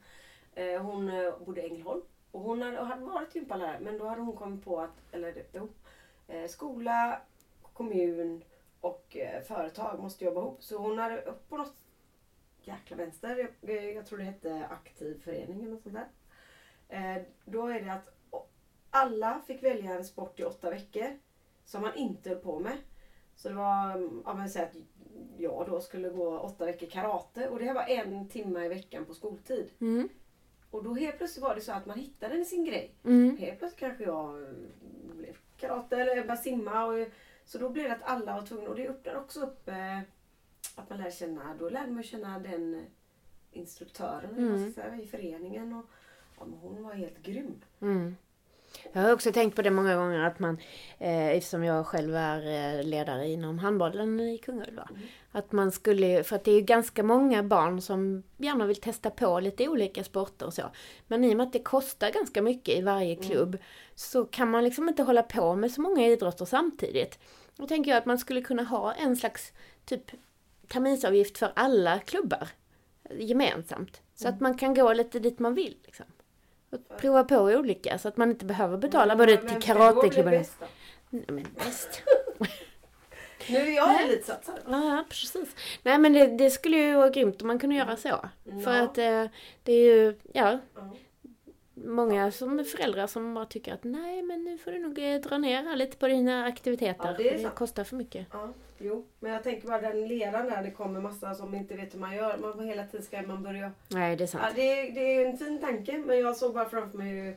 Eh, 0.55 0.83
Hon 0.83 1.09
eh, 1.09 1.39
bodde 1.39 1.63
i 1.63 1.67
Ängelholm 1.71 2.03
och 2.31 2.41
hon 2.41 2.63
hade, 2.63 2.81
hade 2.81 3.05
varit 3.05 3.35
gympalärare 3.35 3.79
men 3.81 3.99
då 3.99 4.07
hade 4.07 4.21
hon 4.23 4.37
kommit 4.37 4.65
på 4.65 4.81
att, 4.81 4.95
eller 5.13 5.43
jo, 5.53 5.69
skola, 6.49 7.21
kommun 7.73 8.45
och 8.81 9.17
företag 9.47 9.99
måste 10.01 10.25
jobba 10.25 10.41
ihop. 10.41 10.63
Så 10.63 10.77
hon 10.79 10.99
hade 10.99 11.23
upp 11.23 11.49
på 11.49 11.57
något 11.57 11.75
jäkla 12.63 12.97
vänster, 12.97 13.49
jag, 13.61 13.95
jag 13.95 14.07
tror 14.07 14.19
det 14.19 14.25
hette 14.25 14.67
Aktiv 14.71 15.21
förening 15.25 15.61
eller 15.63 15.73
något 15.73 15.83
sånt 15.83 15.95
där. 15.95 16.07
Eh, 16.89 17.23
Då 17.45 17.67
är 17.67 17.81
det 17.81 17.93
att 17.93 18.09
alla 18.91 19.41
fick 19.47 19.63
välja 19.63 19.95
en 19.95 20.05
sport 20.05 20.41
i 20.41 20.45
åtta 20.45 20.71
veckor 20.71 21.19
som 21.65 21.83
man 21.83 21.95
inte 21.95 22.29
höll 22.29 22.39
på 22.39 22.59
med. 22.59 22.77
Så 23.37 23.49
det 23.49 23.55
var, 23.55 23.93
mm, 23.93 24.23
ja 24.27 24.35
men 24.35 24.51
säg 24.51 24.63
att 24.63 24.77
jag 25.39 25.67
då 25.69 25.81
skulle 25.81 26.09
gå 26.09 26.39
åtta 26.39 26.65
veckor 26.65 26.87
karate 26.87 27.49
och 27.49 27.59
det 27.59 27.65
här 27.65 27.75
var 27.75 27.87
en 27.89 28.29
timme 28.29 28.65
i 28.65 28.69
veckan 28.69 29.05
på 29.05 29.15
skoltid. 29.15 29.71
Mm. 29.81 30.09
Och 30.71 30.85
då 30.85 30.95
helt 30.95 31.19
plötsligt 31.19 31.43
var 31.45 31.55
det 31.55 31.61
så 31.61 31.73
att 31.73 31.87
man 31.87 31.99
hittade 31.99 32.45
sin 32.45 32.65
grej. 32.65 32.95
Mm. 33.05 33.37
Helt 33.37 33.59
plötsligt 33.59 33.81
kanske 33.81 34.05
jag 34.05 34.43
eh, 34.43 34.49
blev 35.17 35.37
karate 35.57 35.97
eller 35.97 36.15
började 36.15 36.37
simma. 36.37 36.85
Och, 36.85 37.07
så 37.45 37.59
då 37.59 37.69
blev 37.71 37.85
det 37.85 37.95
att 37.95 38.03
alla 38.03 38.35
var 38.41 38.47
tvungna. 38.47 38.71
Och 38.71 38.77
det 38.77 38.89
öppnade 38.89 39.19
också 39.19 39.41
upp 39.41 39.69
eh, 39.69 39.99
att 40.75 40.91
man 40.91 40.99
lär 40.99 41.11
känna, 41.11 41.55
då 41.59 41.69
lärde 41.69 41.93
man 41.93 42.03
känna 42.03 42.39
den 42.39 42.87
instruktören 43.53 44.73
ska 44.73 44.83
säga, 44.83 45.03
i 45.03 45.07
föreningen. 45.07 45.73
Och, 45.73 45.85
men 46.47 46.59
hon 46.59 46.83
var 46.83 46.93
helt 46.93 47.23
grym. 47.23 47.63
Mm. 47.81 48.17
Jag 48.93 49.03
har 49.03 49.13
också 49.13 49.33
tänkt 49.33 49.57
på 49.57 49.63
det 49.63 49.71
många 49.71 49.97
gånger 49.97 50.25
att 50.25 50.39
man, 50.39 50.59
eh, 50.99 51.29
eftersom 51.29 51.65
jag 51.65 51.87
själv 51.87 52.17
är 52.17 52.39
eh, 52.79 52.85
ledare 52.85 53.29
inom 53.29 53.59
handbollen 53.59 54.21
i 54.21 54.39
Kungälv, 54.39 54.77
va, 54.77 54.89
att 55.33 55.53
man 55.53 55.73
skulle, 55.73 56.25
för 56.25 56.37
att 56.37 56.45
det 56.45 56.51
är 56.51 56.55
ju 56.55 56.61
ganska 56.61 57.03
många 57.03 57.43
barn 57.43 57.81
som 57.81 58.23
gärna 58.37 58.67
vill 58.67 58.81
testa 58.81 59.11
på 59.11 59.41
lite 59.41 59.69
olika 59.69 60.05
sporter 60.05 60.47
och 60.47 60.55
så. 60.55 60.63
Men 61.07 61.25
i 61.25 61.33
och 61.33 61.37
med 61.37 61.47
att 61.47 61.53
det 61.53 61.63
kostar 61.63 62.11
ganska 62.11 62.43
mycket 62.43 62.79
i 62.79 62.83
varje 62.83 63.17
klubb 63.17 63.59
så 63.95 64.25
kan 64.25 64.51
man 64.51 64.65
liksom 64.65 64.89
inte 64.89 65.03
hålla 65.03 65.23
på 65.23 65.55
med 65.55 65.71
så 65.71 65.81
många 65.81 66.07
idrotter 66.07 66.45
samtidigt. 66.45 67.19
Då 67.57 67.67
tänker 67.67 67.91
jag 67.91 67.99
att 67.99 68.07
man 68.07 68.19
skulle 68.19 68.43
kunna 68.43 68.63
ha 68.63 68.93
en 68.93 69.17
slags 69.17 69.53
typ 69.85 70.11
terminsavgift 70.69 71.39
för 71.39 71.53
alla 71.55 71.99
klubbar 71.99 72.49
gemensamt. 73.11 74.01
Så 74.15 74.29
att 74.29 74.41
man 74.41 74.59
kan 74.59 74.75
gå 74.75 74.93
lite 74.93 75.19
dit 75.19 75.39
man 75.39 75.55
vill. 75.55 75.77
Liksom. 75.85 76.07
Och 76.75 76.97
prova 76.97 77.25
på 77.25 77.37
olika 77.37 77.99
så 77.99 78.09
att 78.09 78.17
man 78.17 78.31
inte 78.31 78.45
behöver 78.45 78.77
betala 78.77 79.17
både 79.17 79.33
Men 79.43 79.47
till 79.47 79.55
då? 79.55 79.61
Nej, 81.11 81.25
Men 81.29 81.47
bäst. 81.57 82.03
Nu 83.49 83.57
är 83.59 83.77
jag 83.77 84.03
elitsatsare. 84.03 84.59
Ja, 84.67 85.05
precis. 85.09 85.57
Nej 85.83 85.99
men 85.99 86.13
det, 86.13 86.27
det 86.27 86.51
skulle 86.51 86.77
ju 86.77 86.95
vara 86.95 87.11
grymt 87.11 87.43
om 87.43 87.49
man 87.49 87.59
kunde 87.59 87.77
göra 87.77 87.97
så. 87.97 88.29
För 88.65 88.75
Ja. 88.77 88.83
att 88.83 88.99
eh, 88.99 89.25
det 89.63 89.73
är 89.73 89.95
ju, 89.95 90.19
Ja. 90.33 90.59
Många 91.75 92.31
som 92.31 92.65
föräldrar 92.65 93.07
som 93.07 93.35
bara 93.35 93.47
tycker 93.47 93.75
att 93.75 93.85
nej 93.85 94.23
men 94.23 94.45
nu 94.45 94.59
får 94.59 94.71
du 94.73 94.79
nog 94.79 94.99
eh, 94.99 95.21
dra 95.21 95.39
ner 95.39 95.77
lite 95.77 95.97
på 95.97 96.09
dina 96.09 96.45
aktiviteter. 96.45 97.09
Ja, 97.09 97.15
det 97.19 97.35
är 97.35 97.39
det 97.39 97.51
kostar 97.55 97.85
för 97.85 97.97
mycket. 97.97 98.27
Ja, 98.33 98.49
jo. 98.79 99.05
Men 99.21 99.33
jag 99.33 99.43
tänker 99.43 99.69
bara 99.69 99.81
den 99.81 100.09
ledaren 100.09 100.47
där, 100.47 100.63
det 100.63 100.71
kommer 100.71 101.01
massa 101.01 101.35
som 101.35 101.55
inte 101.55 101.75
vet 101.75 101.95
hur 101.95 101.99
man 101.99 102.17
gör. 102.17 102.39
Man 102.39 102.53
får 102.55 102.63
hela 102.63 102.85
tiden 102.87 103.07
ska 103.07 103.23
man 103.23 103.43
börja... 103.43 103.73
Nej, 103.89 104.17
det 104.17 104.25
är 104.25 104.27
sant. 104.27 104.45
Ja, 104.47 104.53
det, 104.55 104.81
är, 104.81 104.93
det 104.95 105.01
är 105.01 105.27
en 105.27 105.39
fin 105.39 105.61
tanke, 105.61 105.99
men 105.99 106.19
jag 106.19 106.37
såg 106.37 106.55
bara 106.55 106.69
framför 106.69 106.99
mig 106.99 107.09
hur... 107.09 107.37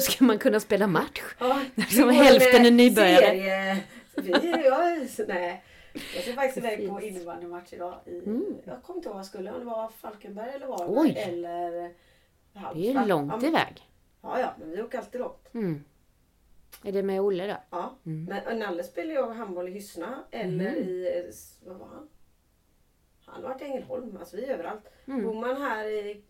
Ska 0.00 0.24
man 0.24 0.38
kunna 0.38 0.60
spela 0.60 0.86
match? 0.86 1.22
Ja, 1.38 1.60
Som 1.90 2.10
hälften 2.10 2.66
är 2.66 2.70
nybörjare. 2.70 3.26
Serie, 3.26 3.76
vi, 4.14 4.30
jag, 4.64 5.28
nej. 5.28 5.64
Jag 6.14 6.22
ska 6.22 6.32
faktiskt 6.32 6.56
iväg 6.66 6.88
på 6.88 7.00
innebandymatch 7.00 7.72
idag. 7.72 7.94
I, 8.06 8.10
Mm. 8.18 8.44
Jag 8.64 8.82
kommer 8.82 8.96
inte 8.98 9.08
ihåg 9.08 9.14
vad 9.14 9.20
jag 9.20 9.26
skulle, 9.26 9.52
om 9.52 9.58
det 9.58 9.64
var 9.66 9.88
Falkenberg 9.88 10.50
eller 10.54 10.66
Varberg 10.66 10.98
Oj. 10.98 11.18
eller 11.18 11.90
Det 12.74 12.88
är 12.88 13.00
ju 13.02 13.06
långt 13.06 13.42
ja, 13.42 13.48
iväg. 13.48 13.88
Ja, 14.20 14.40
ja, 14.40 14.54
men 14.58 14.70
vi 14.70 14.82
åker 14.82 14.98
alltid 14.98 15.20
långt. 15.20 15.54
Mm. 15.54 15.84
Är 16.84 16.92
det 16.92 17.02
med 17.02 17.20
Olle 17.20 17.46
då? 17.46 17.56
Ja. 17.70 17.94
Mm. 18.06 18.24
Men 18.44 18.58
Nalle 18.58 18.82
spelar 18.84 19.14
ju 19.14 19.22
handboll 19.32 19.68
i 19.68 19.70
Hyssna 19.72 20.24
eller 20.30 20.66
Mm. 20.70 20.74
i, 20.78 21.30
vad 21.66 21.76
var 21.76 21.86
han? 21.86 22.08
Han 23.26 23.42
har 23.42 23.50
varit 23.50 23.62
i 23.62 23.64
Ängelholm, 23.64 24.16
alltså 24.20 24.36
vi 24.36 24.44
är 24.44 24.54
överallt. 24.54 24.88
Mm. 25.06 25.24
Bor 25.24 25.34
man 25.34 25.56
här 25.62 25.84
i, 25.88 26.22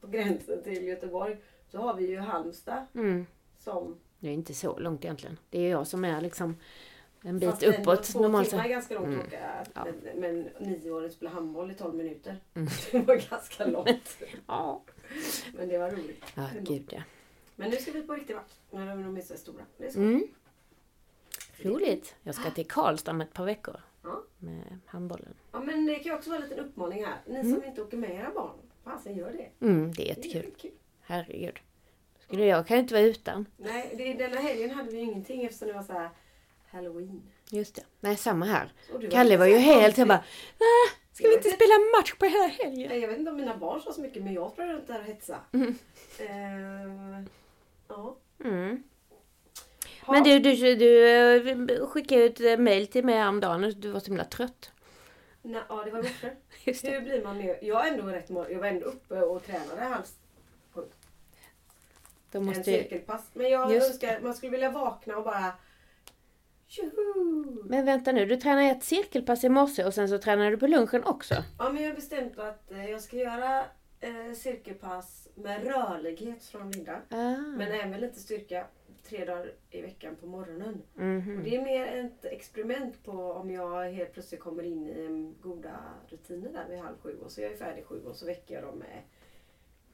på 0.00 0.06
gränsen 0.06 0.62
till 0.62 0.84
Göteborg 0.84 1.36
så 1.68 1.78
har 1.78 1.94
vi 1.94 2.10
ju 2.10 2.18
Halmstad 2.18 2.86
Mm. 2.94 3.26
som 3.58 3.96
Det 4.18 4.28
är 4.28 4.32
inte 4.32 4.54
så 4.54 4.78
långt 4.78 5.04
egentligen. 5.04 5.38
Det 5.50 5.58
är 5.60 5.70
jag 5.70 5.86
som 5.86 6.04
är 6.04 6.20
liksom 6.20 6.56
en 7.22 7.38
bit 7.38 7.50
Fast 7.50 7.62
uppåt 7.62 8.02
Två 8.04 8.20
normalt 8.20 8.50
timmar 8.50 8.62
är 8.64 8.68
sett. 8.68 8.72
ganska 8.72 8.94
långt 8.94 9.06
Mm. 9.06 9.20
åka. 9.26 9.64
Ja. 9.74 9.86
Men, 10.14 10.20
men 10.20 10.48
nioåringen 10.70 11.12
spelar 11.12 11.32
handboll 11.32 11.70
i 11.70 11.74
12 11.74 11.94
minuter. 11.94 12.36
Mm. 12.54 12.68
Det 12.92 12.98
var 12.98 13.30
ganska 13.30 13.66
långt. 13.66 14.18
Ja. 14.46 14.82
Men 15.54 15.68
det 15.68 15.78
var 15.78 15.90
roligt. 15.90 16.24
Ja, 16.34 16.48
gud 16.60 16.88
ja. 16.92 17.02
Men 17.56 17.70
nu 17.70 17.76
ska 17.76 17.92
vi 17.92 18.02
på 18.02 18.12
riktig 18.14 18.36
match. 18.36 18.52
När 18.70 18.86
de 18.86 19.16
är 19.16 19.20
så 19.20 19.36
stora. 19.36 19.62
Det 19.78 19.86
är 19.86 19.90
så. 19.90 19.98
Mm. 19.98 20.28
Roligt. 21.56 22.14
Jag 22.22 22.34
ska 22.34 22.50
till 22.50 22.66
Karlstad 22.66 23.10
om 23.10 23.20
ett 23.20 23.32
par 23.32 23.44
veckor. 23.44 23.80
Ja. 24.02 24.22
Med 24.38 24.78
handbollen. 24.86 25.34
ja 25.52 25.60
men 25.60 25.86
det 25.86 25.94
kan 25.94 26.04
ju 26.04 26.14
också 26.14 26.30
vara 26.30 26.42
en 26.42 26.48
liten 26.48 26.64
uppmaning 26.64 27.04
här. 27.04 27.16
Ni 27.26 27.40
som 27.52 27.64
inte 27.64 27.82
åker 27.82 27.96
med 27.96 28.10
era 28.10 28.30
barn. 28.30 28.56
Fasen 28.84 29.16
gör 29.16 29.32
det. 29.32 29.66
Mm, 29.66 29.92
det 29.92 30.10
är 30.10 30.14
Det 30.14 30.20
är 30.20 30.34
jättekul. 30.34 30.70
Herregud. 31.00 31.58
Skulle 32.20 32.44
jag 32.44 32.66
kan 32.66 32.76
ju 32.76 32.82
inte 32.82 32.94
vara 32.94 33.04
utan. 33.04 33.46
Nej, 33.56 33.94
det, 33.98 34.14
denna 34.14 34.40
helgen 34.40 34.70
hade 34.70 34.90
vi 34.90 34.96
ju 34.96 35.02
ingenting 35.02 35.44
eftersom 35.44 35.68
det 35.68 35.74
var 35.74 35.82
så 35.82 35.92
här 35.92 36.10
Halloween. 36.70 37.22
Just 37.50 37.74
det. 37.74 37.82
Nej, 38.00 38.16
samma 38.16 38.46
här. 38.46 38.72
Du 39.00 39.10
Kalle 39.10 39.36
var 39.36 39.46
ju 39.46 39.56
helt... 39.56 39.98
Jag 39.98 40.08
bara... 40.08 40.18
Va? 40.58 40.64
Ska 41.16 41.28
vi 41.28 41.34
inte 41.34 41.50
spela 41.50 41.74
match 41.98 42.14
på 42.18 42.24
hela 42.26 42.46
helgen? 42.46 42.88
Nej, 42.88 43.00
Jag 43.00 43.08
vet 43.08 43.18
inte 43.18 43.30
om 43.30 43.36
mina 43.36 43.56
barn 43.56 43.80
sa 43.80 43.92
så 43.92 44.00
mycket 44.00 44.22
men 44.22 44.32
jag 44.34 44.50
sprang 44.50 44.72
runt 44.72 44.86
där 44.86 44.98
och 44.98 45.04
hetsade. 45.04 45.40
Mm. 45.52 45.74
Eh, 46.18 47.24
ja. 47.88 48.16
Mm. 48.44 48.82
Men 50.08 50.22
du, 50.22 50.38
du, 50.38 50.74
du 50.74 51.08
eh, 51.08 51.86
skickade 51.86 52.22
ut 52.22 52.40
ett 52.40 52.60
mejl 52.60 52.86
till 52.86 53.04
mig 53.04 53.14
häromdagen 53.14 53.64
och 53.64 53.74
du 53.76 53.90
var 53.90 54.00
så 54.00 54.06
himla 54.06 54.24
trött. 54.24 54.70
Nej, 55.42 55.62
ja, 55.68 55.82
det 55.84 55.90
var 55.90 56.02
morse. 56.02 56.30
Hur 56.90 57.00
blir 57.00 57.24
man 57.24 57.38
mer? 57.38 57.58
Jag 57.62 57.86
är 57.88 57.92
ändå 57.92 58.06
rätt 58.06 58.28
mor- 58.28 58.50
Jag 58.50 58.58
var 58.58 58.66
ändå 58.66 58.86
uppe 58.86 59.20
och 59.20 59.46
tränade 59.46 59.80
halv 59.80 60.02
en 62.36 62.44
måste 62.44 62.70
ju... 62.70 62.78
cirkelpass. 62.78 63.22
Men 63.32 63.50
jag 63.50 63.72
Just. 63.72 63.90
önskar 63.90 64.20
man 64.20 64.34
skulle 64.34 64.50
vilja 64.52 64.70
vakna 64.70 65.16
och 65.16 65.24
bara 65.24 65.52
Tjoho! 66.66 67.62
Men 67.64 67.84
vänta 67.84 68.12
nu, 68.12 68.26
du 68.26 68.36
tränade 68.36 68.66
ett 68.70 68.82
cirkelpass 68.84 69.44
i 69.44 69.48
morse 69.48 69.84
och 69.84 69.94
sen 69.94 70.08
så 70.08 70.18
tränade 70.18 70.50
du 70.50 70.56
på 70.56 70.66
lunchen 70.66 71.04
också. 71.04 71.34
Ja 71.58 71.72
men 71.72 71.82
jag 71.82 71.90
har 71.90 71.94
bestämt 71.96 72.38
att 72.38 72.72
eh, 72.72 72.90
jag 72.90 73.00
ska 73.02 73.16
göra 73.16 73.64
eh, 74.00 74.32
cirkelpass 74.34 75.28
med 75.34 75.64
rörlighet 75.64 76.44
från 76.44 76.70
Linda. 76.70 77.00
Ah. 77.10 77.36
Men 77.36 77.72
även 77.72 78.00
lite 78.00 78.20
styrka. 78.20 78.66
tre 79.08 79.24
dagar 79.24 79.52
i 79.70 79.82
veckan 79.82 80.16
på 80.20 80.26
morgonen. 80.26 80.82
Mhm. 80.94 81.38
Och 81.38 81.44
det 81.44 81.56
är 81.56 81.64
mer 81.64 81.86
ett 81.86 82.24
experiment 82.24 83.04
på 83.04 83.12
om 83.12 83.50
jag 83.50 83.90
helt 83.92 84.12
plötsligt 84.12 84.40
kommer 84.40 84.62
in 84.62 84.86
i 84.88 85.04
en 85.06 85.34
goda 85.40 85.80
rutiner 86.08 86.52
där 86.52 86.66
vid 86.68 86.78
halv 86.78 86.96
sju 87.02 87.16
och 87.24 87.30
så 87.32 87.40
är 87.40 87.44
jag 87.44 87.58
färdig 87.58 87.84
sju 87.84 88.00
och 88.04 88.16
så 88.16 88.26
väcker 88.26 88.54
jag 88.54 88.64
dem 88.64 88.78
med 88.78 89.02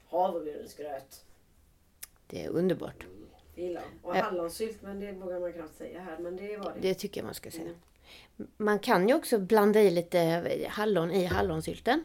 havregrynsgröt. 0.08 1.24
Det 2.26 2.44
är 2.44 2.48
underbart. 2.50 3.06
Gillar. 3.54 3.82
Och 4.02 4.16
Ja. 4.16 4.22
hallonsylt, 4.22 4.82
men 4.82 5.00
det 5.00 5.12
vågar 5.12 5.40
man 5.40 5.52
knappt 5.52 5.76
säga 5.78 6.00
här. 6.00 6.18
Men 6.18 6.36
det 6.36 6.56
var 6.56 6.72
det. 6.74 6.80
Det 6.80 6.94
tycker 6.94 7.20
jag 7.20 7.24
man 7.24 7.34
ska 7.34 7.50
säga. 7.50 7.62
Mm. 7.62 7.76
Man 8.56 8.78
kan 8.78 9.08
ju 9.08 9.14
också 9.14 9.38
blanda 9.38 9.80
i 9.82 9.90
lite 9.90 10.66
hallon 10.70 11.10
i 11.10 11.24
hallonsylten. 11.24 12.04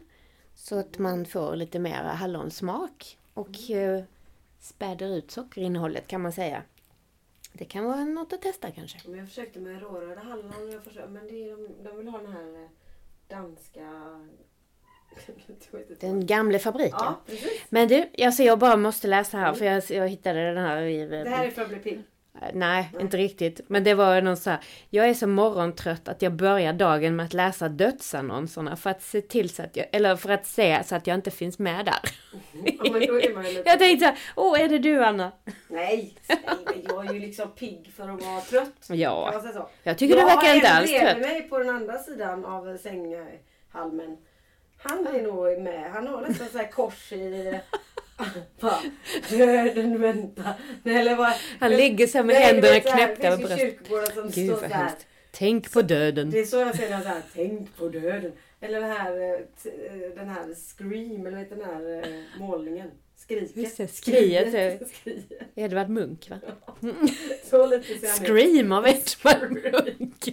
Så 0.54 0.78
att 0.78 0.98
man 0.98 1.26
får 1.26 1.56
lite 1.56 1.78
mer 1.78 2.02
hallonsmak. 2.04 3.18
Och 3.34 3.70
eh, 3.70 4.02
späder 4.60 5.08
ut 5.16 5.30
sockerinnehållet 5.30 6.06
kan 6.06 6.20
man 6.20 6.32
säga. 6.32 6.62
Det 7.52 7.64
kan 7.64 7.84
vara 7.84 8.04
något 8.04 8.32
att 8.32 8.42
testa 8.42 8.70
kanske. 8.70 8.98
Men 9.08 9.18
jag 9.18 9.28
försökte 9.28 9.60
med 9.60 9.82
rårörda 9.82 10.20
hallon. 10.20 10.70
Jag 10.72 10.84
försökte, 10.84 11.10
men 11.10 11.26
det 11.26 11.50
är, 11.50 11.56
de, 11.56 11.84
de 11.84 11.96
vill 11.96 12.08
ha 12.08 12.18
den 12.18 12.32
här 12.32 12.62
eh, 12.62 12.68
danska... 13.28 13.90
jag 15.26 15.98
Den 16.00 16.26
gamla 16.26 16.58
fabriken. 16.58 16.98
Ja, 17.00 17.20
precis. 17.26 17.62
Men 17.68 17.88
du, 17.88 18.08
alltså 18.24 18.42
jag 18.42 18.58
bara 18.58 18.76
måste 18.76 19.06
läsa 19.08 19.36
här 19.36 19.52
för 19.52 19.64
jag, 19.64 19.82
jag 19.88 20.08
hittade 20.08 20.54
den 20.54 20.64
här 20.64 20.82
i... 20.82 21.06
Det 21.06 21.30
här 21.30 21.46
är 21.46 21.50
för 21.50 21.62
att 21.62 21.68
bli 21.68 21.78
pigg. 21.78 22.02
Nej, 22.52 22.90
inte 23.00 23.16
riktigt. 23.16 23.60
Men 23.66 23.84
det 23.84 23.94
var 23.94 24.22
någon 24.22 24.36
så 24.36 24.50
här, 24.50 24.58
jag 24.90 25.08
är 25.08 25.14
så 25.14 25.26
morgontrött 25.26 26.08
att 26.08 26.22
jag 26.22 26.32
börjar 26.32 26.72
dagen 26.72 27.16
med 27.16 27.26
att 27.26 27.34
läsa 27.34 27.68
dödsannonserna 27.68 28.76
för 28.76 28.90
att 28.90 29.02
se 29.02 29.20
till 29.20 29.50
så 29.50 29.62
att 29.62 29.76
jag, 29.76 29.86
eller 29.92 30.16
för 30.16 30.30
att 30.30 30.46
se 30.46 30.84
så 30.84 30.94
att 30.96 31.06
jag 31.06 31.14
inte 31.14 31.30
finns 31.30 31.58
med 31.58 31.86
där. 31.86 31.94
Ja. 32.62 33.62
Jag 33.64 33.78
tänkte 33.78 33.98
så 33.98 34.04
här, 34.04 34.18
åh 34.36 34.60
är 34.60 34.68
det 34.68 34.78
du 34.78 35.04
Anna? 35.04 35.32
Nej, 35.68 36.14
nej, 36.28 36.38
men 36.66 36.82
jag 36.88 37.06
är 37.06 37.12
ju 37.14 37.20
liksom 37.20 37.50
pigg 37.50 37.92
för 37.96 38.08
att 38.08 38.22
vara 38.24 38.40
trött. 38.40 38.86
Ja, 38.88 39.42
jag 39.82 39.98
tycker 39.98 40.14
du 40.16 40.24
verkar 40.24 40.54
inte 40.54 40.68
alls 40.68 40.90
Jag 40.90 41.00
har 41.00 41.06
en 41.06 41.14
trött. 41.14 41.30
mig 41.30 41.42
på 41.42 41.58
den 41.58 41.70
andra 41.70 41.98
sidan 41.98 42.44
av 42.44 42.76
sänghalmen. 42.76 44.16
Han 44.78 45.06
är 45.06 45.22
nog 45.22 45.62
med. 45.62 45.90
Han 45.92 46.06
har 46.06 46.20
nästan 46.28 46.48
så 46.48 46.58
här 46.58 46.70
kors 46.70 47.12
i... 47.12 47.58
Bara, 48.60 48.78
Döden 49.30 50.00
väntar. 50.00 50.52
Nej, 50.82 50.96
Eller 50.96 51.16
vad? 51.16 51.32
Han 51.60 51.70
ligger 51.70 52.06
så 52.06 52.18
här 52.18 52.24
med 52.24 52.36
händerna 52.36 52.80
knäppta 52.80 53.28
över 53.28 53.36
bröstet. 53.36 54.34
Gud 54.34 54.50
vad 54.50 54.70
hemskt. 54.70 55.06
Tänk 55.30 55.72
på 55.72 55.82
döden. 55.82 56.30
Det 56.30 56.40
är 56.40 56.44
så 56.44 56.56
jag 56.56 56.76
säger 56.76 57.00
så 57.00 57.08
här, 57.08 57.22
tänk 57.34 57.76
på 57.76 57.88
döden. 57.88 58.32
Eller 58.60 58.80
den 58.80 58.90
här, 58.90 59.20
eh, 59.20 59.32
eh, 59.32 60.10
den 60.16 60.28
här 60.28 60.54
Scream, 60.54 61.26
eller 61.26 61.36
vet 61.38 61.50
den 61.50 61.64
här 61.64 62.02
eh, 62.04 62.40
målningen. 62.40 62.90
Skriket. 63.16 63.56
Just 63.56 63.76
det, 63.76 63.88
skriet, 63.88 64.48
Skriet. 64.48 64.88
Skriet. 65.00 65.24
Edvard 65.54 65.88
Munch 65.88 66.30
va? 66.30 66.36
Så 67.50 67.66
lite. 67.66 68.06
Scream 68.06 68.72
av 68.72 68.86
Edvard 68.88 69.50
Munch. 69.50 70.28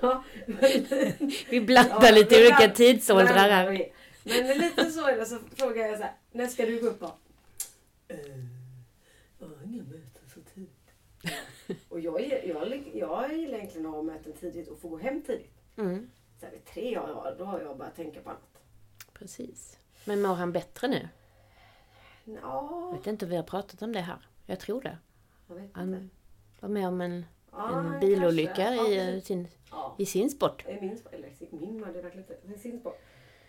Ja, 0.00 0.24
men, 0.46 0.58
Vi 1.50 1.60
blandar 1.60 1.96
Ja, 2.06 2.10
lite 2.14 2.34
men 2.34 2.40
olika 2.42 2.56
bland- 2.58 2.74
tidsåldrar 2.74 3.34
här. 3.50 3.70
vi. 3.70 3.92
Men 4.24 4.58
lite 4.58 4.90
så 4.90 5.06
är 5.06 5.16
det, 5.16 5.26
så 5.26 5.38
frågar 5.54 5.86
jag 5.86 5.96
så 5.98 6.02
här, 6.04 6.12
när 6.32 6.46
ska 6.46 6.66
du 6.66 6.80
gå 6.80 6.86
upp 6.86 7.00
då? 7.00 7.16
Eh, 8.08 8.16
Jag 9.38 9.46
har 9.46 9.56
inga 9.64 9.82
möten 9.82 10.22
så 10.34 10.40
tidigt. 10.54 10.72
Och 11.88 12.00
jag, 12.00 12.20
är- 12.20 12.48
jag, 12.48 12.90
jag 12.94 13.32
gillar 13.38 13.58
egentligen 13.58 13.86
att 13.86 13.92
ha 13.92 14.02
möten 14.02 14.32
tidigt 14.32 14.68
och 14.68 14.78
få 14.80 14.88
gå 14.88 14.98
hem 14.98 15.22
tidigt. 15.22 15.52
Mm, 15.76 16.10
Så 16.40 16.46
här, 16.46 16.52
vid 16.52 16.64
tre, 16.64 16.92
ja, 16.92 17.34
då 17.38 17.44
har 17.44 17.60
jag 17.60 17.76
börjat 17.78 17.96
tänka 17.96 18.20
på 18.20 18.30
annat. 18.30 18.58
precis. 19.12 19.78
Men 20.04 20.22
mår 20.22 20.34
han 20.34 20.52
bättre 20.52 20.88
nu? 20.88 21.08
Ja, 22.24 22.88
Jag 22.92 22.98
vet 22.98 23.06
inte 23.06 23.24
om 23.24 23.30
vi 23.30 23.36
har 23.36 23.42
pratat 23.42 23.82
om 23.82 23.92
det 23.92 24.00
här. 24.00 24.18
Jag 24.46 24.60
tror 24.60 24.82
det. 24.82 24.98
jag 25.48 25.54
vet 25.54 25.64
inte. 25.64 25.78
Han 25.80 26.10
var 26.60 26.68
med 26.68 26.88
om 26.88 27.00
en, 27.00 27.24
en 27.58 28.00
bilolycka 28.00 28.74
i, 28.74 29.14
eh, 29.16 29.22
sin, 29.22 29.48
i 29.98 30.06
sin 30.06 30.30
sport. 30.30 30.64
Min 30.80 30.96
sport. 30.98 31.12
Eller 31.14 31.30
min 31.50 31.80
var 31.80 31.92
det 31.92 32.02
verkligen 32.02 32.26
inte. 32.46 32.58
Sin 32.60 32.80
sport. 32.80 32.98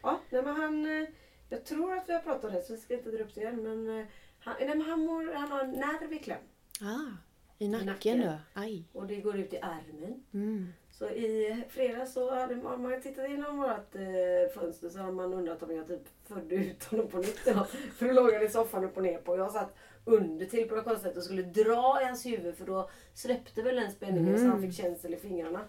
Ja, 0.02 0.20
nej 0.30 0.42
men 0.44 0.56
han... 0.56 1.02
eh, 1.02 1.08
Jag 1.50 1.66
tror 1.66 1.94
att 1.98 2.10
vi 2.10 2.14
har 2.14 2.20
pratat 2.20 2.44
om 2.44 2.52
det 2.54 2.62
så 2.62 2.74
vi 2.74 2.80
ska 2.80 2.94
inte 2.94 3.12
dra 3.12 3.24
upp 3.24 3.36
det 3.36 3.42
igen. 3.42 3.64
Men 3.64 4.00
eh, 4.00 4.06
han, 4.40 4.56
nej, 4.60 4.68
men 4.70 4.82
han, 4.82 5.00
mår, 5.00 5.34
han 5.34 5.52
har 5.52 5.62
en 5.64 5.72
nerv 5.72 6.14
i 6.14 6.20
kläm. 6.20 6.42
Ah, 6.82 7.12
I 7.58 7.68
nacken, 7.68 7.86
nacken. 7.88 8.22
då? 8.22 8.34
Aj. 8.54 8.84
Och 8.94 9.08
det 9.08 9.16
går 9.16 9.38
ut 9.38 9.54
i 9.54 9.58
armen. 9.62 10.24
Mm. 10.34 10.74
Så 10.92 11.10
i 11.10 11.64
fredags 11.70 12.14
så 12.14 12.36
hade 12.36 12.56
man, 12.56 12.82
man 12.82 13.02
tittat 13.02 13.28
igenom 13.28 13.58
vårt 13.58 13.96
eh, 13.96 14.54
fönster 14.62 14.90
så 14.90 15.00
har 15.00 15.12
man 15.12 15.34
undrat 15.34 15.64
om 15.64 15.76
jag 15.76 15.88
typ 15.88 16.04
födde 16.28 16.56
ut 16.56 16.84
honom 16.84 17.08
på 17.08 17.18
nytt. 17.18 17.38
För 17.98 18.08
då 18.08 18.14
låg 18.14 18.34
han 18.34 18.44
i 18.46 18.50
soffan 18.50 18.84
upp 18.84 18.98
och 18.98 19.04
ner 19.04 19.18
på. 19.18 19.38
Jag 19.38 19.52
satt 19.52 19.76
under 20.08 20.46
till 20.46 20.70
på 20.70 20.76
något 20.76 20.84
konstigt 20.84 21.08
sätt 21.08 21.18
och 21.18 21.24
skulle 21.24 21.42
dra 21.42 22.02
i 22.02 22.06
hans 22.06 22.26
huvud 22.26 22.56
för 22.58 22.66
då 22.66 22.90
släppte 23.14 23.62
väl 23.62 23.76
den 23.76 23.92
spänningen 23.92 24.40
så 24.40 24.46
han 24.46 24.62
fick 24.62 24.74
känsel 24.74 25.14
i 25.14 25.18
fingrarna. 25.18 25.62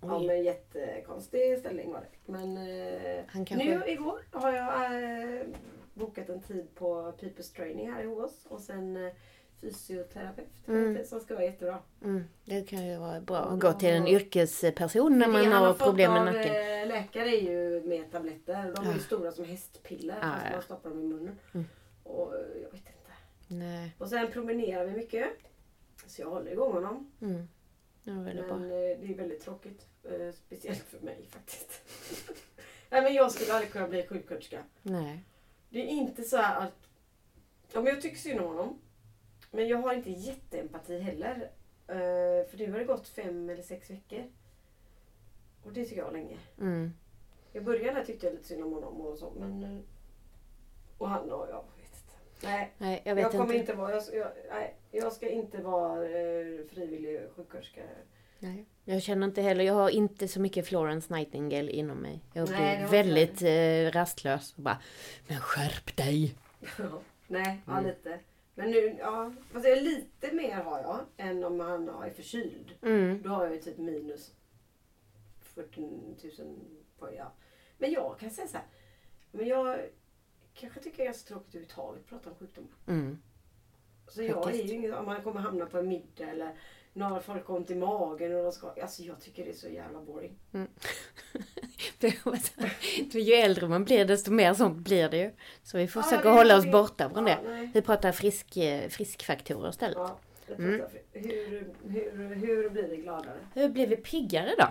Ja 0.00 0.18
Oj. 0.18 0.26
men 0.26 0.44
jättekonstig 0.44 1.58
ställning 1.58 1.92
var 1.92 2.00
det. 2.00 2.32
Men 2.32 2.56
eh, 2.56 3.24
kanske- 3.32 3.56
nu 3.56 3.82
igår 3.86 4.20
har 4.30 4.52
jag 4.52 4.84
eh, 5.38 5.42
bokat 5.94 6.28
en 6.28 6.42
tid 6.42 6.74
på 6.74 7.12
People's 7.20 7.56
Training 7.56 7.92
här 7.92 8.02
i 8.02 8.06
Hovås 8.06 8.46
och 8.48 8.60
sen 8.60 8.96
eh, 9.06 9.12
fysioterapeut 9.60 10.48
Mm. 10.68 11.04
som 11.04 11.20
ska 11.20 11.34
vara 11.34 11.44
jättebra. 11.44 11.78
Mm. 12.04 12.24
Det 12.44 12.68
kan 12.68 12.86
ju 12.86 12.96
vara 12.96 13.20
bra 13.20 13.36
Ja, 13.36 13.42
att 13.54 13.60
gå 13.60 13.72
till 13.72 13.88
en 13.88 14.06
ja. 14.06 14.12
yrkesperson 14.12 15.18
när 15.18 15.28
man 15.28 15.52
har 15.52 15.74
problem 15.74 16.12
med 16.12 16.24
nacken. 16.24 16.88
läkare 16.88 17.28
är 17.36 17.42
ju 17.42 17.82
med 17.88 18.12
tabletter. 18.12 18.72
De 18.76 18.80
är 18.86 18.90
ju 18.92 18.98
Ja. 18.98 18.98
stora 18.98 19.32
som 19.32 19.44
hästpiller 19.44 20.14
Ja, 20.20 20.28
fast 20.32 20.44
ja. 20.44 20.52
man 20.52 20.62
stoppar 20.62 20.90
dem 20.90 21.00
i 21.00 21.04
munnen. 21.04 21.38
Mm. 21.54 21.66
Och 22.02 22.34
jag 22.62 22.70
vet 22.70 22.74
inte. 22.74 22.91
Nej. 23.52 23.94
Och 23.98 24.08
sen 24.08 24.32
promenerar 24.32 24.84
vi 24.86 24.92
mycket. 24.92 25.28
Så 26.06 26.22
jag 26.22 26.30
håller 26.30 26.52
igång 26.52 26.72
honom. 26.72 27.12
Mm. 27.20 27.48
Det 28.04 28.10
var 28.12 28.22
väldigt 28.22 28.46
Men 28.46 28.68
bra. 28.68 28.68
eh, 28.68 28.98
det 29.00 29.12
är 29.12 29.14
väldigt 29.14 29.40
tråkigt. 29.40 29.86
Eh, 30.04 30.32
speciellt 30.32 30.82
för 30.82 31.00
mig 31.00 31.26
faktiskt. 31.30 31.82
Nej 32.90 33.02
men 33.02 33.14
jag 33.14 33.32
skulle 33.32 33.52
aldrig 33.52 33.72
kunna 33.72 33.88
bli 33.88 34.06
sjuksköterska. 34.06 34.62
Nej. 34.82 35.24
Det 35.70 35.78
är 35.78 35.86
inte 35.86 36.22
så 36.22 36.36
här 36.36 36.66
att... 36.66 36.88
Ja, 37.72 37.80
men 37.82 37.92
jag 37.92 38.02
tycker 38.02 38.16
synd 38.16 38.40
om 38.40 38.46
honom. 38.46 38.78
Men 39.50 39.68
jag 39.68 39.78
har 39.78 39.94
inte 39.94 40.10
jätteempati 40.10 40.98
heller. 40.98 41.50
Eh, 41.88 42.48
för 42.48 42.56
nu 42.58 42.72
har 42.72 42.78
det 42.78 42.84
gått 42.84 43.08
fem 43.08 43.50
eller 43.50 43.62
sex 43.62 43.90
veckor. 43.90 44.24
Och 45.62 45.72
det 45.72 45.84
tycker 45.84 45.96
jag 45.96 46.04
var 46.04 46.12
länge. 46.12 46.38
Mm. 46.60 46.92
I 47.52 47.60
början 47.60 48.06
tyckte 48.06 48.26
jag 48.26 48.32
lite 48.34 48.48
synd 48.48 48.64
om 48.64 48.72
honom 48.72 49.00
och 49.00 49.18
så. 49.18 49.30
Men... 49.30 49.82
Och 50.98 51.08
han 51.08 51.30
och 51.30 51.48
jag. 51.50 51.64
Nej, 52.42 52.72
Nej, 52.78 53.02
jag 53.04 53.10
jag, 53.18 53.24
vet 53.24 53.32
kommer 53.32 53.44
inte. 53.44 53.56
inte 53.56 53.72
vara... 53.74 53.90
Jag, 53.92 54.02
jag, 54.12 54.28
nej, 54.50 54.74
jag 54.90 55.12
ska 55.12 55.28
inte 55.28 55.58
vara 55.62 56.04
eh, 56.04 56.66
frivillig 56.70 57.20
sjuksköterska. 57.36 57.80
Nej. 58.38 58.66
Jag 58.84 59.02
känner 59.02 59.26
inte 59.26 59.42
heller, 59.42 59.64
jag 59.64 59.74
har 59.74 59.90
inte 59.90 60.28
så 60.28 60.40
mycket 60.40 60.66
Florence 60.66 61.14
Nightingale 61.14 61.70
inom 61.70 61.98
mig. 61.98 62.20
Jag 62.32 62.50
Nej, 62.50 62.76
blir 62.76 62.84
har 62.86 62.92
väldigt 62.92 63.42
eh, 63.42 63.98
rastlös 64.00 64.54
och 64.56 64.62
bara, 64.62 64.78
men 65.28 65.40
skärp 65.40 65.96
dig! 65.96 66.34
Nej, 67.26 67.62
ja 67.66 67.72
Mm. 67.78 67.86
lite. 67.86 68.18
Men 68.54 68.70
nu, 68.70 68.96
ja. 68.98 69.32
Fast 69.52 69.66
jag, 69.66 69.82
lite 69.82 70.32
mer 70.32 70.54
har 70.54 70.80
jag 70.80 71.00
än 71.16 71.44
om 71.44 71.60
han 71.60 71.88
är 71.88 72.10
förkyld. 72.10 72.72
Mm. 72.82 73.22
Då 73.22 73.28
har 73.30 73.44
jag 73.44 73.54
ju 73.54 73.60
typ 73.62 73.78
minus 73.78 74.32
40 75.40 75.80
000 75.80 76.58
på, 76.98 77.14
ja. 77.16 77.32
Men 77.78 77.92
jag 77.92 78.18
kan 78.18 78.30
säga 78.30 78.48
så 78.48 78.56
här. 78.56 78.66
Men 79.30 79.46
jag 79.46 79.78
kanske 80.54 80.80
tycker 80.80 80.96
det 80.96 81.02
är 81.02 81.06
ganska 81.06 81.28
tråkigt 81.28 81.48
överhuvudtaget 81.54 82.00
att 82.02 82.08
prata 82.08 82.30
om 82.30 82.36
sjukdomar. 82.36 82.70
Mm. 82.86 83.18
Så 84.08 84.22
jag 84.22 84.50
är 84.54 84.62
ju 84.62 84.72
ingen, 84.74 84.94
om 84.94 85.06
man 85.06 85.22
kommer 85.22 85.40
hamna 85.40 85.66
på 85.66 85.78
en 85.78 85.88
middag 85.88 86.24
eller 86.30 86.50
några 86.92 87.20
folk 87.20 87.46
har 87.46 87.56
ont 87.56 87.70
i 87.70 87.74
magen 87.74 88.36
och 88.36 88.42
de 88.44 88.52
ska, 88.52 88.70
alltså 88.82 89.02
jag 89.02 89.20
tycker 89.20 89.44
det 89.44 89.50
är 89.50 89.54
så 89.54 89.68
jävla 89.68 90.00
boring. 90.00 90.38
För 93.12 93.18
ju 93.18 93.34
äldre 93.34 93.68
man 93.68 93.84
blir 93.84 94.04
desto 94.04 94.30
mer 94.30 94.54
sånt 94.54 94.78
blir 94.78 95.08
det 95.08 95.16
ju. 95.18 95.30
Så 95.62 95.78
vi 95.78 95.88
får 95.88 96.02
Ja, 96.10 96.30
hålla 96.32 96.56
oss 96.56 96.64
det- 96.64 96.70
borta 96.70 97.10
från 97.10 97.26
ja, 97.26 97.36
det. 97.42 97.50
nej. 97.50 97.70
Vi 97.74 97.82
pratar 97.82 98.12
frisk, 98.12 98.56
eh, 98.56 98.88
friskfaktorer 98.88 99.70
istället. 99.70 99.96
Ja, 99.98 100.18
jag 100.46 100.58
Mm. 100.60 100.82
hur, 101.12 101.72
hur, 101.82 102.34
hur 102.34 102.70
blir 102.70 102.88
vi 102.88 102.96
gladare? 102.96 103.38
Hur 103.54 103.68
blir 103.68 103.86
vi 103.86 103.96
piggare 103.96 104.50
då? 104.58 104.66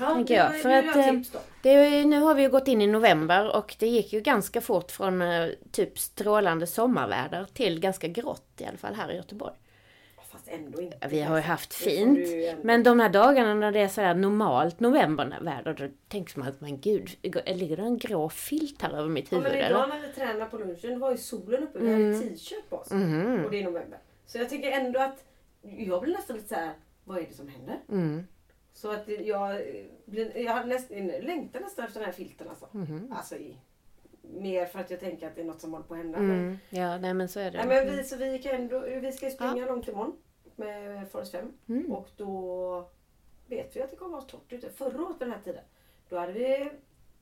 Ja, 0.00 0.14
Tänker 0.14 0.34
jag, 0.34 0.52
nu 0.52 0.58
för 0.58 0.70
att, 0.70 0.96
eh, 0.96 1.12
då. 1.32 1.38
Det 1.62 2.04
nu 2.04 2.20
har 2.20 2.34
vi 2.34 2.42
ju 2.42 2.48
gått 2.50 2.68
in 2.68 2.82
i 2.82 2.86
november 2.86 3.56
och 3.56 3.76
det 3.78 3.86
gick 3.86 4.12
ju 4.12 4.20
ganska 4.20 4.60
fort 4.60 4.90
från 4.90 5.22
eh, 5.22 5.48
typ 5.72 5.98
strålande 5.98 6.66
sommarväder 6.66 7.46
till 7.54 7.80
ganska 7.80 8.08
grått 8.08 8.46
i 8.58 8.64
alla 8.64 8.76
fall 8.78 8.94
här 8.94 9.12
i 9.12 9.16
Göteborg. 9.16 9.54
Fast 10.32 10.48
ändå 10.48 10.80
inte. 10.80 11.08
Vi 11.08 11.20
har 11.22 11.36
ju 11.36 11.42
haft 11.42 11.74
fint. 11.74 12.18
ändå- 12.18 12.62
Men 12.62 12.82
de 12.82 13.00
här 13.00 13.08
dagarna 13.08 13.54
när 13.54 13.72
det 13.72 13.80
är 13.80 13.88
så 13.88 14.00
här 14.00 14.14
normalt 14.14 14.80
novemberväder, 14.80 15.74
då 15.74 15.88
tänker 16.08 16.38
man 16.38 16.48
att 16.48 16.60
men 16.60 16.80
gud, 16.80 17.10
ligger 17.46 17.76
det 17.76 17.82
en 17.82 17.98
grå 17.98 18.28
filt 18.28 18.82
här 18.82 18.90
över 18.98 19.08
mitt 19.08 19.32
Ja, 19.32 19.38
huvud 19.38 19.52
men 19.52 19.58
eller? 19.60 19.70
idag 19.70 19.88
när 19.88 20.00
vi 20.00 20.08
tränade 20.08 20.44
på 20.50 20.58
lunchen 20.58 20.98
var 21.00 21.10
ju 21.10 21.16
solen 21.16 21.62
uppe. 21.62 21.78
Vi 21.78 21.92
hade 21.92 22.18
t-shirt 22.20 22.68
på 22.70 22.76
oss. 22.76 22.90
Mhm. 22.90 23.44
Och 23.44 23.50
det 23.50 23.58
är 23.60 23.64
november. 23.64 23.98
Så 24.26 24.38
jag 24.38 24.48
tycker 24.50 24.70
ändå 24.70 25.00
att 25.00 25.24
jag 25.62 26.02
blir 26.02 26.12
nästan 26.14 26.36
lite 26.36 26.48
så 26.48 26.54
här, 26.54 26.72
vad 27.04 27.18
är 27.18 27.22
det 27.28 27.34
som 27.34 27.48
händer? 27.48 27.76
Mm. 27.88 28.26
Så 28.76 28.90
att 28.90 29.08
jag, 29.08 29.62
jag 30.34 30.52
har 30.52 30.64
nästan, 30.64 31.06
längtar 31.06 31.60
nästan 31.60 31.84
efter 31.84 32.00
den 32.00 32.06
här 32.06 32.12
filten 32.12 32.48
alltså. 32.48 32.68
Mhm. 32.72 33.12
Alltså 33.12 33.36
i 33.36 33.56
mer 34.22 34.66
för 34.66 34.78
att 34.78 34.90
jag 34.90 35.00
tänker 35.00 35.26
att 35.26 35.34
det 35.34 35.40
är 35.40 35.44
något 35.44 35.60
som 35.60 35.72
håller 35.72 35.86
på 35.86 35.94
att 35.94 36.00
hända. 36.00 36.18
Mm. 36.18 36.58
Ja, 36.70 36.98
nej 36.98 37.14
men 37.14 37.28
så 37.28 37.40
är 37.40 37.50
det. 37.50 37.64
nej, 37.64 37.84
men 37.84 37.96
vi, 37.96 38.04
så 38.04 38.16
vi, 38.16 38.38
kan 38.38 38.54
ändå, 38.54 38.80
vi 38.80 39.12
ska 39.12 39.30
springa 39.30 39.66
långt 39.66 39.88
imorgon 39.88 40.16
med 40.56 41.10
Forest 41.10 41.32
5. 41.32 41.52
Mm. 41.68 41.92
Och 41.92 42.08
då 42.16 42.90
vet 43.46 43.76
vi 43.76 43.82
att 43.82 43.90
det 43.90 43.96
kommer 43.96 44.18
att 44.18 44.32
vara 44.32 44.40
torrt 44.40 44.52
ute. 44.52 44.70
Förra 44.70 45.02
året 45.02 45.18
på 45.18 45.24
den 45.24 45.32
här 45.32 45.40
tiden, 45.44 45.64
då 46.08 46.18
hade 46.18 46.32
vi, 46.32 46.70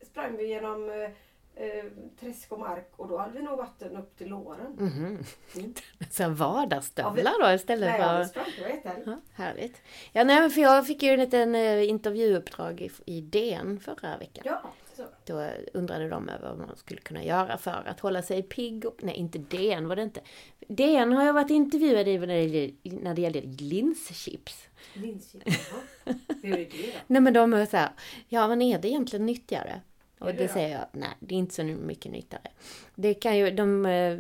sprang 0.03 0.37
vi 0.37 0.47
genom 0.47 1.09
eh, 1.57 1.85
träsk 2.21 2.53
och 2.53 2.59
mark 2.59 2.93
och 2.97 3.09
då 3.09 3.19
hade 3.19 3.33
vi 3.33 3.43
nog 3.43 3.59
vatten 3.59 3.97
upp 3.97 4.17
till 4.17 4.29
låren. 4.29 4.73
Mhm. 4.79 5.25
Mm. 5.57 5.75
Ja, 6.19 6.29
vardagsstövlar 6.29 7.43
då 7.43 7.55
istället 7.55 7.91
Nej, 7.91 8.01
för... 8.01 8.19
jag 8.19 8.29
sprang, 8.29 8.45
det 8.57 8.63
var 8.63 8.69
jättehärligt. 8.69 9.07
Ja, 9.07 9.21
härligt. 9.35 9.83
Ja, 10.13 10.25
nej, 10.25 10.41
men 10.41 10.51
för 10.51 10.61
jag 10.61 10.87
fick 10.87 11.03
ju 11.03 11.11
en 11.11 11.21
liten 11.21 11.55
eh, 11.55 11.89
intervjuuppdrag 11.89 12.81
i, 12.81 12.91
i 13.07 13.21
DN 13.21 13.81
förra 13.81 14.19
veckan. 14.19 14.43
Ja, 14.47 14.63
så. 14.97 15.05
Då 15.25 15.51
undrade 15.73 16.09
de 16.09 16.29
över 16.29 16.49
vad 16.49 16.59
man 16.59 16.77
skulle 16.77 17.01
kunna 17.01 17.25
göra 17.25 17.59
för 17.59 17.83
att 17.87 18.01
hålla 18.01 18.23
sig 18.23 18.43
pigg 18.43 18.85
och... 18.85 18.97
Nej, 19.03 19.15
inte 19.15 19.39
DN 19.39 19.89
var 19.89 19.97
det 19.97 20.03
inte. 20.03 20.21
DN 20.69 21.13
har 21.13 21.25
jag 21.25 21.33
varit 21.33 21.51
intervjuad 21.51 22.09
i 22.09 22.19
när 22.19 22.27
det 22.27 22.43
gäller, 22.43 22.73
när 22.83 23.15
det 23.15 23.23
gäller 23.23 23.43
linschips. 23.43 24.69
Linschips, 24.95 25.45
jaha. 25.47 26.15
Hur 26.43 26.53
är 26.53 26.59
det 26.59 26.93
då? 26.93 26.99
Nej 27.07 27.21
men 27.21 27.33
de 27.33 27.55
är 27.55 27.67
så 27.67 27.77
här, 27.77 27.91
ja 28.29 28.49
men 28.49 28.63
är 28.63 28.79
det 28.79 28.89
egentligen 28.89 29.27
nyttigare? 29.27 29.81
Och 30.25 30.35
det 30.35 30.49
säger 30.49 30.79
jag, 30.79 30.87
nej 30.93 31.09
det 31.21 31.35
är 31.35 31.39
inte 31.39 31.55
så 31.55 31.63
mycket 31.65 32.13
nyttigare. 32.13 32.49
Det 32.95 33.15
kan 33.15 33.37
ju, 33.39 33.51
de 33.51 33.87
eh, 33.87 34.19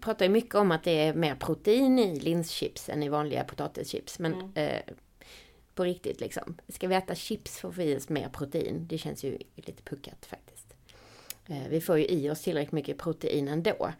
pratar 0.00 0.24
ju 0.24 0.30
mycket 0.30 0.54
om 0.54 0.70
att 0.72 0.84
det 0.84 0.90
är 0.90 1.14
mer 1.14 1.34
protein 1.34 1.98
i 1.98 2.20
linschips 2.20 2.88
än 2.88 3.02
i 3.02 3.08
vanliga 3.08 3.44
potatischips. 3.44 4.18
Men 4.18 4.32
Mm. 4.34 4.52
eh, 4.54 4.80
på 5.74 5.84
riktigt 5.84 6.20
liksom. 6.20 6.56
Ska 6.68 6.88
vi 6.88 6.94
äta 6.94 7.14
chips 7.14 7.58
för 7.58 7.68
att 7.68 7.74
få 7.74 7.82
i 7.82 7.96
oss 7.96 8.08
mer 8.08 8.28
protein? 8.28 8.86
Det 8.88 8.98
känns 8.98 9.24
ju 9.24 9.38
lite 9.54 9.82
puckat 9.82 10.26
faktiskt. 10.26 10.74
Eh, 11.46 11.68
vi 11.70 11.80
får 11.80 11.98
ju 11.98 12.06
i 12.06 12.30
oss 12.30 12.42
tillräckligt 12.42 12.72
mycket 12.72 12.98
protein 12.98 13.48
ändå. 13.48 13.92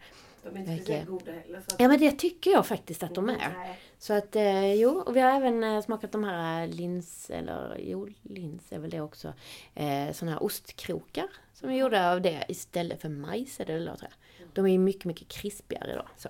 De 0.49 0.55
är 0.55 0.59
inte 0.59 0.75
speciellt 0.75 1.09
goda 1.09 1.31
heller. 1.31 1.61
Så 1.67 1.73
att, 1.73 1.79
Ja 1.79 1.87
men 1.87 1.99
det 1.99 2.11
tycker 2.11 2.51
jag 2.51 2.65
faktiskt 2.65 3.03
att 3.03 3.15
de 3.15 3.29
är. 3.29 3.53
Nej. 3.57 3.79
Så 3.97 4.13
att 4.13 4.35
eh, 4.35 4.73
jo, 4.73 4.89
och 4.89 5.15
vi 5.15 5.19
har 5.19 5.31
även 5.31 5.63
eh, 5.63 5.81
smakat 5.81 6.11
de 6.11 6.23
här 6.23 6.63
eh, 6.63 6.69
lins, 6.69 7.29
eller 7.29 7.77
jo, 7.79 8.09
lins 8.21 8.71
är 8.71 8.79
väl 8.79 8.89
det 8.89 9.01
också. 9.01 9.33
Eh, 9.75 10.11
såna 10.11 10.31
här 10.31 10.43
ostkrokar 10.43 11.27
som 11.53 11.69
är 11.69 11.73
gjorda 11.73 12.11
av 12.11 12.21
det 12.21 12.45
istället 12.47 13.01
för 13.01 13.09
majs 13.09 13.59
är 13.59 13.65
det 13.65 13.79
då, 13.79 13.95
tror 13.95 13.97
jag. 14.01 14.47
De 14.53 14.65
är 14.65 14.71
ju 14.71 14.77
mycket, 14.77 15.05
mycket 15.05 15.27
krispigare 15.27 15.95
då. 15.95 16.05
Så. 16.17 16.29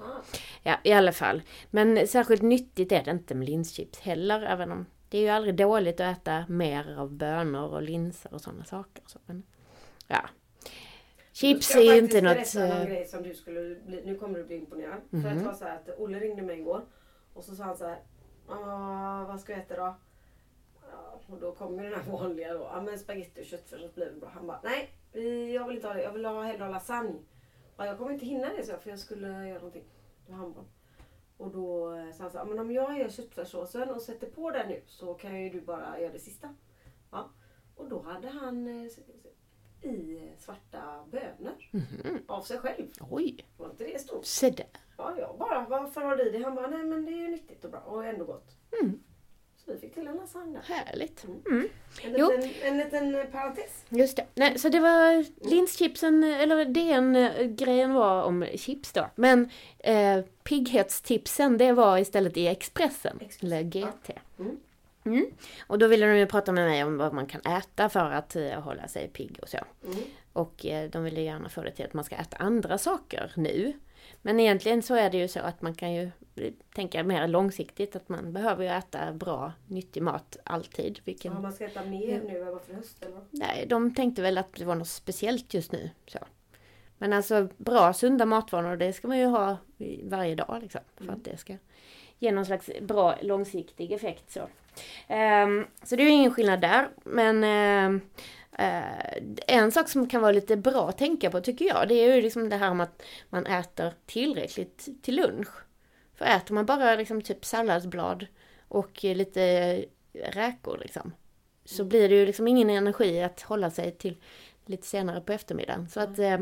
Ja, 0.64 0.78
i 0.84 0.92
alla 0.92 1.12
fall. 1.12 1.42
Men 1.70 2.08
särskilt 2.08 2.42
nyttigt 2.42 2.92
är 2.92 3.04
det 3.04 3.12
inte 3.12 3.36
med 3.36 3.50
linschips 3.50 4.00
heller, 4.00 4.42
även 4.42 4.72
om 4.72 4.86
det 5.10 5.18
är 5.18 5.22
ju 5.22 5.30
aldrig 5.30 5.56
dåligt 5.56 6.00
att 6.00 6.18
äta 6.18 6.46
mer 6.48 6.98
av 6.98 7.12
bönor 7.12 7.74
och 7.74 7.82
linser 7.82 8.34
och 8.34 8.42
sådana 8.42 8.66
saker. 8.66 9.04
Så, 9.08 9.20
men, 9.26 9.44
ja. 10.08 10.30
Chips 11.40 11.76
Jag 11.76 11.86
är 11.86 11.94
ju 11.94 12.00
inte 12.00 12.22
något... 12.22 12.34
berätta 12.36 12.68
eh, 12.68 12.78
någon 12.78 12.86
grej 12.88 13.06
som 13.06 13.24
du 13.24 13.34
skulle 13.36 13.76
bli, 13.76 14.02
nu 14.06 14.16
kommer 14.16 14.40
du 14.40 14.46
bli 14.46 14.56
imponerad. 14.56 15.00
För 15.10 15.18
Mhm. 15.18 15.26
att 15.28 15.40
det 15.40 15.46
var 15.46 15.54
så 15.54 15.66
här 15.66 15.76
att 15.76 16.00
Olle 16.00 16.20
ringde 16.20 16.42
mig 16.42 16.60
igår 16.60 16.82
och 17.34 17.44
så 17.44 17.56
sa 17.56 17.64
han 17.64 17.78
så 17.78 17.86
här. 17.88 18.00
"Ah, 18.48 19.26
vad 19.28 19.40
ska 19.40 19.54
vi 19.56 19.60
äta 19.62 19.76
då? 19.76 19.96
Och 21.30 21.40
då 21.40 21.52
kommer 21.52 21.84
den 21.84 21.94
här 21.94 22.12
vanliga 22.12 22.54
då. 22.54 22.60
Ja 22.60 22.82
men 22.82 23.00
spagetti 23.00 23.42
och 23.42 23.46
köttfärs 23.46 23.94
blir 23.94 24.06
väl 24.06 24.20
bra. 24.20 24.30
Han 24.30 24.48
bara 24.48 24.62
nej, 24.64 24.90
jag 25.54 25.68
vill 25.68 25.76
inte 25.76 25.88
ha 25.88 25.94
det. 25.94 26.04
Jag 26.04 26.12
vill 26.12 26.26
ha 26.26 26.42
hellre 26.44 26.70
lasagne. 26.70 27.20
Ja, 27.78 27.86
jag 27.86 27.98
kommer 27.98 28.12
inte 28.14 28.26
hinna 28.26 28.50
det 28.58 28.64
så 28.66 28.72
jag, 28.72 28.82
för 28.82 28.90
jag 28.90 29.00
skulle 29.00 29.28
göra 29.28 29.54
någonting. 29.58 29.84
Det 30.26 30.32
var 30.32 30.40
handboll. 30.40 30.66
Och 31.38 31.52
då 31.52 31.94
eh, 31.96 32.12
sa 32.12 32.24
han 32.24 32.32
så 32.32 32.38
här, 32.38 32.46
men 32.46 32.60
om 32.60 32.72
jag 32.72 33.00
gör 33.00 33.10
köttfärssåsen 33.10 33.90
och 33.90 34.02
sätter 34.02 34.28
på 34.28 34.52
den 34.52 34.70
nu 34.70 34.82
så 34.86 35.14
kan 35.14 35.44
ju 35.44 35.50
du 35.50 35.62
bara 35.62 36.00
göra 36.00 36.12
det 36.14 36.20
sista. 36.20 36.56
Ja. 37.12 37.30
Och 37.76 37.90
då 37.90 38.02
hade 38.02 38.28
han 38.28 38.68
eh, 38.68 38.92
i 39.90 40.32
svarta 40.40 40.80
bönor 41.12 41.56
mhm. 41.72 42.20
av 42.28 42.42
sig 42.42 42.58
själv. 42.58 42.88
Oj, 43.10 43.46
Var 43.58 43.70
inte 43.70 43.84
det 43.84 44.02
stort? 44.02 44.26
se 44.26 44.50
där. 44.50 44.68
Ja, 44.98 45.16
jag 45.20 45.38
bara, 45.38 45.66
varför 45.70 46.02
har 46.02 46.16
du 46.16 46.32
det? 46.32 46.44
Han 46.44 46.56
bara, 46.56 46.68
nej 46.68 46.84
men 46.84 47.06
det 47.06 47.12
är 47.12 47.18
ju 47.18 47.28
nyttigt 47.28 47.66
och 47.66 47.72
bra 47.72 47.80
och 47.80 48.06
ändå 48.06 48.26
gott. 48.26 48.56
Mm. 48.82 49.00
Så 49.68 49.72
vi 49.74 49.78
fick 49.78 49.94
till 49.94 50.08
en 50.08 50.16
lasagne 50.16 50.60
där. 50.68 50.76
Härligt. 50.76 51.24
Mm. 51.24 51.42
Mm. 51.46 51.70
En 52.04 52.12
liten, 52.12 52.52
en 52.64 52.78
liten 52.78 53.16
eh, 53.16 53.26
parentes. 53.26 53.86
Just 53.90 54.16
det. 54.18 54.26
Nej, 54.36 54.60
så 54.60 54.70
det 54.70 54.80
var 54.80 55.26
linschipsen, 55.50 56.24
eller 56.24 56.66
DN-grejen 56.66 57.94
var 57.94 58.24
om 58.24 58.46
chips 58.56 58.94
då. 58.94 59.10
Men 59.16 59.50
eh, 59.80 60.22
pigghetstipsen 60.44 61.58
det 61.58 61.72
var 61.72 61.98
istället 61.98 62.38
i 62.38 62.48
Expressen, 62.48 63.18
Expressen, 63.22 63.54
eller 63.54 63.64
GT. 63.64 64.12
Mm. 64.40 64.60
Mm. 65.08 65.26
Och 65.68 65.80
då 65.80 65.88
ville 65.88 66.06
de 66.08 66.18
ju 66.18 66.26
prata 66.26 66.52
med 66.52 66.66
mig 66.70 66.84
om 66.84 66.98
vad 66.98 67.14
man 67.14 67.26
kan 67.26 67.42
äta 67.42 67.90
för 67.90 68.12
att 68.12 68.36
eh, 68.36 68.62
hålla 68.62 68.88
sig 68.88 69.08
pigg 69.08 69.40
och 69.42 69.50
så. 69.50 69.58
Mm. 69.86 69.98
Och 70.34 70.66
eh, 70.66 70.90
de 70.90 71.04
ville 71.04 71.22
gärna 71.22 71.50
få 71.50 71.62
det 71.62 71.72
till 71.72 71.86
att 71.86 71.94
man 71.94 72.04
ska 72.04 72.16
äta 72.16 72.38
andra 72.38 72.78
saker 72.78 73.32
nu. 73.36 73.74
Men 74.22 74.40
egentligen 74.40 74.82
så 74.82 74.96
är 74.96 75.10
det 75.10 75.18
ju 75.18 75.28
så 75.28 75.40
att 75.40 75.62
man 75.62 75.74
kan 75.76 75.94
ju 75.94 76.12
eh, 76.36 76.54
tänka 76.76 77.04
mer 77.04 77.28
långsiktigt 77.28 77.96
att 77.96 78.10
man 78.10 78.34
behöver 78.34 78.64
ju 78.64 78.70
äta 78.70 79.14
bra, 79.14 79.54
nyttig 79.68 80.04
mat 80.04 80.38
alltid. 80.44 81.00
Vilken... 81.04 81.34
Ja, 81.34 81.40
man 81.40 81.54
ska 81.54 81.66
äta 81.66 81.84
mer 81.86 82.22
nu 82.28 82.40
än 82.42 82.46
vad 82.54 82.62
för 82.62 82.74
höst 82.74 83.02
eller? 83.04 83.12
vad? 83.14 83.24
Nej, 83.32 83.66
de 83.70 83.96
tänkte 83.96 84.22
väl 84.22 84.38
att 84.38 84.54
det 84.54 84.66
var 84.66 84.76
något 84.76 84.88
speciellt 84.88 85.54
just 85.54 85.72
nu. 85.72 85.90
Så. 86.08 86.20
Men 86.98 87.14
alltså 87.14 87.48
bra 87.58 87.94
sunda 87.94 88.26
matvanor 88.26 88.78
det 88.78 88.94
ska 88.94 89.08
man 89.08 89.20
ju 89.20 89.26
ha 89.26 89.58
varje 90.04 90.36
dag 90.36 90.60
liksom. 90.62 90.82
För 90.96 91.04
Mm. 91.04 91.16
att 91.16 91.24
det 91.26 91.38
ska 91.38 91.54
ge 92.20 92.32
någon 92.32 92.46
slags 92.46 92.70
bra 92.82 93.16
långsiktig 93.22 93.92
effekt. 93.92 94.32
Så, 94.32 94.48
Ehm, 95.08 95.68
så 95.84 95.96
det 95.96 96.04
är 96.04 96.06
ju 96.06 96.12
ingen 96.12 96.34
skillnad 96.34 96.62
där. 96.62 96.90
Men 97.04 97.44
ehm, 97.44 98.02
eh, 98.58 99.18
en 99.48 99.72
sak 99.72 99.90
som 99.90 100.10
kan 100.10 100.22
vara 100.22 100.32
lite 100.32 100.58
bra 100.58 100.90
att 100.90 100.98
tänka 100.98 101.32
på 101.32 101.42
tycker 101.42 101.66
jag. 101.66 101.88
Det 101.88 101.96
är 101.96 102.16
ju 102.16 102.22
liksom 102.22 102.50
det 102.50 102.58
här 102.58 102.74
med 102.74 102.84
att 102.84 103.04
man 103.30 103.46
äter 103.46 103.94
tillräckligt 104.06 105.04
till 105.04 105.16
lunch. 105.16 105.50
För 106.16 106.26
äter 106.26 106.54
man 106.54 106.66
bara 106.66 106.96
liksom 106.96 107.22
typ 107.22 107.46
salladsblad 107.46 108.28
och 108.68 109.04
lite 109.04 109.86
räkor 110.14 110.78
liksom. 110.82 111.14
Så 111.66 111.84
blir 111.84 112.10
det 112.10 112.16
ju 112.16 112.26
liksom 112.26 112.48
ingen 112.48 112.70
energi 112.70 113.24
att 113.24 113.42
hålla 113.42 113.72
sig 113.72 113.92
till 113.92 114.18
lite 114.66 114.88
senare 114.88 115.22
på 115.22 115.34
eftermiddagen. 115.34 115.90
Så 115.90 116.00
att, 116.00 116.20
eh, 116.20 116.40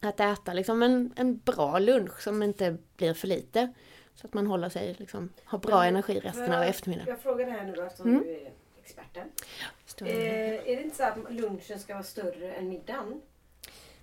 att 0.00 0.20
äta 0.20 0.52
liksom 0.52 0.82
en, 0.82 1.12
en 1.16 1.38
bra 1.38 1.78
lunch 1.78 2.20
som 2.22 2.42
inte 2.42 2.76
blir 2.96 3.14
för 3.14 3.28
lite. 3.28 3.72
Så 4.16 4.26
att 4.26 4.34
man 4.34 4.46
håller 4.46 4.68
sig 4.68 4.94
liksom, 4.98 5.28
har 5.44 5.58
bra 5.58 5.76
Men- 5.78 5.88
energi 5.88 6.20
resten 6.20 6.52
av 6.52 6.62
eftermiddagen. 6.62 7.08
Jag 7.08 7.20
frågar 7.20 7.46
det 7.46 7.52
här 7.52 7.64
nu 7.64 7.72
då 7.72 7.82
eftersom 7.82 8.10
Mm. 8.10 8.22
du 8.22 8.30
är 8.30 8.52
experten. 8.82 9.28
Står 9.86 10.06
Eh, 10.06 10.14
är 10.54 10.76
det 10.76 10.82
inte 10.82 10.96
så 10.96 11.02
att 11.04 11.16
lunchen 11.32 11.78
ska 11.78 11.92
vara 11.94 12.02
större 12.04 12.52
än 12.52 12.68
middagen? 12.68 13.20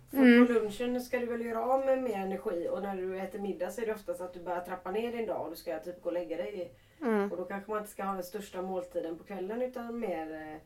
För 0.09 0.18
Mm. 0.18 0.47
på 0.47 0.53
lunchen 0.53 1.01
ska 1.01 1.20
du 1.20 1.26
väl 1.26 1.45
göra 1.45 1.64
av 1.66 1.86
med 1.86 2.03
mer 2.03 2.14
energi 2.18 2.68
och 2.72 2.82
när 2.82 2.95
du 2.95 3.20
äter 3.20 3.39
middag 3.39 3.72
så 3.72 3.82
är 3.82 3.86
det 3.86 3.93
oftast 3.93 4.22
att 4.22 4.34
du 4.34 4.39
börjar 4.39 4.61
trappa 4.61 4.91
ner 4.91 5.11
din 5.11 5.26
dag 5.26 5.41
och 5.41 5.49
du 5.49 5.55
ska 5.55 5.80
typ 5.80 6.01
gå 6.01 6.09
och 6.09 6.14
lägga 6.14 6.38
dig. 6.38 6.74
Mm. 7.01 7.32
Och 7.32 7.38
då 7.38 7.45
kanske 7.45 7.72
man 7.72 7.80
inte 7.80 7.91
ska 7.91 8.03
ha 8.03 8.14
den 8.14 8.24
största 8.24 8.61
måltiden 8.61 9.18
på 9.18 9.24
kvällen 9.24 9.61
utan 9.61 9.99
mer... 9.99 10.32
eh, 10.34 10.57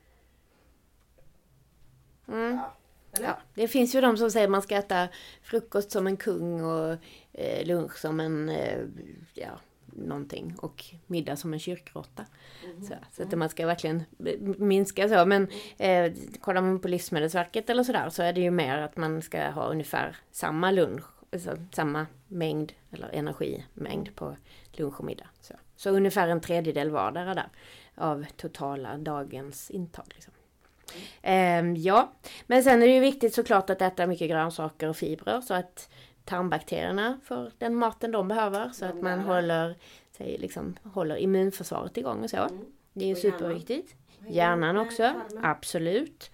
Mm. 2.34 2.56
Ja, 2.58 2.74
eller? 3.12 3.28
Ja, 3.28 3.38
det 3.54 3.68
finns 3.68 3.96
ju 3.96 4.02
de 4.02 4.18
som 4.18 4.32
säger 4.32 4.48
att 4.48 4.52
man 4.52 4.62
ska 4.62 4.76
äta 4.76 5.08
frukost 5.42 5.92
som 5.92 6.08
en 6.08 6.18
kung 6.18 6.64
och 6.64 6.98
eh, 7.34 7.66
lunch 7.66 7.98
som 7.98 8.20
en, 8.20 8.50
eh, 8.50 8.80
ja, 9.34 9.60
någonting 9.86 10.56
och 10.58 10.86
middag 11.08 11.36
som 11.36 11.54
en 11.54 11.60
kyrkråtta. 11.60 12.26
Mhm. 12.66 12.86
Så, 12.86 12.94
så 13.12 13.24
att 13.24 13.38
man 13.38 13.50
ska 13.50 13.66
verkligen 13.68 14.04
minska 14.58 15.10
så. 15.10 15.26
Men 15.26 15.48
eh, 15.78 16.14
kollar 16.42 16.62
man 16.62 16.80
på 16.80 16.88
Livsmedelsverket 16.88 17.70
eller 17.70 17.84
sådär 17.84 18.10
så 18.10 18.24
är 18.24 18.34
det 18.34 18.42
ju 18.42 18.52
mer 18.52 18.78
att 18.78 18.98
man 18.98 19.22
ska 19.22 19.50
ha 19.50 19.68
ungefär 19.68 20.18
samma 20.32 20.72
lunch, 20.72 21.06
alltså 21.32 21.58
samma 21.72 22.08
mängd 22.28 22.74
eller 22.92 23.10
energimängd 23.10 24.16
på 24.16 24.38
lunch 24.72 25.00
och 25.00 25.06
middag. 25.06 25.28
Så, 25.42 25.54
så 25.76 25.90
ungefär 25.90 26.28
en 26.28 26.42
tredjedel 26.42 26.90
vardera 26.90 27.34
där 27.34 27.50
av 27.96 28.26
totala 28.36 28.98
dagens 28.98 29.72
intag. 29.72 30.06
Liksom. 30.14 30.34
Ehm, 31.22 31.76
ja, 31.76 32.12
men 32.48 32.64
sen 32.64 32.84
är 32.84 32.88
det 32.88 32.94
ju 32.94 33.00
viktigt 33.00 33.34
såklart 33.34 33.70
att 33.70 33.82
äta 33.82 34.08
mycket 34.08 34.30
grönsaker 34.30 34.90
och 34.90 34.98
fibrer 34.98 35.42
så 35.42 35.54
att 35.54 35.90
tarmbakterierna 36.26 37.20
får 37.24 37.52
den 37.58 37.76
maten 37.76 38.12
de 38.12 38.28
behöver 38.28 38.70
så 38.70 38.86
att 38.86 39.02
man 39.02 39.20
håller, 39.20 39.76
sig, 40.18 40.38
liksom, 40.38 40.76
håller 40.84 41.16
immunförsvaret 41.16 41.98
igång 41.98 42.24
och 42.24 42.30
så. 42.30 42.38
Mm. 42.38 42.66
Det 42.94 43.06
är 43.06 43.10
ju 43.10 43.16
superviktigt. 43.16 43.96
Hjärnan 44.28 44.78
också, 44.78 45.14
absolut. 45.44 46.32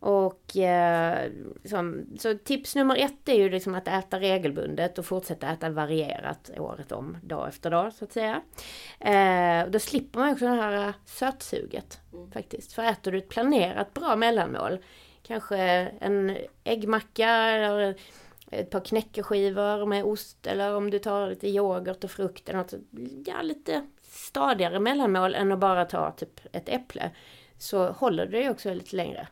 Och 0.00 0.56
eh, 0.56 1.30
som, 1.64 2.06
så 2.18 2.38
tips 2.38 2.76
nummer 2.76 2.96
ett 2.96 3.28
är 3.28 3.34
ju 3.34 3.50
liksom 3.50 3.74
att 3.74 3.88
äta 3.88 4.20
regelbundet 4.20 4.98
och 4.98 5.06
fortsätta 5.06 5.48
äta 5.48 5.70
varierat 5.70 6.50
året 6.58 6.92
om, 6.92 7.16
dag 7.22 7.48
efter 7.48 7.70
dag 7.70 7.92
så 7.92 8.04
att 8.04 8.12
säga. 8.12 8.42
Eh, 9.00 9.64
och 9.64 9.70
då 9.70 9.78
slipper 9.78 10.18
man 10.20 10.32
också 10.32 10.44
det 10.44 10.50
här 10.50 10.88
eh, 10.88 10.94
sötsuget 11.04 12.00
Mm. 12.12 12.30
faktiskt. 12.30 12.72
För 12.72 12.82
äter 12.82 13.12
du 13.12 13.18
ett 13.18 13.28
planerat 13.28 13.94
bra 13.94 14.16
mellanmål, 14.16 14.78
kanske 15.22 15.58
en 16.00 16.36
äggmacka 16.64 17.30
eller 17.30 17.94
ett 18.50 18.70
par 18.70 18.80
knäckeskivor 18.80 19.86
med 19.86 20.04
ost 20.04 20.46
eller 20.46 20.74
om 20.76 20.90
du 20.90 20.98
tar 20.98 21.30
lite 21.30 21.48
yoghurt 21.48 22.04
och 22.04 22.10
frukt 22.10 22.48
eller 22.48 22.58
något. 22.58 22.74
Ja, 23.26 23.42
lite 23.42 23.86
stadigare 24.02 24.80
mellanmål 24.80 25.34
än 25.34 25.52
att 25.52 25.58
bara 25.58 25.84
ta 25.84 26.10
typ 26.10 26.40
ett 26.52 26.68
äpple. 26.68 27.10
Så 27.58 27.88
håller 27.88 28.26
det 28.26 28.40
ju 28.40 28.50
också 28.50 28.74
lite 28.74 28.96
längre. 28.96 29.28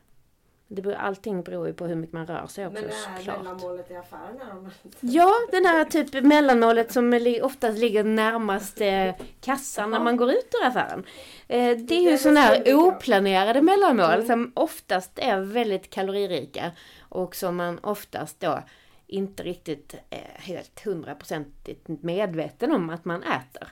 Det 0.71 0.83
beror, 0.83 0.95
allting 0.95 1.43
beror 1.43 1.67
ju 1.67 1.73
på 1.73 1.87
hur 1.87 1.95
mycket 1.95 2.13
man 2.13 2.27
rör 2.27 2.47
sig 2.47 2.67
också 2.67 2.81
Men 2.81 2.89
det 2.89 2.95
här 3.09 3.17
såklart. 3.19 3.39
mellanmålet 3.39 3.91
i 3.91 3.97
affären 3.97 4.41
är 4.41 4.71
Ja, 5.01 5.33
den 5.51 5.65
här 5.67 5.85
typ 5.85 6.25
mellanmålet 6.25 6.93
som 6.93 7.39
oftast 7.43 7.79
ligger 7.79 8.05
närmast 8.05 8.81
eh, 8.81 9.15
kassan 9.41 9.91
när 9.91 10.01
man 10.01 10.17
går 10.17 10.31
ut 10.31 10.55
ur 10.63 10.67
affären. 10.67 11.05
Eh, 11.49 11.77
det 11.79 11.95
är 11.95 12.11
ju 12.11 12.19
sådana 12.19 12.41
här 12.41 12.75
oplanerade 12.75 13.63
mellanmål 13.63 14.13
Mm. 14.15 14.27
som 14.27 14.53
oftast 14.55 15.19
är 15.19 15.41
väldigt 15.41 15.91
kaloririka 15.91 16.71
och 17.09 17.35
som 17.37 17.57
man 17.57 17.79
oftast 17.79 18.41
då 18.41 18.63
inte 19.07 19.43
riktigt 19.43 19.95
är 20.11 20.37
helt 20.41 20.85
hundraprocentigt 20.85 21.89
medveten 21.89 22.73
om 22.73 22.91
att 22.91 23.05
man 23.05 23.23
äter. 23.23 23.69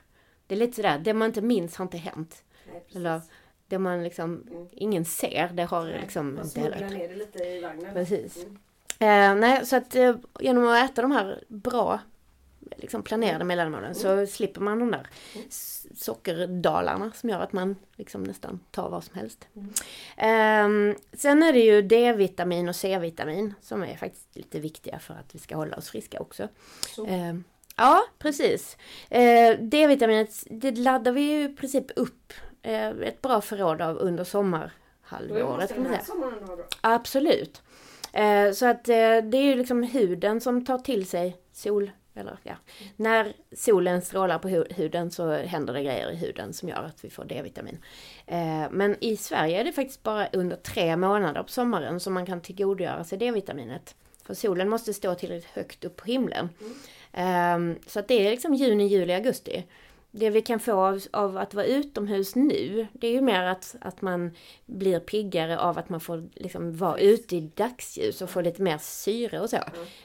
Det 0.46 0.54
är 0.54 0.58
lite 0.58 0.76
sådär, 0.76 0.98
det 0.98 1.14
man 1.14 1.26
inte 1.26 1.42
minns 1.42 1.76
har 1.76 1.82
inte 1.84 1.96
hänt. 1.96 2.42
Nej, 2.72 2.84
det 3.68 3.78
man 3.78 4.04
liksom, 4.04 4.46
Mm. 4.50 4.68
ingen 4.72 5.04
ser, 5.04 5.48
det 5.54 5.62
har 5.64 5.84
Nej, 5.84 6.00
liksom 6.00 6.38
inte 6.44 6.60
heller. 6.60 6.88
ner 6.90 7.08
det 7.08 7.14
lite 7.16 7.38
i 7.44 7.60
vagnen. 7.60 7.94
Precis. 7.94 8.36
Mm. 8.44 8.56
Eh, 8.98 9.40
nej, 9.40 9.66
så 9.66 9.76
att 9.76 9.94
eh, 9.96 10.16
genom 10.40 10.68
att 10.68 10.90
äta 10.90 11.02
de 11.02 11.12
här 11.12 11.44
bra 11.48 12.00
liksom 12.76 13.02
planerade 13.02 13.44
mellanmålen 13.44 13.94
så 13.94 14.26
slipper 14.26 14.60
man 14.60 14.78
de 14.78 14.90
där 14.90 15.06
s- 15.48 15.86
sockerdalarna 16.04 17.12
som 17.14 17.30
gör 17.30 17.40
att 17.40 17.52
man 17.52 17.76
liksom 17.96 18.22
nästan 18.22 18.60
tar 18.70 18.90
vad 18.90 19.04
som 19.04 19.14
helst. 19.18 19.48
Eh, 20.16 20.68
sen 21.12 21.42
är 21.42 21.52
det 21.52 21.58
ju 21.60 21.82
D-vitamin 21.82 22.68
och 22.68 22.76
C-vitamin 22.76 23.54
som 23.60 23.82
är 23.82 23.96
faktiskt 23.96 24.36
lite 24.36 24.60
viktiga 24.60 24.98
för 24.98 25.14
att 25.14 25.34
vi 25.34 25.38
ska 25.38 25.56
hålla 25.56 25.76
oss 25.76 25.90
friska 25.90 26.20
också. 26.20 26.48
Så. 26.94 27.06
Eh, 27.06 27.34
ja, 27.76 28.02
precis. 28.18 28.76
Eh, 29.10 29.58
D-vitaminet, 29.60 30.44
det 30.50 30.70
laddar 30.78 31.12
vi 31.12 31.20
ju 31.20 31.44
i 31.44 31.48
princip 31.56 31.84
upp 31.96 32.32
ett 33.02 33.22
bra 33.22 33.40
förråd 33.40 33.82
av 33.82 33.96
under 33.98 34.24
sommarhalvåret. 34.24 35.68
kan 35.74 35.82
man 35.82 35.92
säga. 35.92 36.04
Absolut. 36.80 37.62
Eh, 38.12 38.52
så 38.52 38.66
att 38.66 38.88
eh, 38.88 38.94
det 39.22 39.36
är 39.38 39.42
ju 39.42 39.54
liksom 39.54 39.82
huden 39.82 40.40
som 40.40 40.64
tar 40.64 40.78
till 40.78 41.06
sig 41.06 41.36
sol, 41.52 41.90
eller 42.14 42.38
ja, 42.42 42.54
när 42.96 43.32
solen 43.56 44.02
strålar 44.02 44.38
på 44.38 44.48
hu- 44.48 44.72
huden 44.74 45.10
så 45.10 45.32
händer 45.32 45.74
det 45.74 45.82
grejer 45.82 46.10
i 46.10 46.16
huden 46.16 46.52
som 46.52 46.68
gör 46.68 46.82
att 46.82 47.04
vi 47.04 47.10
får 47.10 47.24
D-vitamin. 47.24 47.78
Eh, 48.26 48.64
men 48.70 48.96
i 49.00 49.16
Sverige 49.16 49.60
är 49.60 49.64
det 49.64 49.72
faktiskt 49.72 50.02
bara 50.02 50.28
under 50.32 50.56
tre 50.56 50.96
månader 50.96 51.42
på 51.42 51.48
sommaren 51.48 52.00
som 52.00 52.14
man 52.14 52.26
kan 52.26 52.40
tillgodogöra 52.40 53.04
sig 53.04 53.18
D-vitaminet. 53.18 53.94
För 54.24 54.34
solen 54.34 54.68
måste 54.68 54.94
stå 54.94 55.14
tillräckligt 55.14 55.50
högt 55.54 55.84
upp 55.84 55.96
på 55.96 56.04
himlen. 56.04 56.48
Eh, 57.12 57.58
så 57.86 57.98
att 58.00 58.08
det 58.08 58.26
är 58.26 58.30
liksom 58.30 58.54
juni, 58.54 58.86
juli, 58.86 59.12
augusti. 59.14 59.64
Det 60.18 60.30
vi 60.30 60.42
kan 60.42 60.60
få 60.60 60.72
av, 60.72 61.02
av 61.12 61.36
att 61.36 61.54
vara 61.54 61.66
utomhus 61.66 62.34
nu, 62.34 62.86
det 62.92 63.06
är 63.06 63.12
ju 63.12 63.20
mer 63.20 63.42
att, 63.42 63.76
att 63.80 64.02
man 64.02 64.30
blir 64.66 65.00
piggare 65.00 65.58
av 65.58 65.78
att 65.78 65.88
man 65.88 66.00
får 66.00 66.28
liksom 66.34 66.76
vara 66.76 66.98
ute 66.98 67.36
i 67.36 67.40
dagsljus 67.40 68.22
och 68.22 68.30
få 68.30 68.40
lite 68.40 68.62
mer 68.62 68.78
syre 68.78 69.40
och 69.40 69.50
så. 69.50 69.58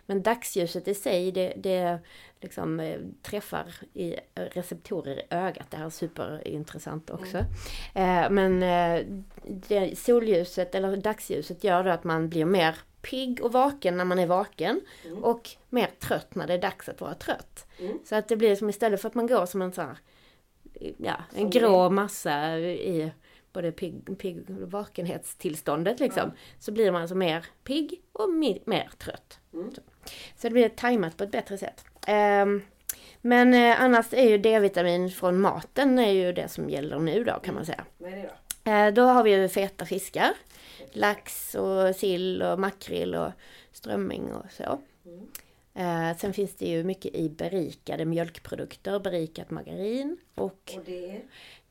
Men 0.05 0.22
dagsljuset 0.22 0.88
i 0.88 0.93
sig, 0.93 1.32
det, 1.32 1.53
det 1.57 1.99
liksom 2.41 2.80
eh, 2.80 2.99
träffar 3.22 3.66
i 3.93 4.16
receptorer 4.36 5.20
i 5.20 5.24
ögat. 5.30 5.68
Det 5.70 5.78
här 5.78 5.86
är 5.86 5.89
superintressant 5.89 7.09
också. 7.09 7.38
Eh, 7.93 8.30
men 8.30 8.64
eh, 8.64 9.93
solljuset 9.95 10.76
eller 10.76 10.97
dagsljuset 10.97 11.64
gör 11.64 11.84
då 11.84 11.89
att 11.89 12.03
man 12.03 12.30
blir 12.30 12.45
mer 12.45 12.76
pigg 13.01 13.41
och 13.41 13.51
vaken 13.51 13.97
när 13.97 14.05
man 14.05 14.19
är 14.19 14.27
vaken 14.27 14.81
och 15.21 15.49
mer 15.69 15.89
trött 15.99 16.35
när 16.35 16.47
det 16.47 16.53
är 16.53 16.61
dags 16.61 16.89
att 16.89 17.01
vara 17.01 17.13
trött. 17.13 17.65
Mm. 17.79 17.99
Så 18.05 18.15
att 18.15 18.27
det 18.27 18.35
blir 18.35 18.55
som 18.55 18.69
istället 18.69 19.01
för 19.01 19.07
att 19.07 19.15
man 19.15 19.27
går 19.27 19.45
som 19.45 19.61
en 19.61 19.73
sån 19.73 19.85
här, 19.85 19.97
ja, 20.97 21.15
en 21.35 21.49
grå 21.49 21.89
massa 21.89 22.57
i 22.59 23.11
både 23.53 23.71
pigg, 23.71 24.49
och 24.63 24.71
vakenhetstillståndet 24.71 25.99
liksom. 25.99 26.31
Så 26.59 26.71
blir 26.71 26.91
man 26.91 27.01
alltså 27.01 27.15
mer 27.15 27.45
pigg 27.63 28.01
och 28.11 28.29
mer 28.65 28.89
trött. 28.97 29.39
Mm. 29.53 29.71
Så. 29.71 29.81
så 30.35 30.47
det 30.47 30.51
blir 30.51 30.69
tajmat 30.69 31.17
på 31.17 31.23
ett 31.23 31.31
bättre 31.31 31.57
sätt. 31.57 31.85
Ehm, 32.07 32.61
men 33.21 33.53
eh, 33.53 33.81
annars 33.81 34.13
är 34.13 34.29
ju 34.29 34.37
D-vitamin 34.37 35.09
från 35.09 35.41
maten 35.41 35.99
är 35.99 36.11
ju 36.11 36.33
det 36.33 36.47
som 36.47 36.69
gäller 36.69 36.99
nu 36.99 37.23
då 37.23 37.39
kan 37.43 37.55
man 37.55 37.65
säga. 37.65 37.85
Vad 37.97 38.13
är 38.13 38.15
det 38.15 38.29
då? 38.63 38.71
Eh, 38.71 38.93
då 38.93 39.01
har 39.01 39.23
vi 39.23 39.31
ju 39.31 39.49
feta 39.49 39.85
fiskar. 39.85 40.31
Lax 40.91 41.55
och 41.55 41.95
sill 41.95 42.41
och 42.41 42.59
makrill 42.59 43.15
och 43.15 43.31
strömming 43.71 44.33
och 44.33 44.45
så. 44.51 44.79
Eh, 45.73 46.17
sen 46.17 46.33
finns 46.33 46.55
det 46.55 46.65
ju 46.65 46.83
mycket 46.83 47.15
i 47.15 47.29
berikade 47.29 48.05
mjölkprodukter, 48.05 48.99
berikat 48.99 49.49
margarin 49.51 50.17
och 50.35 50.73
Och 50.77 50.83
det 50.85 51.09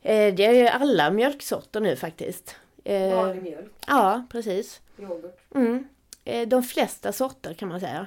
är 0.02 0.28
eh, 0.28 0.34
det 0.34 0.46
är 0.46 0.52
ju 0.52 0.66
alla 0.66 1.10
mjölksorter 1.10 1.80
nu 1.80 1.96
faktiskt. 1.96 2.56
Eh, 2.84 3.14
vanlig 3.14 3.42
mjölk, 3.42 3.72
ja, 3.86 4.26
precis. 4.30 4.80
yoghurt. 4.98 5.40
Mm. 5.54 5.88
Eh, 6.24 6.48
de 6.48 6.62
flesta 6.62 7.12
sorter 7.12 7.54
kan 7.54 7.68
man 7.68 7.80
säga. 7.80 8.06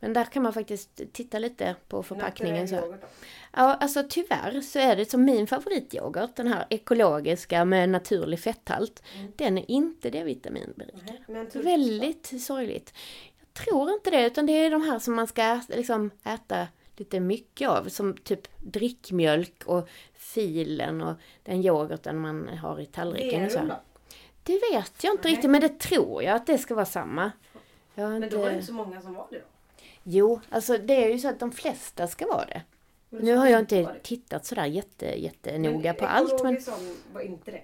Men 0.00 0.12
där 0.12 0.24
kan 0.24 0.42
man 0.42 0.52
faktiskt 0.52 1.00
titta 1.12 1.38
lite 1.38 1.76
på 1.88 2.02
förpackningen. 2.02 2.68
Så. 2.68 2.94
Ja, 3.52 3.74
alltså 3.74 4.04
tyvärr 4.08 4.60
så 4.60 4.78
är 4.78 4.96
det 4.96 5.10
som 5.10 5.24
min 5.24 5.46
favorityoghurt, 5.46 6.36
den 6.36 6.46
här 6.48 6.66
ekologiska 6.70 7.64
med 7.64 7.88
naturlig 7.88 8.40
fetthalt. 8.40 9.02
Den 9.36 9.58
är 9.58 9.70
inte 9.70 10.10
D-vitaminberikad. 10.10 11.16
Tull- 11.26 11.62
Väldigt 11.64 12.42
sorgligt. 12.42 12.94
Jag 13.38 13.64
tror 13.66 13.90
inte 13.90 14.10
det, 14.10 14.26
utan 14.26 14.46
det 14.46 14.52
är 14.52 14.70
de 14.70 14.82
här 14.82 14.98
som 14.98 15.14
man 15.14 15.26
ska 15.26 15.42
äta, 15.42 15.76
liksom, 15.76 16.10
äta 16.24 16.68
lite 16.96 17.20
mycket 17.20 17.68
av. 17.68 17.88
Som 17.88 18.16
typ 18.16 18.48
drickmjölk 18.58 19.62
och 19.66 19.88
filen 20.14 21.02
och 21.02 21.14
den 21.42 21.64
yoghurten 21.64 22.18
man 22.18 22.48
har 22.48 22.80
i 22.80 22.86
tallriken. 22.86 23.50
Så. 23.50 23.56
Verum 23.56 23.68
då? 23.68 23.80
Det 24.42 24.52
vet 24.72 25.04
jag 25.04 25.12
inte 25.12 25.22
Nej. 25.24 25.32
riktigt, 25.32 25.50
men 25.50 25.60
det 25.60 25.78
tror 25.80 26.22
jag 26.22 26.36
att 26.36 26.46
det 26.46 26.58
ska 26.58 26.74
vara 26.74 26.86
samma. 26.86 27.32
Men 27.94 28.28
då 28.30 28.38
var 28.38 28.46
det 28.46 28.54
inte 28.54 28.66
så 28.66 28.72
många 28.72 29.02
som 29.02 29.14
var 29.14 29.26
det 29.30 29.38
då. 29.38 29.44
Jo, 30.12 30.40
alltså 30.50 30.78
det 30.78 31.04
är 31.04 31.08
ju 31.12 31.18
så 31.18 31.28
att 31.28 31.40
de 31.40 31.52
flesta 31.52 32.06
ska 32.06 32.26
vara 32.26 32.44
det. 32.44 32.62
Men 33.08 33.24
Nu 33.24 33.36
har 33.36 33.48
jag 33.48 33.60
inte 33.60 33.94
tittat 34.02 34.46
sådär 34.46 34.66
jätte, 34.66 35.06
Men 35.06 35.18
jättenoga 35.20 35.94
på 35.94 36.06
allt, 36.06 36.42
men 36.42 36.58
var 37.12 37.20
inte 37.20 37.50
det. 37.50 37.62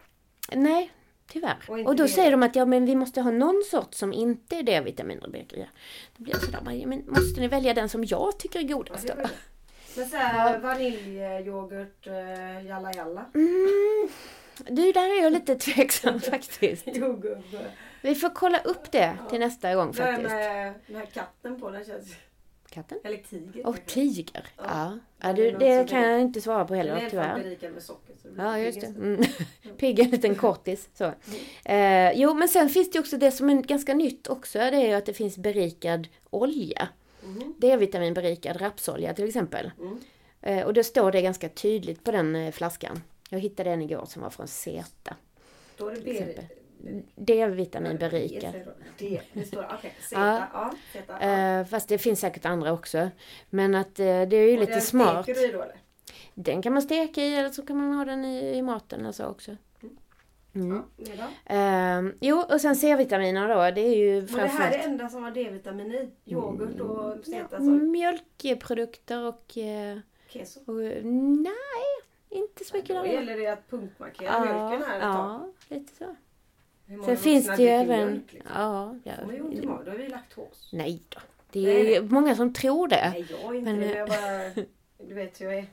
nej, 0.56 0.90
tyvärr. 1.26 1.56
Och 1.68 1.78
Och 1.78 1.96
då 1.96 2.02
det. 2.02 2.08
säger 2.08 2.30
de 2.30 2.42
att 2.42 2.56
ja, 2.56 2.64
men 2.64 2.86
vi 2.86 2.94
måste 2.96 3.20
ha 3.20 3.30
någon 3.30 3.62
sort 3.70 3.94
som 3.94 4.12
inte 4.12 4.56
är 4.56 4.62
D-vitaminberikad. 4.62 5.66
Då 6.16 6.22
blir 6.24 6.34
jag 6.34 6.42
sådär, 6.42 6.60
bara, 6.62 6.74
ja, 6.74 6.86
men 6.86 7.04
måste 7.06 7.40
ni 7.40 7.48
välja 7.48 7.74
den 7.74 7.88
som 7.88 8.04
jag 8.04 8.38
tycker 8.38 8.58
är 8.60 8.64
Ja, 8.64 8.76
godast 8.76 9.06
det. 9.06 9.30
Men 9.96 10.08
såhär 10.08 10.58
vaniljyoghurt, 10.58 12.06
uh, 12.06 12.66
jalla 12.66 12.92
jalla. 12.92 13.24
Mm, 13.34 14.08
du, 14.58 14.92
där 14.92 15.18
är 15.18 15.22
jag 15.22 15.32
lite 15.32 15.56
tveksam 15.56 16.20
faktiskt. 16.30 16.86
Vi 18.02 18.14
får 18.14 18.34
kolla 18.34 18.58
upp 18.58 18.92
det 18.92 19.18
till 19.30 19.40
nästa 19.40 19.74
gång 19.74 19.92
faktiskt. 19.94 20.30
med 20.30 20.74
den 20.86 20.96
här 20.96 21.06
katten 21.06 21.60
på 21.60 21.70
den 21.70 21.84
känns... 21.84 22.16
Katten? 22.76 22.98
Eller 23.04 23.16
tiger. 23.16 23.66
Och 23.66 23.86
tiger. 23.86 24.46
Ja, 24.56 24.62
Ja. 24.66 24.98
ja 25.20 25.32
Det 25.32 25.50
det, 25.50 25.68
är 25.68 25.86
kan 25.86 26.04
är- 26.04 26.10
jag 26.10 26.20
inte 26.20 26.40
svara 26.40 26.64
på 26.64 26.74
Den 26.74 26.86
är 26.88 26.94
heller 26.94 27.10
tyvärr. 27.10 27.34
berikad 27.42 27.72
med 27.72 27.82
socker. 27.82 28.14
Så 28.22 28.28
det 28.28 28.42
Ja, 28.42 28.58
just 28.58 28.80
det. 28.80 28.86
Mm. 28.86 29.22
Pigg, 29.78 29.98
en 30.00 30.10
liten 30.10 30.34
kortis. 30.34 30.88
Så. 30.94 31.04
Eh, 31.64 32.12
jo, 32.12 32.34
men 32.34 32.48
sen 32.48 32.68
finns 32.68 32.90
det 32.90 32.98
också 32.98 33.16
det 33.16 33.30
som 33.30 33.50
är 33.50 33.62
ganska 33.62 33.94
nytt 33.94 34.26
också. 34.28 34.58
Det 34.58 34.64
är 34.64 34.86
ju 34.88 34.92
att 34.92 35.06
det 35.06 35.12
finns 35.14 35.38
berikad 35.38 36.08
olja. 36.30 36.88
Mhm. 37.24 37.54
D-vitaminberikad 37.58 38.60
rapsolja 38.60 39.14
till 39.14 39.24
exempel. 39.28 39.70
Mm. 39.80 39.98
Eh, 40.42 40.66
och 40.66 40.74
det 40.74 40.84
står 40.84 41.12
det 41.12 41.22
ganska 41.22 41.48
tydligt 41.48 42.04
på 42.04 42.10
den 42.10 42.36
eh, 42.36 42.52
flaskan. 42.52 43.02
Jag 43.30 43.38
hittade 43.40 43.70
en 43.70 43.82
igår 43.82 44.04
som 44.08 44.22
var 44.22 44.30
från 44.30 44.48
Zeta. 44.48 45.16
Då 45.76 45.88
är 45.88 45.94
det. 45.96 46.48
D-vitaminberikad. 47.14 48.54
Det, 48.98 49.20
det 49.32 49.44
står. 49.44 49.62
Ja. 49.70 49.78
Zeta. 50.08 50.46
Ja. 50.52 50.72
Zeta. 50.92 51.16
Ja. 51.20 51.58
Eh, 51.60 51.66
fast 51.66 51.88
det 51.88 51.98
finns 51.98 52.20
säkert 52.20 52.44
andra 52.44 52.72
också. 52.72 53.10
Men 53.50 53.74
att 53.74 53.98
eh, 54.00 54.04
det 54.04 54.36
är 54.36 54.48
ju 54.50 54.54
Och 54.54 54.60
lite 54.60 54.72
den 54.72 54.80
smart. 54.82 55.26
du 55.26 55.34
då 55.34 55.62
eller? 55.62 55.76
Den 56.34 56.62
kan 56.62 56.72
man 56.72 56.82
steka 56.82 57.20
i 57.20 57.34
eller 57.36 57.50
så 57.50 57.66
kan 57.66 57.76
man 57.76 57.92
ha 57.92 58.04
den 58.04 58.24
i, 58.24 58.56
i 58.56 58.62
maten 58.62 59.06
alltså 59.06 59.24
också. 59.26 59.56
Mm. 60.54 60.68
Ja, 60.76 60.84
mer 60.96 61.16
då? 61.16 61.54
Ehm, 61.54 62.14
jo, 62.20 62.36
och 62.50 62.60
sen 62.60 62.76
C-vitaminer 62.76 63.48
då, 63.48 63.54
det 63.74 63.80
är 63.80 63.96
ju 63.96 64.14
Men 64.22 64.26
det 64.26 64.32
här 64.32 64.44
är 64.44 64.48
framförallt 64.48 64.72
det 64.72 64.78
enda 64.78 65.08
som 65.08 65.22
har 65.22 65.30
D-vitamin 65.30 65.92
i. 65.92 66.10
Yoghurt 66.32 66.80
och 66.80 67.24
Zeta. 67.24 67.56
Mm. 67.56 67.78
Så. 67.78 67.84
mjölkprodukter 67.84 69.24
och, 69.26 69.58
eh, 69.58 69.98
Keso. 70.28 70.60
och... 70.60 71.04
Nej, 71.04 71.86
inte 72.30 72.64
så 72.64 72.76
mycket 72.76 72.96
Då 72.96 73.06
gäller 73.06 73.36
det 73.36 73.46
att 73.46 73.70
punktmarkera 73.70 74.40
mjölken 74.40 74.88
här 74.88 74.96
ett 74.96 75.02
tag. 75.02 75.40
ja, 75.40 75.52
lite 75.68 75.96
så. 75.96 76.16
Hur 76.86 76.96
många 76.96 77.06
Sen 77.06 77.16
finns 77.16 77.46
det 77.46 77.62
ju 77.62 77.68
även... 77.68 78.08
mjölk, 78.08 78.32
liksom? 78.32 78.52
Ja, 78.54 78.96
ja. 79.04 79.12
Får 79.16 79.26
man 79.26 79.34
ju 79.34 79.42
ont 79.42 79.54
i 79.54 79.66
magen. 79.66 79.84
Då 79.84 79.90
är 79.90 79.96
vi 79.96 80.08
laktos. 80.08 80.68
Nej 80.72 81.02
då. 81.08 81.20
Det 81.50 81.60
är 81.60 82.00
nej. 82.00 82.10
många 82.10 82.34
som 82.34 82.52
tror 82.52 82.88
det. 82.88 83.10
Nej, 83.10 83.26
jag 83.30 83.54
är 83.54 83.58
inte 83.58 83.72
Men, 83.72 83.80
det. 83.80 83.92
eh, 83.92 83.98
jag 83.98 84.08
bara... 84.08 84.64
Du 85.08 85.14
vet 85.14 85.40
hur 85.40 85.46
jag 85.46 85.58
är. 85.58 85.66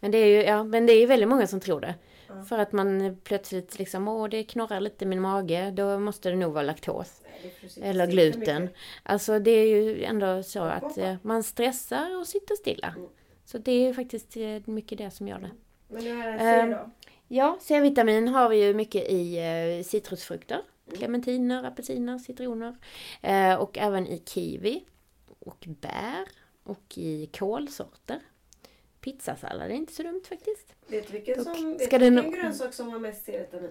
Men 0.00 0.10
det 0.10 0.18
är 0.18 0.26
ju 0.26 0.42
ja, 0.42 0.64
men 0.64 0.86
det 0.86 0.92
är 0.92 1.06
väldigt 1.06 1.28
många 1.28 1.46
som 1.46 1.60
tror 1.60 1.80
det. 1.80 1.94
Ja. 2.28 2.42
För 2.42 2.58
att 2.58 2.72
man 2.72 3.16
plötsligt 3.24 3.78
liksom, 3.78 4.08
åh 4.08 4.28
det 4.28 4.44
knorrar 4.44 4.80
lite 4.80 5.04
i 5.04 5.08
min 5.08 5.20
mage, 5.20 5.70
då 5.70 5.98
måste 5.98 6.30
det 6.30 6.36
nog 6.36 6.52
vara 6.52 6.64
laktos. 6.64 7.22
Nej, 7.42 7.90
Eller 7.90 8.06
gluten. 8.06 8.68
Alltså 9.02 9.38
det 9.38 9.50
är 9.50 9.66
ju 9.66 10.04
ändå 10.04 10.42
så 10.42 10.60
att 10.62 10.98
eh, 10.98 11.14
man 11.22 11.42
stressar 11.42 12.18
och 12.20 12.26
sitter 12.26 12.54
stilla. 12.54 12.94
Mm. 12.96 13.08
Så 13.44 13.58
det 13.58 13.72
är 13.72 13.86
ju 13.86 13.94
faktiskt 13.94 14.36
eh, 14.36 14.60
mycket 14.64 14.98
det 14.98 15.10
som 15.10 15.28
gör 15.28 15.38
det. 15.38 15.50
Men 15.88 16.04
det 16.04 16.38
C 16.38 16.76
då. 16.76 16.90
Ja, 17.28 17.58
C-vitamin 17.60 18.28
har 18.28 18.48
vi 18.48 18.64
ju 18.64 18.74
mycket 18.74 19.08
i 19.10 19.38
eh, 19.38 19.84
citrusfrukter. 19.84 20.62
Clementiner, 20.94 21.64
apelsiner, 21.64 22.18
citroner. 22.18 22.76
Eh, 23.22 23.54
och 23.54 23.78
även 23.78 24.06
i 24.06 24.22
kiwi. 24.26 24.84
Och 25.38 25.64
bär. 25.80 26.28
Och 26.62 26.98
i 26.98 27.26
kålsorter. 27.26 28.20
Pizzasallad 29.00 29.70
är 29.70 29.74
inte 29.74 29.92
så 29.92 30.02
dumt 30.02 30.22
faktiskt. 30.28 30.74
Vet 30.86 31.06
du 31.06 31.12
vilken, 31.12 31.44
som, 31.44 31.72
vet 31.72 31.80
vilken 31.92 32.14
nå- 32.14 32.30
grönsak 32.30 32.74
som 32.74 32.88
har 32.88 32.98
mest 32.98 33.24
C-vitamin? 33.24 33.70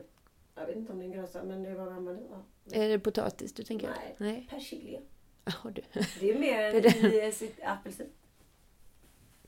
Jag 0.56 0.66
vet 0.66 0.76
inte 0.76 0.92
om 0.92 1.00
det 1.00 1.04
är 1.06 1.08
en 1.08 1.12
grönsak 1.14 1.44
men 1.46 1.64
det 1.64 1.74
var 1.76 1.86
gammal. 1.86 2.18
Ja. 2.32 2.44
Är 2.82 2.90
det 2.90 3.00
potatis 3.00 3.54
du 3.54 3.64
tänker? 3.64 3.88
Nej. 3.88 4.16
Nej. 4.18 4.48
Persilja. 4.50 5.00
Jaha 5.46 5.72
du. 5.76 5.82
Det 6.20 6.30
är 6.32 6.40
mer 6.40 6.64
än 7.06 7.14
i 7.30 7.32
sitt 7.32 7.60
apelsin. 7.64 8.10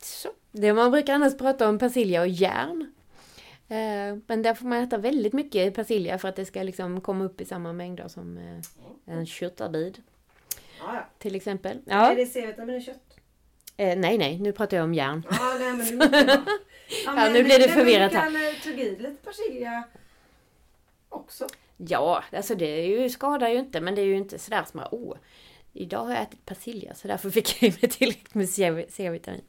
Så. 0.01 0.30
Det 0.51 0.74
man 0.74 0.91
brukar 0.91 1.14
annars 1.14 1.38
prata 1.38 1.70
om 1.70 1.80
persilja 1.80 2.22
och 2.22 2.28
järn. 2.28 2.93
Eh, 3.70 4.18
men 4.28 4.41
där 4.41 4.53
får 4.53 4.65
man 4.68 4.84
äta 4.84 4.97
väldigt 4.97 5.34
mycket 5.34 5.74
persilja 5.76 6.18
för 6.18 6.28
att 6.28 6.36
det 6.36 6.45
ska 6.45 6.63
liksom 6.63 7.01
komma 7.01 7.26
upp 7.26 7.41
i 7.41 7.45
samma 7.45 7.74
mängder 7.74 8.07
som 8.07 8.38
eh, 8.38 9.13
en 9.15 9.26
köttarbid 9.26 10.03
Ja, 10.80 10.95
ja. 10.95 11.05
till 11.18 11.36
exempel. 11.36 11.78
Är 11.88 11.97
Ja. 12.09 12.15
det 12.15 12.26
C-vitamin 12.26 12.76
i 12.76 12.82
kött? 12.82 13.18
Eh, 13.78 13.97
nej, 13.97 14.18
nej, 14.18 14.39
nu 14.39 14.51
pratar 14.51 14.78
jag 14.78 14.84
om 14.84 14.93
järn. 14.93 15.24
Nej 15.30 15.59
men 15.74 15.78
måste 15.78 15.95
vara. 15.95 16.45
Ja, 17.05 17.13
men- 17.15 17.34
nu 17.34 17.43
blir 17.43 17.59
det 17.59 17.65
nej, 17.65 17.68
men 17.68 17.78
förvirrat 17.86 18.11
Du 18.11 18.18
kan 18.18 18.36
eh, 18.36 18.53
tugga 18.63 18.84
i 18.84 18.95
lite 18.95 19.24
persilja 19.24 19.84
också. 21.09 21.47
Ja, 21.78 22.24
alltså 22.32 22.55
det 22.55 22.65
är 22.65 22.86
ju, 23.01 23.09
skadar 23.09 23.49
ju 23.49 23.59
inte 23.59 23.82
men 23.82 23.95
det 23.95 24.01
är 24.01 24.05
ju 24.05 24.18
inte 24.18 24.39
sådär 24.39 24.63
som 24.63 24.80
att 24.80 24.93
oh, 24.93 25.18
idag 25.74 26.03
har 26.05 26.13
jag 26.13 26.22
ätit 26.22 26.45
persilja 26.45 26.95
så 26.95 27.07
därför 27.07 27.30
fick 27.30 27.63
jag 27.63 27.70
i 27.70 27.78
mig 27.82 27.91
tillräckligt 27.91 28.34
med 28.34 28.49
C-vitamin. 28.89 29.41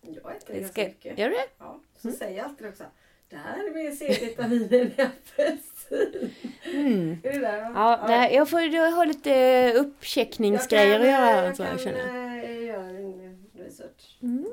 Jag 0.00 0.36
äter 0.36 0.54
Det 0.54 0.60
ganska 0.60 0.72
ska, 0.82 0.88
mycket. 0.88 1.18
gör 1.18 1.28
du 1.28 1.34
det? 1.34 1.46
Ja, 1.58 1.80
så 2.02 2.12
säger 2.12 2.36
jag 2.38 2.46
alltid 2.46 2.68
också. 2.68 2.84
Det 3.28 3.36
här 3.36 3.58
är 3.70 3.74
mer 3.74 3.90
C-vitamin 3.90 4.62
i 4.74 5.02
apelsin. 5.02 6.30
Mm. 6.74 7.18
Är 7.22 7.32
det 7.32 7.38
där? 7.38 7.58
Ja, 7.74 8.04
nej, 8.08 8.34
jag 8.34 8.50
får 8.50 8.60
jag 8.60 8.90
har 8.90 9.06
lite 9.06 9.72
uppcheckningsgrejer 9.76 11.00
att 11.00 11.06
göra 11.06 11.16
här. 11.24 11.44
Jag 11.44 11.56
Så 11.56 11.62
kan 11.62 11.72
jag 11.72 11.80
känner. 11.80 12.44
eh, 12.44 12.62
göra 12.64 12.86
en 12.86 13.46
research. 13.58 14.18
Mm. 14.22 14.46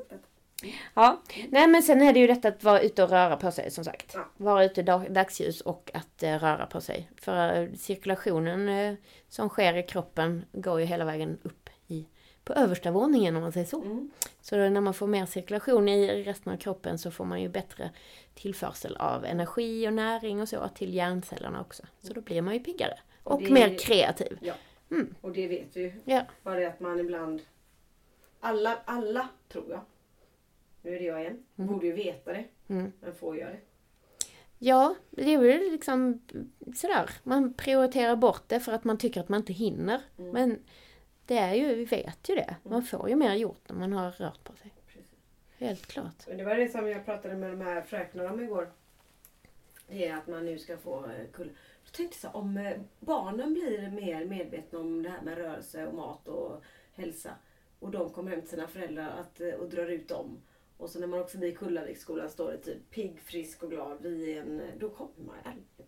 Ja, 0.94 1.22
nej 1.48 1.66
men 1.68 1.82
sen 1.82 2.02
är 2.02 2.12
det 2.12 2.20
ju 2.20 2.26
detta 2.26 2.48
att 2.48 2.64
vara 2.64 2.80
ute 2.80 3.02
och 3.02 3.10
röra 3.10 3.36
på 3.36 3.50
sig 3.52 3.70
som 3.70 3.84
sagt. 3.84 4.10
Ja. 4.14 4.28
Vara 4.36 4.64
ute 4.64 4.80
i 4.80 4.84
dag- 4.84 5.12
dagsljus 5.12 5.60
och 5.60 5.90
att 5.94 6.22
eh, 6.22 6.38
röra 6.38 6.66
på 6.66 6.80
sig. 6.80 7.10
För 7.20 7.62
eh, 7.62 7.68
cirkulationen 7.76 8.68
eh, 8.68 8.94
som 9.28 9.48
sker 9.48 9.74
i 9.76 9.82
kroppen 9.82 10.44
går 10.52 10.80
ju 10.80 10.86
hela 10.86 11.04
vägen 11.04 11.38
upp 11.42 11.59
på 12.54 12.60
översta 12.60 12.90
våningen 12.90 13.36
om 13.36 13.42
man 13.42 13.52
säger 13.52 13.66
så. 13.66 13.82
Mm. 13.82 14.10
Så 14.40 14.56
när 14.56 14.80
man 14.80 14.94
får 14.94 15.06
mer 15.06 15.26
cirkulation 15.26 15.88
i 15.88 16.22
resten 16.24 16.52
av 16.52 16.56
kroppen 16.56 16.98
så 16.98 17.10
får 17.10 17.24
man 17.24 17.42
ju 17.42 17.48
bättre 17.48 17.90
tillförsel 18.34 18.96
av 18.96 19.24
energi 19.24 19.88
och 19.88 19.92
näring 19.92 20.40
och 20.40 20.48
så 20.48 20.68
till 20.74 20.94
hjärncellerna 20.94 21.60
också. 21.60 21.82
Så 22.02 22.12
då 22.12 22.20
blir 22.20 22.42
man 22.42 22.54
ju 22.54 22.60
piggare. 22.60 22.98
Och 23.22 23.32
Och 23.34 23.42
det- 23.42 23.50
mer 23.52 23.78
kreativ. 23.78 24.38
Ja, 24.42 24.54
Mm. 24.90 25.14
och 25.20 25.32
det 25.32 25.46
vet 25.48 25.76
vi 25.76 25.80
ju. 25.82 25.92
Ja. 26.04 26.22
Bara 26.42 26.54
det 26.60 26.66
att 26.66 26.80
man 26.80 27.00
ibland... 27.00 27.42
Alla, 28.40 28.78
alla 28.84 29.28
tror 29.48 29.64
jag. 29.70 29.80
Nu 30.82 30.94
är 30.94 30.98
det 30.98 31.04
jag 31.04 31.20
igen. 31.20 31.44
Borde 31.54 31.86
ju 31.86 31.92
veta 31.92 32.32
det. 32.32 32.44
Mm. 32.68 32.92
Men 33.00 33.14
får 33.14 33.36
jag 33.38 33.48
det. 33.48 33.58
Ja, 34.58 34.94
det 35.10 35.34
är 35.34 35.38
väl 35.38 35.70
liksom 35.72 36.20
sådär. 36.76 37.10
Man 37.22 37.54
prioriterar 37.54 38.16
bort 38.16 38.42
det 38.46 38.60
för 38.60 38.72
att 38.72 38.84
man 38.84 38.98
tycker 38.98 39.20
att 39.20 39.28
man 39.28 39.40
inte 39.40 39.52
hinner. 39.52 40.00
Mm. 40.18 40.30
Men 40.32 40.58
det 41.30 41.38
är 41.38 41.54
ju, 41.54 41.74
vi 41.74 41.84
vet 41.84 42.28
ju 42.28 42.34
det. 42.34 42.56
Man 42.62 42.82
får 42.82 43.08
ju 43.08 43.16
mer 43.16 43.34
gjort 43.34 43.68
när 43.68 43.76
man 43.76 43.92
har 43.92 44.10
rört 44.10 44.44
på 44.44 44.56
sig. 44.56 44.70
Precis. 44.86 45.06
Helt 45.58 45.86
klart. 45.86 46.26
Men 46.28 46.38
det 46.38 46.44
var 46.44 46.54
det 46.54 46.68
som 46.68 46.88
jag 46.88 47.04
pratade 47.04 47.34
med 47.34 47.50
de 47.50 47.60
här 47.60 47.82
fröknarna 47.82 48.32
om 48.32 48.40
igår. 48.40 48.72
Det 49.88 50.06
är 50.06 50.16
att 50.16 50.26
man 50.26 50.44
nu 50.44 50.58
ska 50.58 50.76
få 50.76 51.04
eh, 51.04 51.30
kull. 51.32 51.50
Jag 51.84 51.92
tänkte 51.92 52.18
så 52.18 52.28
om 52.28 52.56
eh, 52.56 52.80
barnen 53.00 53.54
blir 53.54 53.90
mer 53.90 54.24
medvetna 54.24 54.78
om 54.78 55.02
det 55.02 55.08
här 55.08 55.22
med 55.22 55.38
rörelse 55.38 55.86
och 55.86 55.94
mat 55.94 56.28
och 56.28 56.62
hälsa. 56.92 57.30
Och 57.78 57.90
de 57.90 58.10
kommer 58.10 58.30
hem 58.30 58.40
till 58.40 58.50
sina 58.50 58.68
föräldrar 58.68 59.10
att, 59.20 59.40
eh, 59.40 59.54
och 59.54 59.68
drar 59.68 59.86
ut 59.86 60.08
dem. 60.08 60.42
Och 60.76 60.90
så 60.90 61.00
när 61.00 61.06
man 61.06 61.20
också 61.20 61.38
blir 61.38 61.48
i 61.48 61.54
Kullaviksskolan 61.54 62.30
står 62.30 62.50
det 62.50 62.58
typ 62.58 62.90
pigg, 62.90 63.20
frisk 63.20 63.62
och 63.62 63.70
glad. 63.70 63.98
Vi 64.00 64.32
är 64.32 64.40
en, 64.40 64.62
då 64.78 64.90
kommer 64.90 65.12
man, 65.26 65.36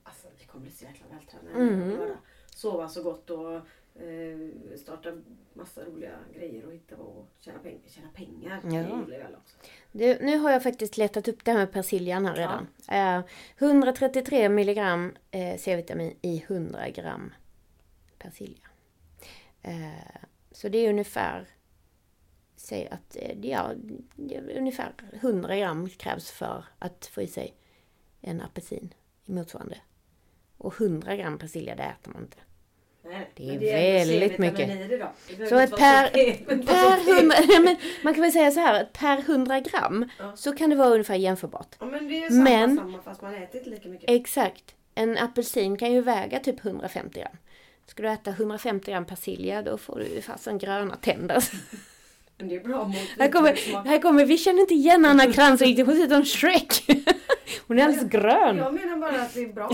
alltså 0.03 0.27
vi 0.39 0.45
kommer 0.45 0.63
bli 0.63 0.73
så 0.73 0.85
jäkla 0.85 1.07
vältränade. 1.11 1.97
Bara 1.97 2.19
Sova 2.55 2.89
så 2.89 3.03
gott 3.03 3.31
och 3.31 3.61
eh, 3.95 4.77
starta 4.77 5.13
massa 5.53 5.85
roliga 5.85 6.19
grejer 6.35 6.67
och 6.67 6.73
hitta 6.73 6.97
och 6.97 7.29
tjäna, 7.41 7.59
peng 7.59 7.81
tjäna 7.87 8.09
pengar. 8.09 8.61
Ja. 8.65 8.71
Det 8.71 9.13
gillar 9.13 9.37
också. 9.37 9.57
Du, 9.93 10.19
nu 10.21 10.39
har 10.39 10.51
jag 10.51 10.63
faktiskt 10.63 10.97
letat 10.97 11.29
upp 11.29 11.45
det 11.45 11.51
här 11.51 11.59
med 11.59 11.73
persiljan 11.73 12.27
här 12.27 12.35
redan. 12.35 12.67
Eh, 12.89 13.25
133 13.59 14.49
milligram 14.49 15.17
eh, 15.31 15.59
C-vitamin 15.59 16.17
i 16.23 16.45
100 16.49 16.91
gram 16.91 17.33
persilja. 18.19 18.69
Eh, 19.63 20.23
så 20.51 20.69
det 20.69 20.79
är 20.79 20.91
ungefär, 20.91 21.49
säg 22.57 22.89
att 22.89 23.17
eh, 23.17 23.39
ja, 23.43 23.73
det 24.17 24.37
är 24.37 24.59
ungefär 24.59 24.93
100 25.13 25.57
gram 25.57 25.89
krävs 25.89 26.31
för 26.31 26.65
att 26.79 27.07
få 27.07 27.23
i 27.23 27.27
sig 27.27 27.55
en 28.21 28.41
apelsin 28.41 28.95
i 29.25 29.33
motsvarande. 29.33 29.79
Och 30.59 30.81
100 30.81 31.17
gram 31.17 31.39
persilja 31.39 31.77
det 31.77 31.83
äter 31.83 32.13
man 32.13 32.23
inte. 32.23 32.39
Nej, 33.13 33.59
Det 33.61 33.73
är 33.73 34.07
väldigt 34.07 34.39
mycket. 34.39 34.69
det 34.89 34.97
då. 34.99 35.13
Det 35.29 35.37
behöver 35.37 35.47
Så 35.47 35.55
vara 35.55 35.67
per, 35.67 36.09
per 36.67 37.03
så- 37.05 37.11
100, 37.21 37.37
nej, 37.49 37.61
men 37.61 37.77
man 38.03 38.15
kan 38.15 38.23
väl 38.23 38.33
säga 38.33 38.51
så 38.51 38.61
här, 38.61 38.83
att 38.83 38.93
per 38.93 39.19
100 39.19 39.61
gram 39.61 40.09
Ja. 40.19 40.33
så 40.37 40.53
kan 40.53 40.71
det 40.71 40.77
vara 40.77 40.89
ungefär 40.89 41.15
jämförbart. 41.15 41.69
Ja 41.79 41.87
men 41.87 42.09
det 42.09 42.25
är 42.25 42.29
samma, 42.31 42.43
Men- 42.45 42.77
samma 42.77 43.03
fast 43.03 43.23
man 43.23 43.35
äter 43.35 43.59
inte 43.59 43.71
lika 43.71 43.89
mycket. 43.89 44.11
Exakt. 44.11 44.65
En 44.95 45.19
apelsin 45.19 45.77
kan 45.77 45.93
ju 45.93 46.01
väga 46.01 46.39
typ 46.39 46.65
150 46.65 47.21
gram. 47.21 47.37
Ska 47.87 48.03
du 48.03 48.09
äta 48.09 48.31
150 48.31 48.91
gram 48.91 49.05
persilja 49.05 49.63
då 49.63 49.79
får 49.79 49.99
du 49.99 50.07
ju 50.15 50.23
fasen 50.23 50.59
gröna 50.59 50.97
tänder. 50.97 51.45
Men 52.39 52.49
det 52.49 52.57
är 52.57 52.61
bra 52.61 52.85
mot 52.85 52.97
Här 53.19 53.29
kommer, 53.33 53.85
här 53.89 53.99
kommer, 53.99 54.25
vi 54.25 54.39
känner 54.39 54.61
inte 54.61 54.75
igen 54.75 55.05
Anna 55.05 55.33
Krantz 55.33 55.63
riktigt, 55.63 55.87
hon 55.87 55.97
ser 55.97 56.05
ut 56.05 56.11
som 56.11 56.25
Shrek. 56.25 56.85
Hon 57.67 57.79
är 57.79 57.85
alldeles 57.85 58.09
grön. 58.11 58.57
Jag 58.57 58.75
menar 58.75 58.97
bara 58.97 59.23
att 59.23 59.35
det 59.35 59.41
är 59.43 59.53
bra. 59.53 59.71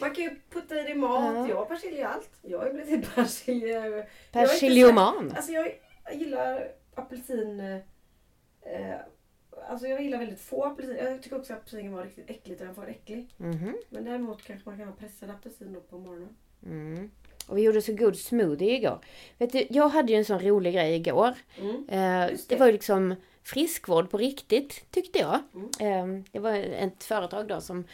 Man 0.00 0.14
kan 0.14 0.24
ju 0.24 0.30
putta 0.50 0.80
i 0.80 0.82
det 0.82 0.90
i 0.90 0.94
mat. 0.94 1.34
Ja. 1.36 1.48
Jag 1.48 1.56
har 1.56 1.64
persilja 1.64 1.98
i 2.00 2.02
allt. 2.02 2.30
Jag 2.42 2.58
har 2.58 2.70
blivit 2.72 3.14
persilja. 3.14 4.04
Persiljoman. 4.32 5.30
så- 5.30 5.36
Alltså 5.36 5.52
jag, 5.52 5.72
gillar 6.14 6.68
apelsin. 6.94 7.60
Eh, 7.60 7.80
alltså 9.68 9.86
jag 9.86 10.02
gillar 10.02 10.18
väldigt 10.18 10.40
få 10.40 10.64
apelsiner. 10.64 11.10
Jag 11.10 11.22
tycker 11.22 11.36
också 11.38 11.52
att 11.52 11.58
apelsin 11.58 11.82
kan 11.82 11.92
vara 11.92 12.04
riktigt 12.04 12.30
äckligt 12.30 12.60
och 12.60 12.66
den 12.66 12.74
får 12.74 12.82
vara 12.82 12.90
äcklig. 12.90 13.28
Mhm. 13.36 13.76
Men 13.88 14.04
däremot 14.04 14.42
kanske 14.42 14.68
man 14.68 14.78
kan 14.78 14.88
ha 14.88 14.94
pressad 14.94 15.30
apelsin 15.30 15.72
då 15.72 15.80
på 15.80 15.98
morgonen. 15.98 16.36
Mm. 16.66 17.10
Och 17.48 17.56
vi 17.58 17.62
gjorde 17.62 17.82
så 17.82 17.92
god 17.92 18.16
smoothie 18.16 18.76
igår. 18.76 18.98
Vet 19.38 19.52
du, 19.52 19.66
jag 19.70 19.88
hade 19.88 20.12
ju 20.12 20.18
en 20.18 20.24
sån 20.24 20.38
rolig 20.40 20.74
grej 20.74 20.94
igår. 20.96 21.34
Mm. 21.60 21.76
Eh, 21.88 22.26
det 22.26 22.48
det. 22.48 22.56
var 22.56 22.66
ju 22.66 22.72
liksom 22.72 23.14
friskvård 23.44 24.10
på 24.10 24.18
riktigt, 24.18 24.90
tyckte 24.90 25.18
jag. 25.18 25.38
Mm. 25.54 26.18
Eh, 26.18 26.24
det 26.32 26.38
var 26.38 26.52
ett 26.52 27.04
företag 27.04 27.48
då 27.48 27.60
som 27.60 27.84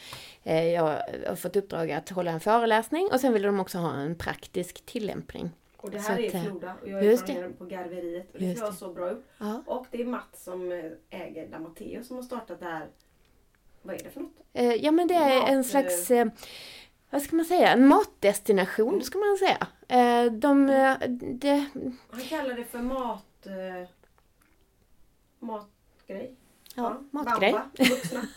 eh, 0.42 0.68
jag 0.68 0.82
har 1.26 1.36
fått 1.36 1.56
uppdrag 1.56 1.90
att 1.90 2.08
hålla 2.08 2.30
en 2.30 2.40
föreläsning 2.40 3.08
och 3.12 3.20
sen 3.20 3.32
ville 3.32 3.46
de 3.46 3.60
också 3.60 3.78
ha 3.78 3.94
en 3.94 4.14
praktisk 4.14 4.86
tillämpning. 4.86 5.50
Och 5.76 5.90
det 5.90 6.00
Så 6.00 6.12
här 6.12 6.28
att, 6.28 6.34
är 6.34 6.42
Floda 6.42 6.74
och 6.82 6.88
jag 6.88 7.04
är 7.04 7.16
från 7.16 7.52
på 7.52 7.64
garveriet. 7.64 8.32
Och 8.32 8.40
det 8.40 8.54
ser 8.54 8.72
så 8.72 8.92
bra 8.92 9.10
ut. 9.10 9.24
Ja. 9.38 9.62
Och 9.66 9.86
det 9.90 10.00
är 10.00 10.04
Mats 10.04 10.44
som 10.44 10.72
eh, 10.72 11.20
äger 11.20 11.48
Damateo 11.48 12.04
som 12.04 12.16
har 12.16 12.22
startat 12.22 12.60
det 12.60 12.66
här. 12.66 12.86
Vad 13.82 13.94
är 13.94 14.04
det 14.04 14.10
för 14.10 14.20
något? 14.20 14.36
Eh, 14.52 14.74
ja 14.74 14.90
men 14.90 15.08
det 15.08 15.14
är 15.14 15.40
Mat, 15.40 15.50
en 15.50 15.64
slags, 15.64 16.10
vad 17.10 17.22
ska 17.22 17.36
man 17.36 17.44
säga, 17.44 17.72
en 17.72 17.88
matdestination 17.88 19.02
ska 19.02 19.18
man 19.18 19.36
säga. 19.36 19.66
De, 20.30 20.70
eh, 20.70 20.98
det, 21.10 21.64
Han 22.10 22.20
kallar 22.20 22.54
det 22.54 22.64
för 22.64 22.78
mat... 22.78 23.46
Matgrej. 25.40 26.36
ja, 26.74 27.02
matgrej. 27.10 27.52
Bamba, 27.52 27.70
vuxna. 27.76 28.20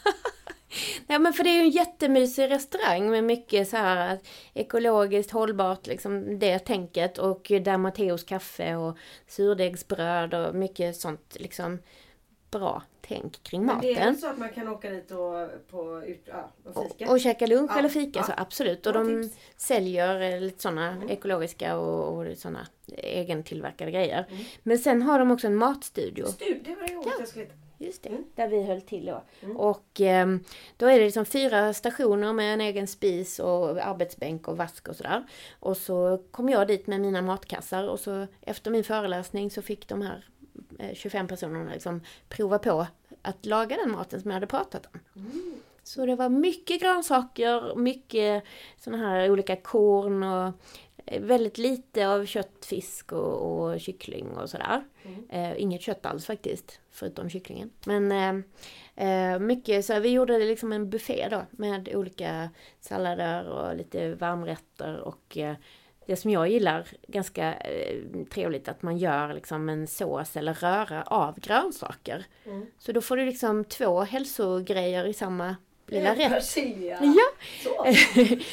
Ja 1.08 1.20
men 1.20 1.34
för 1.34 1.44
det 1.44 1.50
är 1.50 1.54
ju 1.54 1.62
en 1.62 1.70
jättemysig 1.70 2.50
restaurang 2.50 3.10
med 3.10 3.24
mycket 3.24 3.70
så 3.70 3.78
här 3.78 4.20
ekologiskt 4.54 5.32
hållbart 5.32 5.88
liksom 5.88 6.40
det 6.40 6.60
tänket 6.60 7.18
och 7.18 7.52
där 7.62 7.78
Matteos 7.78 8.24
kaffe 8.24 8.76
och 8.76 8.98
surdegsbröd 9.28 10.34
och 10.34 10.56
mycket 10.56 10.96
sånt 10.96 11.38
liksom 11.40 11.80
bra 12.52 12.84
tänk 13.08 13.44
kring 13.44 13.66
Men 13.66 13.82
det 13.82 13.92
är 13.94 13.96
maten. 14.00 14.18
så 14.18 14.28
att 14.28 14.38
man 14.38 14.50
kan 14.50 14.68
åka 14.68 14.90
dit 14.90 15.12
och, 15.12 15.68
på, 15.72 16.04
ut, 16.06 16.22
ja, 16.26 16.52
och 16.74 16.84
fika? 16.92 17.06
Och, 17.06 17.12
och 17.12 17.20
käka 17.20 17.48
lunch 17.48 17.72
Ja, 17.74 17.80
eller 17.80 17.90
fika 17.90 18.20
ja. 18.20 18.24
så 18.26 18.34
absolut. 18.38 18.86
Och 18.88 18.94
de 18.94 19.24
tips. 19.24 19.36
säljer 19.58 20.22
eh, 20.22 20.42
lite 20.42 20.62
sådana 20.62 20.90
Mm. 20.92 21.10
ekologiska 21.10 21.78
och, 21.78 22.18
och 22.18 22.38
sådana 22.38 22.68
egentillverkade 22.98 23.92
grejer. 23.92 24.26
Mm. 24.32 24.44
Men 24.64 24.80
sen 24.80 25.02
har 25.02 25.20
de 25.20 25.32
också 25.32 25.48
en 25.48 25.56
matstudio. 25.56 26.26
Stu, 26.26 26.60
det 26.66 26.76
var 26.76 26.88
det 26.88 26.96
ordet 26.98 27.14
jag 27.20 27.28
skulle. 27.28 27.48
Just 27.78 28.04
det, 28.04 28.10
Mm. 28.10 28.24
där 28.36 28.48
vi 28.48 28.64
höll 28.64 28.82
till 28.82 29.06
då. 29.06 29.24
Mm. 29.42 29.58
Och 29.58 30.02
ehm, 30.02 30.44
då 30.78 30.86
är 30.86 31.00
det 31.00 31.06
liksom 31.06 31.26
fyra 31.26 31.74
stationer 31.74 32.34
med 32.34 32.54
en 32.54 32.62
egen 32.62 32.88
spis 32.88 33.40
och 33.40 33.70
arbetsbänk 33.86 34.48
och 34.48 34.58
vask 34.58 34.88
och 34.88 34.96
sådär. 34.96 35.24
Och 35.60 35.78
så 35.78 36.24
kom 36.32 36.50
jag 36.50 36.68
dit 36.68 36.88
med 36.88 37.02
mina 37.02 37.22
matkassar 37.22 37.88
och 37.88 38.00
så 38.00 38.28
efter 38.42 38.72
min 38.72 38.84
föreläsning 38.84 39.52
så 39.52 39.62
fick 39.62 39.88
de 39.88 40.02
här 40.02 40.16
eh, 40.16 40.22
25 40.94 41.28
personerna 41.28 41.74
liksom 41.74 42.02
prova 42.30 42.60
på 42.60 42.88
att 43.22 43.46
laga 43.46 43.78
den 43.78 43.92
maten 43.92 44.22
som 44.22 44.32
jag 44.32 44.36
hade 44.36 44.48
pratat 44.48 44.86
om. 44.86 45.00
Mm. 45.16 45.54
Så 45.84 46.06
det 46.06 46.16
var 46.16 46.30
mycket 46.30 46.82
grönsaker, 46.82 47.76
mycket 47.76 48.44
sådana 48.78 49.10
här 49.10 49.32
olika 49.32 49.56
korn 49.56 50.24
och 50.24 50.54
eh, 51.06 51.22
väldigt 51.22 51.58
lite 51.58 52.08
av 52.08 52.26
kött, 52.26 52.66
fisk 52.66 53.12
och, 53.12 53.62
och 53.62 53.80
kyckling 53.80 54.28
och 54.28 54.50
sådär. 54.50 54.84
Mm. 55.04 55.30
Eh, 55.30 55.62
inget 55.62 55.82
kött 55.82 56.06
alls 56.06 56.26
faktiskt, 56.26 56.80
förutom 56.92 57.30
kycklingen. 57.30 57.70
Men 57.86 58.12
eh, 58.12 59.06
eh, 59.08 59.40
mycket, 59.40 59.86
så 59.86 60.00
vi 60.00 60.10
gjorde 60.10 60.40
liksom 60.40 60.72
en 60.72 60.90
buffé 60.90 61.28
då 61.32 61.46
med 61.52 61.96
olika 61.96 62.50
sallader 62.80 63.50
och 63.50 63.76
lite 63.76 64.16
varmrätter 64.16 65.00
och 65.00 65.38
eh, 65.38 65.56
det 66.06 66.16
som 66.16 66.32
jag 66.32 66.50
gillar 66.50 66.88
ganska 67.08 67.54
eh, 67.54 67.98
trevligt 68.34 68.68
att 68.68 68.82
man 68.82 68.98
gör 68.98 69.34
liksom 69.34 69.70
en 69.70 69.88
sås 69.88 70.38
eller 70.38 70.54
röra 70.54 71.04
av 71.04 71.40
grönsaker. 71.40 72.26
Mm. 72.46 72.66
Så 72.80 72.92
då 72.92 73.02
får 73.02 73.18
du 73.18 73.26
liksom 73.26 73.64
två 73.66 74.02
hälsogrejer 74.02 75.06
i 75.06 75.14
samma 75.14 75.56
lilla 75.88 76.16
rätt. 76.16 76.30
Persilja. 76.32 77.00
Ja. 77.66 77.86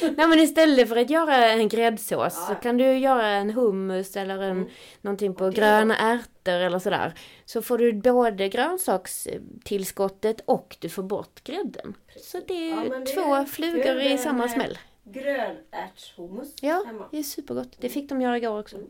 Nej 0.01 0.27
men 0.27 0.39
istället 0.39 0.89
för 0.89 0.95
att 0.95 1.09
göra 1.09 1.35
en 1.51 1.67
gräddsås 1.69 2.11
Ja. 2.11 2.29
så 2.47 2.55
kan 2.55 2.77
du 2.77 2.97
göra 2.97 3.27
en 3.27 3.49
hummus 3.49 4.17
eller 4.17 4.37
en, 4.41 4.51
Mm. 4.51 4.69
någonting 5.01 5.35
på 5.35 5.49
gröna 5.49 5.97
ärtor 5.97 6.53
eller 6.53 6.79
sådär. 6.79 7.13
Så 7.45 7.61
får 7.61 7.77
du 7.77 7.93
både 7.93 8.49
grönsakstillskottet 8.49 10.41
och 10.45 10.77
du 10.79 10.89
får 10.89 11.03
bort 11.03 11.43
grädden. 11.43 11.93
Så 12.21 12.39
det 12.47 12.53
är 12.71 12.85
Ja, 12.89 12.99
det 12.99 13.05
två 13.05 13.35
är 13.35 13.45
flugor 13.45 13.99
i 14.01 14.17
samma 14.17 14.47
smäll. 14.47 14.77
Grönärtshummus 15.03 16.53
Ja, 16.61 16.83
hemma. 16.87 17.07
det 17.11 17.19
är 17.19 17.23
supergott. 17.23 17.77
Det 17.79 17.89
fick 17.89 18.09
de 18.09 18.21
göra 18.21 18.37
igår 18.37 18.59
också. 18.59 18.75
Mm. 18.75 18.89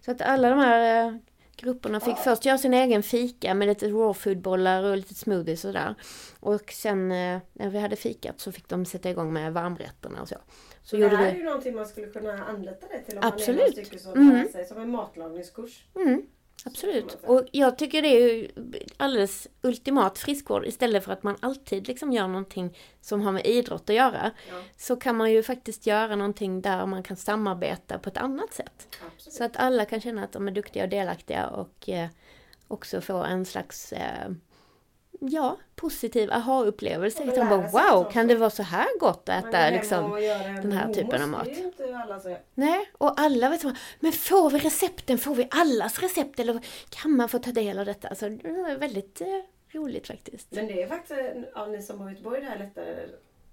Så 0.00 0.10
att 0.10 0.20
alla 0.20 0.50
de 0.50 0.58
här 0.58 1.06
eh, 1.08 1.14
grupperna 1.56 2.00
fick 2.00 2.16
Ja. 2.16 2.22
först 2.24 2.44
göra 2.44 2.58
sin 2.58 2.74
egen 2.74 3.02
fika 3.02 3.54
med 3.54 3.68
lite 3.68 3.86
raw 3.88 4.14
food-bollar 4.14 4.82
och 4.82 4.96
lite 4.96 5.14
smoothies 5.14 5.64
och 5.64 5.68
sådär. 5.68 5.94
Och 6.40 6.72
sen 6.72 7.12
eh, 7.12 7.38
när 7.52 7.70
vi 7.70 7.78
hade 7.78 7.96
fikat 7.96 8.40
så 8.40 8.52
fick 8.52 8.68
de 8.68 8.84
sätta 8.84 9.10
igång 9.10 9.32
med 9.32 9.52
varmrätterna 9.52 10.22
och 10.22 10.28
så. 10.28 10.36
Så 10.82 10.96
det 10.96 11.08
här 11.08 11.26
är 11.26 11.32
vi... 11.32 11.38
ju 11.38 11.44
någonting 11.44 11.74
man 11.74 11.86
skulle 11.86 12.06
kunna 12.06 12.44
anlita 12.44 12.86
det 12.90 13.00
till 13.00 13.18
om 13.18 13.24
Absolut. 13.24 13.48
man 13.48 13.54
är 13.56 13.60
några 13.60 13.72
stycken 13.72 13.98
som 13.98 14.12
Mm. 14.12 14.48
sig 14.48 14.64
som 14.66 14.80
en 14.80 14.90
matlagningskurs. 14.90 15.86
Mm, 15.96 16.22
absolut. 16.64 17.18
Och 17.22 17.42
jag 17.52 17.78
tycker 17.78 18.02
det 18.02 18.08
är 18.08 18.32
ju 18.34 18.48
alldeles 18.96 19.48
ultimat 19.62 20.18
friskvård 20.18 20.66
istället 20.66 21.04
för 21.04 21.12
att 21.12 21.22
man 21.22 21.36
alltid 21.40 21.88
liksom 21.88 22.12
gör 22.12 22.28
någonting 22.28 22.78
som 23.00 23.20
har 23.20 23.32
med 23.32 23.46
idrott 23.46 23.90
att 23.90 23.96
göra. 23.96 24.30
Ja, 24.48 24.54
Så 24.76 24.96
kan 24.96 25.16
man 25.16 25.32
ju 25.32 25.42
faktiskt 25.42 25.86
göra 25.86 26.16
någonting 26.16 26.60
där 26.60 26.86
man 26.86 27.02
kan 27.02 27.16
samarbeta 27.16 27.98
på 27.98 28.08
ett 28.08 28.16
annat 28.16 28.54
sätt. 28.54 28.88
absolut. 29.06 29.34
Så 29.34 29.44
att 29.44 29.56
alla 29.56 29.84
kan 29.84 30.00
känna 30.00 30.24
att 30.24 30.32
de 30.32 30.48
är 30.48 30.52
duktiga 30.52 30.82
och 30.82 30.88
delaktiga 30.90 31.46
och 31.46 31.88
eh, 31.88 32.08
också 32.68 33.00
få 33.00 33.16
en 33.16 33.44
slags 33.44 33.92
eh, 33.92 34.30
ja, 35.20 35.56
positiv 35.74 36.32
aha-upplevelse. 36.32 37.22
Att 37.22 37.34
de 37.34 37.40
lära 37.40 37.48
bara 37.48 37.68
wow, 37.68 38.00
också. 38.00 38.12
kan 38.12 38.26
det 38.26 38.34
vara 38.34 38.50
så 38.50 38.62
här 38.62 38.98
gott 39.00 39.28
att 39.28 39.44
äta 39.44 39.70
liksom? 39.70 40.10
den 40.62 40.72
här 40.72 40.92
typen 40.92 41.22
av 41.22 41.28
mat. 41.28 41.46
Är 41.46 42.30
gör. 42.30 42.40
Nej, 42.54 42.90
och 42.92 43.20
alla 43.20 43.48
vet 43.48 43.64
vad, 43.64 43.76
men 44.00 44.12
får 44.12 44.50
vi 44.50 44.58
recepten? 44.58 45.18
Får 45.18 45.34
vi 45.34 45.48
allas 45.50 45.98
recept? 45.98 46.40
Eller 46.40 46.60
kan 46.88 47.16
man 47.16 47.28
få 47.28 47.38
ta 47.38 47.52
del 47.52 47.78
av 47.78 47.86
detta? 47.86 48.14
Så 48.14 48.28
det 48.28 48.48
är 48.48 48.78
väldigt 48.78 49.20
eh, 49.20 49.26
roligt 49.72 50.06
faktiskt. 50.06 50.52
Men 50.52 50.66
det 50.66 50.82
är 50.82 50.88
faktiskt, 50.88 51.20
ja, 51.54 51.66
ni 51.66 51.82
som 51.82 51.98
bor 51.98 52.08
i 52.08 52.12
Göteborg, 52.12 52.40
det 52.40 52.46
här 52.46 52.58
lättare, 52.58 53.08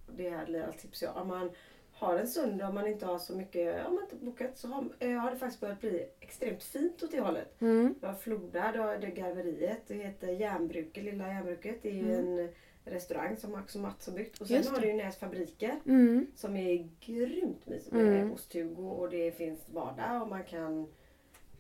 det 0.07 0.30
här 0.30 0.45
lilla 0.47 0.72
tips 0.72 1.01
jag. 1.01 1.18
Om 1.18 1.28
man 1.28 1.51
har 1.94 2.18
en 2.18 2.28
söndag 2.28 2.68
och 2.68 2.74
man 2.74 2.88
inte 2.88 3.06
har 3.06 3.20
så 3.20 3.36
mycket, 3.36 3.88
om 3.88 3.96
man 3.96 4.04
inte 4.04 4.16
bokat 4.16 4.58
så 4.58 4.68
har, 4.68 4.86
eh, 5.00 5.12
har 5.12 5.32
det 5.32 5.38
faktiskt 5.38 5.62
börjat 5.62 5.80
bli 5.82 6.06
extremt 6.20 6.64
fint 6.64 7.04
åt 7.04 7.12
det 7.12 7.20
hållet. 7.20 7.62
Mm. 7.62 7.96
Har 8.02 8.14
Floda, 8.14 8.62
har 8.78 8.98
det 8.98 9.08
garveriet, 9.08 9.82
det 9.88 9.94
heter 9.94 10.28
Järnbruket, 10.28 11.04
Lilla 11.04 11.28
Järnbruket. 11.28 11.76
Det 11.82 11.89
är 11.89 11.94
ju 11.94 12.16
en 12.16 12.50
restaurang 12.86 13.38
som 13.38 13.52
Max 13.52 13.76
och 13.76 13.82
Mats 13.82 14.08
har 14.08 14.14
byggt. 14.14 14.41
Och 14.41 14.48
sen 14.48 14.64
har 14.68 14.76
det. 14.76 14.82
du 14.82 14.88
ju 14.88 14.94
Näs 14.94 15.18
fabriker 15.18 15.80
Mm. 15.86 16.28
som 16.36 16.56
är 16.56 16.89
grymt 17.00 17.66
mysigt 17.68 17.91
med 17.91 18.08
Mm. 18.22 18.34
osthugo 18.34 18.88
och 18.89 19.10
det 19.10 19.32
finns 19.38 19.68
bada 19.68 20.22
och 20.22 20.28
man 20.28 20.44
kan 20.44 20.88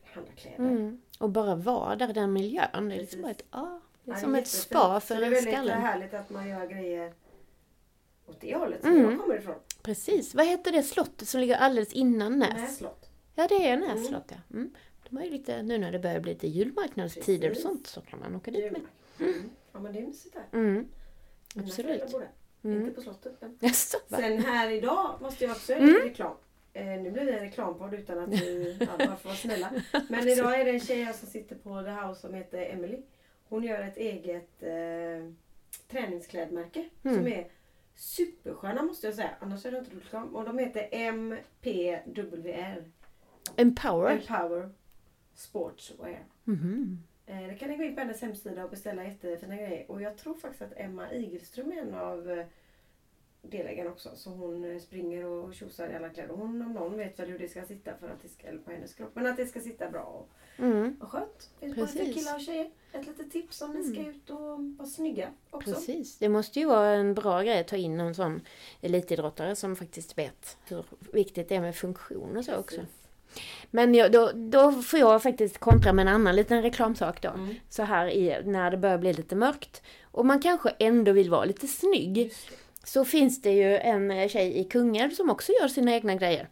handla 0.03 0.31
kläder. 0.35 0.57
Mm. 0.57 1.01
Och 1.19 1.29
bara 1.29 1.55
vara 1.55 1.95
där 1.95 2.09
i 2.09 2.13
den 2.13 2.33
miljön. 2.33 2.89
Det 2.89 2.95
är 2.95 2.99
liksom 2.99 3.25
ett, 3.25 3.43
ah, 3.49 3.79
det 4.03 4.11
är 4.11 4.15
Ja, 4.15 4.21
som 4.21 4.35
ett 4.35 4.47
spa 4.47 4.99
för 4.99 5.15
det 5.15 5.25
är 5.25 5.29
väldigt 5.29 5.53
skallen. 5.53 5.81
härligt 5.81 6.13
att 6.13 6.29
man 6.29 6.49
gör 6.49 6.67
grejer 6.67 7.13
åt 8.25 8.41
det 8.41 8.55
hållet 8.55 8.81
som 8.81 8.91
Mm. 8.91 9.11
jag 9.11 9.19
kommer 9.21 9.37
ifrån. 9.37 9.55
Precis. 9.83 10.35
Vad 10.35 10.45
heter 10.47 10.71
det 10.71 10.83
slottet 10.83 11.27
som 11.27 11.41
ligger 11.41 11.55
alldeles 11.55 11.93
innan 11.93 12.39
Näs? 12.39 12.53
Näs 12.53 12.77
slott. 12.77 13.09
Ja, 13.35 13.47
det 13.47 13.67
är 13.67 13.77
Näs 13.77 14.07
Mm. 14.09 14.21
ja. 14.29 14.35
Mm. 14.53 14.73
De 15.09 15.17
har 15.17 15.23
ju 15.23 15.29
lite, 15.31 15.61
nu 15.61 15.77
när 15.77 15.91
det 15.91 15.99
börjar 15.99 16.19
bli 16.19 16.33
lite 16.33 16.47
julmarknadstider 16.47 17.51
och 17.51 17.57
sånt 17.57 17.87
så 17.87 18.01
kan 18.01 18.19
man 18.19 18.35
åka 18.35 18.51
dit 18.51 18.71
med. 18.71 18.81
Mm. 19.19 19.49
Ja 19.71 19.79
men 19.79 19.93
det 19.93 19.99
är 19.99 20.03
mysigt 20.07 20.35
där. 20.35 20.59
Mm. 20.59 20.87
Absolut. 21.55 22.01
Mm. 22.63 22.81
Inte 22.81 22.93
på 22.93 23.01
slottet. 23.01 23.33
Men. 23.39 23.57
Va? 24.09 24.17
Sen 24.17 24.37
här 24.43 24.69
idag 24.69 25.17
måste 25.21 25.43
jag 25.43 25.51
också 25.51 25.71
göra 25.71 25.81
Mm. 25.83 25.93
lite 25.95 26.07
reklam. 26.07 26.35
Eh, 26.73 26.85
nu 26.85 27.11
blir 27.11 27.25
det 27.25 27.31
en 27.33 27.39
reklampodd 27.39 27.93
utan 27.93 28.19
att 28.19 28.29
vi 28.29 28.77
ja, 28.79 28.87
bara 28.97 29.15
får 29.17 29.29
vara 29.29 29.37
snälla. 29.37 29.71
Men 30.09 30.27
idag 30.27 30.59
är 30.61 30.65
det 30.65 30.71
en 30.71 30.79
tjej 30.79 31.13
som 31.13 31.27
sitter 31.29 31.55
på 31.55 31.81
The 31.83 31.89
House 31.89 32.21
som 32.21 32.33
heter 32.33 32.65
Emily. 32.73 33.01
Hon 33.49 33.63
gör 33.63 33.81
ett 33.81 33.97
eget 33.97 34.63
eh, 34.63 35.31
träningsklädmärke 35.87 36.89
Mm. 37.03 37.17
som 37.17 37.27
är 37.27 37.47
supersköna 37.95 38.83
måste 38.83 39.07
jag 39.07 39.15
säga. 39.15 39.29
Annars 39.39 39.65
är 39.65 39.71
det 39.71 39.77
inte 39.77 39.95
reklam. 39.95 40.35
Och 40.35 40.45
de 40.45 40.59
heter 40.59 40.87
MPWR. 41.11 42.83
Empower. 43.55 44.11
Empower 44.11 44.69
Sportswear. 45.33 46.23
Mhm. 46.43 47.03
Eh, 47.25 47.47
Det 47.47 47.53
kan 47.55 47.69
ni 47.69 47.77
gå 47.77 47.83
in 47.83 47.95
på 47.95 48.01
hennes 48.01 48.21
hemsida 48.21 48.63
och 48.63 48.69
beställa 48.69 49.03
jättefina 49.03 49.55
grejer. 49.55 49.91
Och 49.91 50.01
jag 50.01 50.17
tror 50.17 50.33
faktiskt 50.33 50.61
att 50.61 50.73
Emma 50.77 51.11
Igelström 51.13 51.71
är 51.71 51.77
en 51.81 51.93
av 51.93 52.43
delägarna 53.49 53.89
också. 53.89 54.09
Så 54.15 54.29
hon 54.29 54.71
eh, 54.71 54.79
springer 54.79 55.25
och 55.25 55.53
tjosar 55.53 55.89
i 55.89 55.95
alla 55.95 56.09
kläder. 56.09 56.33
Hon 56.33 56.61
om 56.61 56.73
någon 56.73 56.97
vet 56.97 57.19
väl 57.19 57.29
hur 57.29 57.39
det 57.39 57.47
ska 57.47 57.65
sitta 57.65 57.91
för 57.99 58.09
att 58.09 58.21
det 58.21 58.29
ska, 58.29 58.47
eller 58.47 58.59
på 58.59 58.71
hennes 58.71 58.93
kropp. 58.93 59.11
Men 59.13 59.25
att 59.25 59.37
det 59.37 59.45
ska 59.45 59.59
sitta 59.59 59.89
bra 59.89 60.01
och, 60.03 60.29
Mm. 60.57 60.97
och 61.01 61.11
skönt. 61.11 61.49
Finns 61.59 61.75
både 61.75 61.87
för 61.87 61.97
Precis. 61.99 62.15
killar 62.15 62.35
och 62.35 62.41
tjejer. 62.41 62.69
Ett 62.93 63.07
litet 63.07 63.31
tips 63.31 63.61
om 63.61 63.71
ni 63.71 63.83
ska 63.83 64.09
ut 64.09 64.29
och 64.29 64.59
vara 64.77 64.87
snygga 64.87 65.29
också. 65.49 65.73
Precis. 65.73 66.17
Det 66.17 66.29
måste 66.29 66.59
ju 66.59 66.65
vara 66.65 66.89
en 66.89 67.13
bra 67.13 67.41
grej 67.41 67.59
att 67.59 67.67
ta 67.67 67.75
in 67.75 67.99
en 67.99 68.15
sån 68.15 68.41
elitidrottare 68.81 69.55
som 69.55 69.75
faktiskt 69.75 70.17
vet 70.17 70.57
hur 70.67 70.85
viktigt 71.13 71.49
det 71.49 71.55
är 71.55 71.61
med 71.61 71.75
funktion 71.75 72.37
och 72.37 72.45
så 72.45 72.55
också. 72.55 72.75
Precis. 72.75 72.93
Men 73.71 73.95
jag, 73.95 74.11
då, 74.11 74.31
då 74.35 74.71
får 74.71 74.99
jag 74.99 75.23
faktiskt 75.23 75.57
kontra 75.57 75.93
med 75.93 76.07
en 76.07 76.13
annan 76.13 76.35
liten 76.35 76.61
reklamsak 76.61 77.21
då. 77.21 77.29
Mm. 77.29 77.55
Så 77.69 77.83
här 77.83 78.07
i, 78.07 78.41
när 78.45 78.71
det 78.71 78.77
börjar 78.77 78.97
bli 78.97 79.13
lite 79.13 79.35
mörkt. 79.35 79.81
Och 80.03 80.25
man 80.25 80.41
kanske 80.41 80.69
ändå 80.79 81.11
vill 81.11 81.29
vara 81.29 81.45
lite 81.45 81.67
snygg. 81.67 82.33
Det. 82.83 82.87
Så 82.89 83.05
finns 83.05 83.41
det 83.41 83.51
ju 83.51 83.77
en 83.77 84.29
tjej 84.29 84.57
i 84.59 84.63
Kungälv 84.63 85.11
som 85.11 85.29
också 85.29 85.51
gör 85.61 85.67
sina 85.67 85.93
egna 85.93 86.15
grejer. 86.15 86.49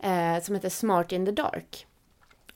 Eh, 0.00 0.42
som 0.42 0.54
heter 0.54 0.68
Smart 0.68 1.12
in 1.12 1.26
the 1.26 1.32
Dark. 1.32 1.86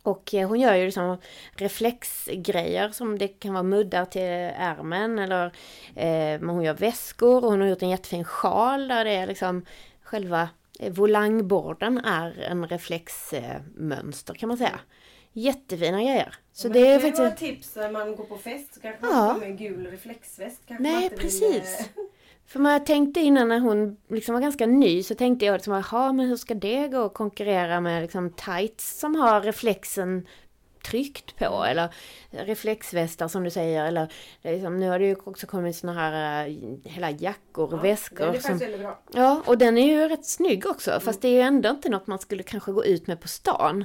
Och 0.02 0.34
eh, 0.34 0.48
hon 0.48 0.60
gör 0.60 0.74
ju 0.74 0.84
liksom 0.84 1.16
reflexgrejer 1.54 2.88
som 2.90 3.18
det 3.18 3.28
kan 3.28 3.52
vara 3.52 3.62
muddar 3.62 4.04
till 4.04 4.22
ärmen 4.22 5.18
eller 5.18 5.46
eh, 5.96 6.40
hon 6.40 6.62
gör 6.62 6.74
väskor 6.74 7.44
och 7.44 7.50
hon 7.50 7.60
har 7.60 7.68
gjort 7.68 7.82
en 7.82 7.90
jättefin 7.90 8.24
sjal 8.24 8.88
där 8.88 9.04
det 9.04 9.10
är 9.10 9.26
liksom 9.26 9.66
själva 10.02 10.48
eh, 10.80 10.92
volangborden 10.92 11.98
är 11.98 12.40
en 12.40 12.66
reflexmönster 12.68 13.54
eh, 13.56 13.82
mönster, 13.82 14.34
kan 14.34 14.48
man 14.48 14.58
säga. 14.58 14.80
Jättefina 15.32 15.98
grejer. 16.02 16.34
Så 16.52 16.68
Men 16.68 16.72
det 16.72 16.78
är 16.88 16.92
ju 16.92 16.98
vara 16.98 17.08
ett 17.08 17.16
faktiskt... 17.16 17.38
tips 17.38 17.76
när 17.76 17.90
man 17.90 18.16
går 18.16 18.24
på 18.24 18.38
fest. 18.38 18.74
Så 18.74 18.80
kanske 18.80 19.06
man 19.06 19.12
Ja. 19.28 19.36
med 19.38 19.48
en 19.48 19.56
gul 19.56 19.86
reflexväst. 19.86 20.62
Kanske 20.66 20.82
Nej, 20.82 21.10
precis. 21.10 21.42
Vill, 21.96 22.06
eh, 22.52 22.54
För 22.54 22.60
man 22.60 22.84
tänkte 22.84 23.20
innan 23.20 23.48
när 23.48 23.60
hon 23.60 23.96
liksom 24.08 24.34
var 24.34 24.42
ganska 24.42 24.66
ny 24.66 25.02
så 25.02 25.14
tänkte 25.14 25.44
jag 25.46 25.52
liksom, 25.52 25.72
jaha 25.72 26.12
men 26.12 26.28
hur 26.28 26.36
ska 26.36 26.54
det 26.54 26.88
gå 26.88 27.04
att 27.04 27.14
konkurrera 27.14 27.80
med 27.80 28.02
liksom 28.02 28.30
tights 28.30 28.98
som 28.98 29.14
har 29.14 29.40
reflexen 29.40 30.26
tryckt 30.84 31.36
på 31.38 31.64
eller 31.64 31.94
reflexvästar 32.30 33.28
som 33.28 33.44
du 33.44 33.50
säger 33.50 33.84
eller 33.84 34.12
liksom, 34.42 34.80
nu 34.80 34.88
har 34.88 34.98
det 34.98 35.04
ju 35.06 35.16
också 35.24 35.46
kommit 35.46 35.76
såna 35.76 35.92
här 35.92 36.46
äh, 36.46 36.54
hela 36.84 37.10
jackor 37.10 37.64
och 37.64 37.70
Den 37.70 37.80
väskor. 37.82 38.34
är 38.34 38.38
som, 38.40 38.58
väldigt 38.58 38.80
bra. 38.80 38.98
ja, 39.12 39.42
och 39.46 39.58
den 39.58 39.78
är 39.78 39.86
ju 39.86 40.08
rätt 40.08 40.26
snygg 40.26 40.66
också 40.66 41.00
fast 41.00 41.22
det 41.22 41.28
är 41.28 41.32
ju 41.32 41.40
ändå 41.40 41.68
inte 41.68 41.88
något 41.88 42.06
man 42.06 42.18
skulle 42.18 42.42
kanske 42.42 42.72
gå 42.72 42.84
ut 42.84 43.06
med 43.06 43.20
på 43.20 43.28
stan. 43.28 43.84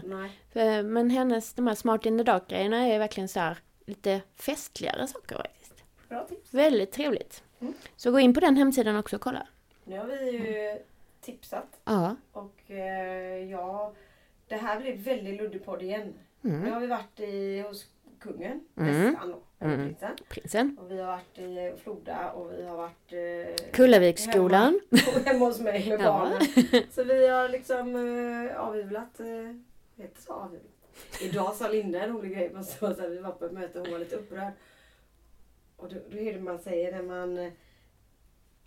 För, 0.54 0.84
men 0.84 1.10
hennes, 1.10 1.54
de 1.54 1.68
här 1.68 1.76
Smart 1.76 2.06
in 2.06 2.18
the 2.18 2.24
Dark 2.24 2.48
grejerna 2.48 2.88
är 2.88 3.00
verkligen 3.00 3.30
så 3.30 3.40
här 3.40 3.58
lite 3.86 4.22
festligare 4.40 5.08
saker 5.08 5.36
faktiskt. 5.36 5.84
Bra 6.10 6.24
tips. 6.30 6.54
Väldigt 6.54 6.92
trevligt. 6.92 7.44
Mm. 7.62 7.74
Så 7.96 8.12
gå 8.12 8.20
in 8.20 8.34
på 8.34 8.40
den 8.40 8.56
hemsidan 8.58 8.96
också 8.98 9.16
och 9.16 9.22
kolla. 9.22 9.48
Nu 9.86 9.98
har 10.00 10.06
vi 10.06 10.32
ju 10.32 10.80
tipsat 11.22 11.68
Ja. 11.86 12.16
och 12.32 12.72
eh, 12.72 13.50
ja, 13.52 13.94
det 14.48 14.56
här 14.56 14.80
blir 14.80 14.98
väldigt 14.98 15.42
luddig 15.42 15.66
podd 15.66 15.82
igen. 15.82 16.14
Nu 16.42 16.56
Mm. 16.56 16.74
har 16.74 16.80
vi 16.80 16.88
varit 16.88 17.20
i, 17.20 17.60
hos 17.62 17.86
kungen, 18.20 18.62
Mm. 18.78 19.04
nästan 19.04 19.30
då, 19.32 19.66
Mm. 19.66 19.78
prinsen. 19.80 20.16
Prinsen. 20.30 20.78
Och 20.82 20.92
vi 20.92 21.00
har 21.00 21.08
varit 21.08 21.38
i 21.40 21.74
Floda 21.84 22.32
och 22.32 22.52
vi 22.52 22.66
har 22.66 22.78
varit 22.78 23.14
eh, 23.14 23.72
Kullaviksskolan. 23.72 24.80
hemma, 24.92 25.20
hemma 25.26 25.46
hos 25.46 25.60
mig 25.60 25.90
med 25.90 26.00
Ja. 26.00 26.04
barnen. 26.06 26.42
Så 26.92 27.04
vi 27.04 27.28
har 27.28 27.50
liksom 27.50 27.96
eh, 28.50 28.60
avivlat, 28.62 29.20
eh, 29.20 29.56
heter 30.04 30.22
så 30.22 30.34
avivlat? 30.34 30.72
Idag 31.22 31.54
sa 31.56 31.68
Linda 31.68 32.02
en 32.04 32.10
rolig 32.14 32.32
grej, 32.32 32.52
man 32.54 32.64
sa 32.64 32.94
så 32.94 33.02
här, 33.02 33.10
vi 33.10 33.18
var 33.20 33.32
på 33.32 33.46
ett 33.46 33.52
möte 33.52 33.80
och 33.80 33.86
hon 33.86 33.94
var 33.94 34.00
lite 34.00 34.16
upprörd. 34.16 34.52
Och 35.78 35.90
då, 35.90 35.96
då 36.10 36.18
är 36.18 36.34
det 36.34 36.40
man 36.40 36.60
säger 36.60 36.92
när 36.92 37.04
man 37.04 37.52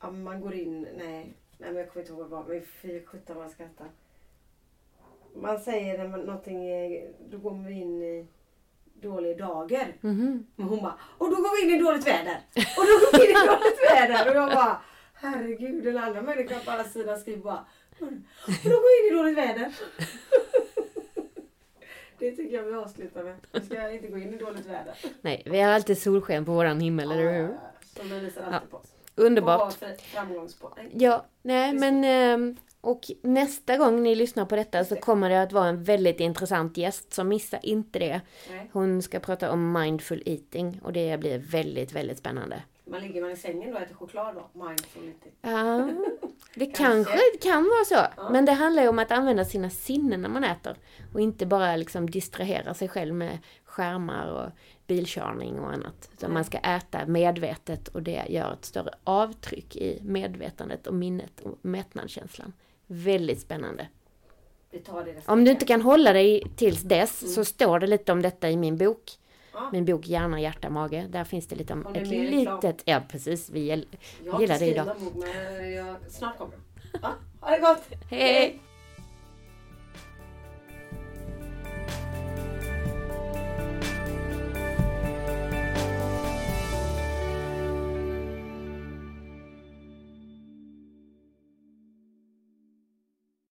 ja, 0.01 0.11
man 0.11 0.41
går 0.41 0.55
in, 0.55 0.83
nej, 0.83 1.35
nej 1.59 1.73
men 1.73 1.77
jag 1.77 1.89
kommer 1.89 2.03
inte 2.03 2.13
ihåg 2.13 2.29
vad 2.29 2.49
men 2.49 2.63
fy 2.83 3.05
sjutton 3.07 3.37
vad 3.37 3.45
jag 3.45 3.53
skrattar. 3.53 3.91
Man 5.35 5.59
säger 5.59 5.99
när 5.99 6.09
man, 6.09 6.21
någonting, 6.21 6.61
då 7.31 7.39
går 7.39 7.65
vi 7.67 7.73
in 7.75 8.03
i 8.03 8.27
dålig 8.95 9.39
dager. 9.39 9.97
Mhm. 10.01 10.47
Men 10.57 10.69
hon 10.69 10.83
bara, 10.83 10.99
och 11.19 11.31
då 11.31 11.37
går 11.37 11.57
vi 11.57 11.73
in 11.73 11.81
i 11.81 11.85
dåligt 11.85 12.07
väder. 12.07 12.37
Och 12.77 12.85
då 12.91 12.95
går 13.01 13.19
vi 13.19 13.25
in 13.25 13.37
i 13.37 13.47
dåligt 13.47 13.81
väder. 13.91 14.31
Och 14.31 14.37
jag 14.37 14.53
bara, 14.53 14.83
herregud 15.15 15.85
den 15.85 15.99
andra 15.99 16.23
människan 16.23 16.61
på 16.65 16.71
andra 16.71 16.85
sidan 16.85 17.21
skriver 17.21 17.43
bara, 17.43 17.65
och 18.01 18.07
då 18.65 18.71
går 18.71 19.03
vi 19.03 19.09
in 19.09 19.15
i 19.15 19.19
dåligt 19.19 19.39
väder. 19.39 19.75
Det 22.21 22.31
tycker 22.31 22.57
jag 22.57 22.63
vi 22.65 22.75
avslutar 22.75 23.25
med. 23.25 23.35
Vi 23.53 23.61
ska 23.61 23.91
inte 23.91 24.09
gå 24.09 24.19
in 24.19 24.35
i 24.35 24.37
dåligt 24.37 24.67
väder. 24.67 24.95
Nej, 25.21 25.43
vi 25.47 25.61
har 25.61 25.73
alltid 25.73 25.99
solsken 25.99 26.45
på 26.45 26.53
våran 26.53 26.81
himmel, 26.81 27.11
eller 27.11 27.33
hur? 27.33 27.59
Som 27.97 28.09
den 28.09 28.25
visar 28.25 28.43
alltid 28.43 28.71
på 28.71 28.77
oss. 28.77 28.95
Underbart. 29.15 29.75
Framgångspodd. 30.01 30.79
Ja, 30.93 31.27
nej 31.43 31.73
men 31.73 32.05
ehm, 32.05 32.57
och 32.81 33.01
nästa 33.23 33.77
gång 33.77 34.03
ni 34.03 34.15
lyssnar 34.15 34.45
på 34.45 34.57
detta 34.57 34.85
så 34.85 34.97
kommer 34.97 35.31
det 35.31 35.43
att 35.43 35.53
vara 35.53 35.69
en 35.69 35.85
väldigt 35.85 36.21
intressant 36.21 36.77
gäst, 36.77 37.15
så 37.15 37.25
missa 37.25 37.59
inte 37.59 37.99
det. 37.99 38.21
Hon 38.73 39.03
ska 39.03 39.21
prata 39.21 39.53
om 39.53 39.73
mindful 39.73 40.23
eating 40.27 40.81
och 40.83 40.93
det 40.93 41.21
blir 41.21 41.39
väldigt, 41.39 41.93
väldigt 41.93 42.19
spännande. 42.19 42.63
Man 42.91 43.01
ligger 43.03 43.23
man 43.23 43.31
i 43.31 43.37
sängen 43.37 43.71
då 43.71 43.77
och 43.77 43.83
äter 43.83 43.95
choklad 43.95 44.35
då? 44.35 44.67
Mindful. 44.67 45.13
Ja, 45.43 45.91
det 46.55 46.67
Kanske. 46.67 47.19
kan 47.43 47.63
vara 47.65 47.85
så. 47.85 47.95
Ja. 48.17 48.31
Men 48.31 48.45
det 48.45 48.53
handlar 48.53 48.83
ju 48.83 48.89
om 48.89 48.99
att 48.99 49.11
använda 49.11 49.45
sina 49.45 49.71
sinnen 49.71 50.23
när 50.23 50.29
man 50.29 50.45
äter. 50.45 50.77
Och 51.15 51.21
inte 51.21 51.47
bara 51.47 51.77
liksom 51.77 52.11
distrahera 52.11 52.75
sig 52.75 52.89
själv 52.89 53.15
med 53.15 53.39
skärmar 53.65 54.27
och 54.27 54.51
bilkörning 54.87 55.59
och 55.61 55.73
annat. 55.73 56.11
Utan 56.13 56.33
man 56.33 56.45
ska 56.45 56.59
äta 56.59 57.07
medvetet 57.07 57.89
och 57.89 58.03
det 58.03 58.25
gör 58.29 58.53
ett 58.53 58.65
större 58.65 58.91
avtryck 59.05 59.77
i 59.77 59.99
medvetandet 60.03 60.87
och 60.87 60.95
minnet 60.95 61.41
och 61.41 61.59
mättnadskänslan. 61.63 62.53
Väldigt 62.87 63.41
spännande. 63.41 63.89
Om 65.27 65.45
du 65.45 65.51
inte 65.51 65.65
kan 65.67 65.83
hålla 65.83 66.13
dig 66.13 66.43
tills 66.57 66.83
dess 66.83 67.23
Mm. 67.23 67.35
så 67.35 67.45
står 67.45 67.79
det 67.79 67.87
lite 67.87 68.13
om 68.13 68.23
detta 68.23 68.51
i 68.51 68.57
min 68.57 68.77
bok. 68.77 69.11
Ja. 69.53 69.69
Min 69.73 69.85
bok 69.85 70.07
Hjärna, 70.07 70.41
hjärta, 70.41 70.71
mage. 70.71 71.07
Där 71.09 71.25
finns 71.25 71.47
det 71.47 71.57
lite 71.57 71.73
om 71.73 71.87
det 71.95 72.01
ett 72.01 72.11
reklam. 72.11 72.57
litet... 72.57 72.83
Ja 72.85 73.01
precis, 73.09 73.51
vi 73.51 73.61
gäll- 73.71 73.87
Jag 74.25 74.33
har 74.33 74.41
gillar 74.41 74.55
inte 74.55 74.65
det 74.65 74.71
skrivit 74.73 74.75
idag. 74.75 74.87
någon 74.87 75.05
bok 75.15 75.25
men 75.59 75.73
jag, 75.73 75.97
snart 76.09 76.39
kommer 76.39 76.53
den. 76.53 76.61
Ja, 77.03 77.09
ha 77.41 77.51
det 77.51 77.59
gott! 77.61 77.85
Hej! 78.11 78.61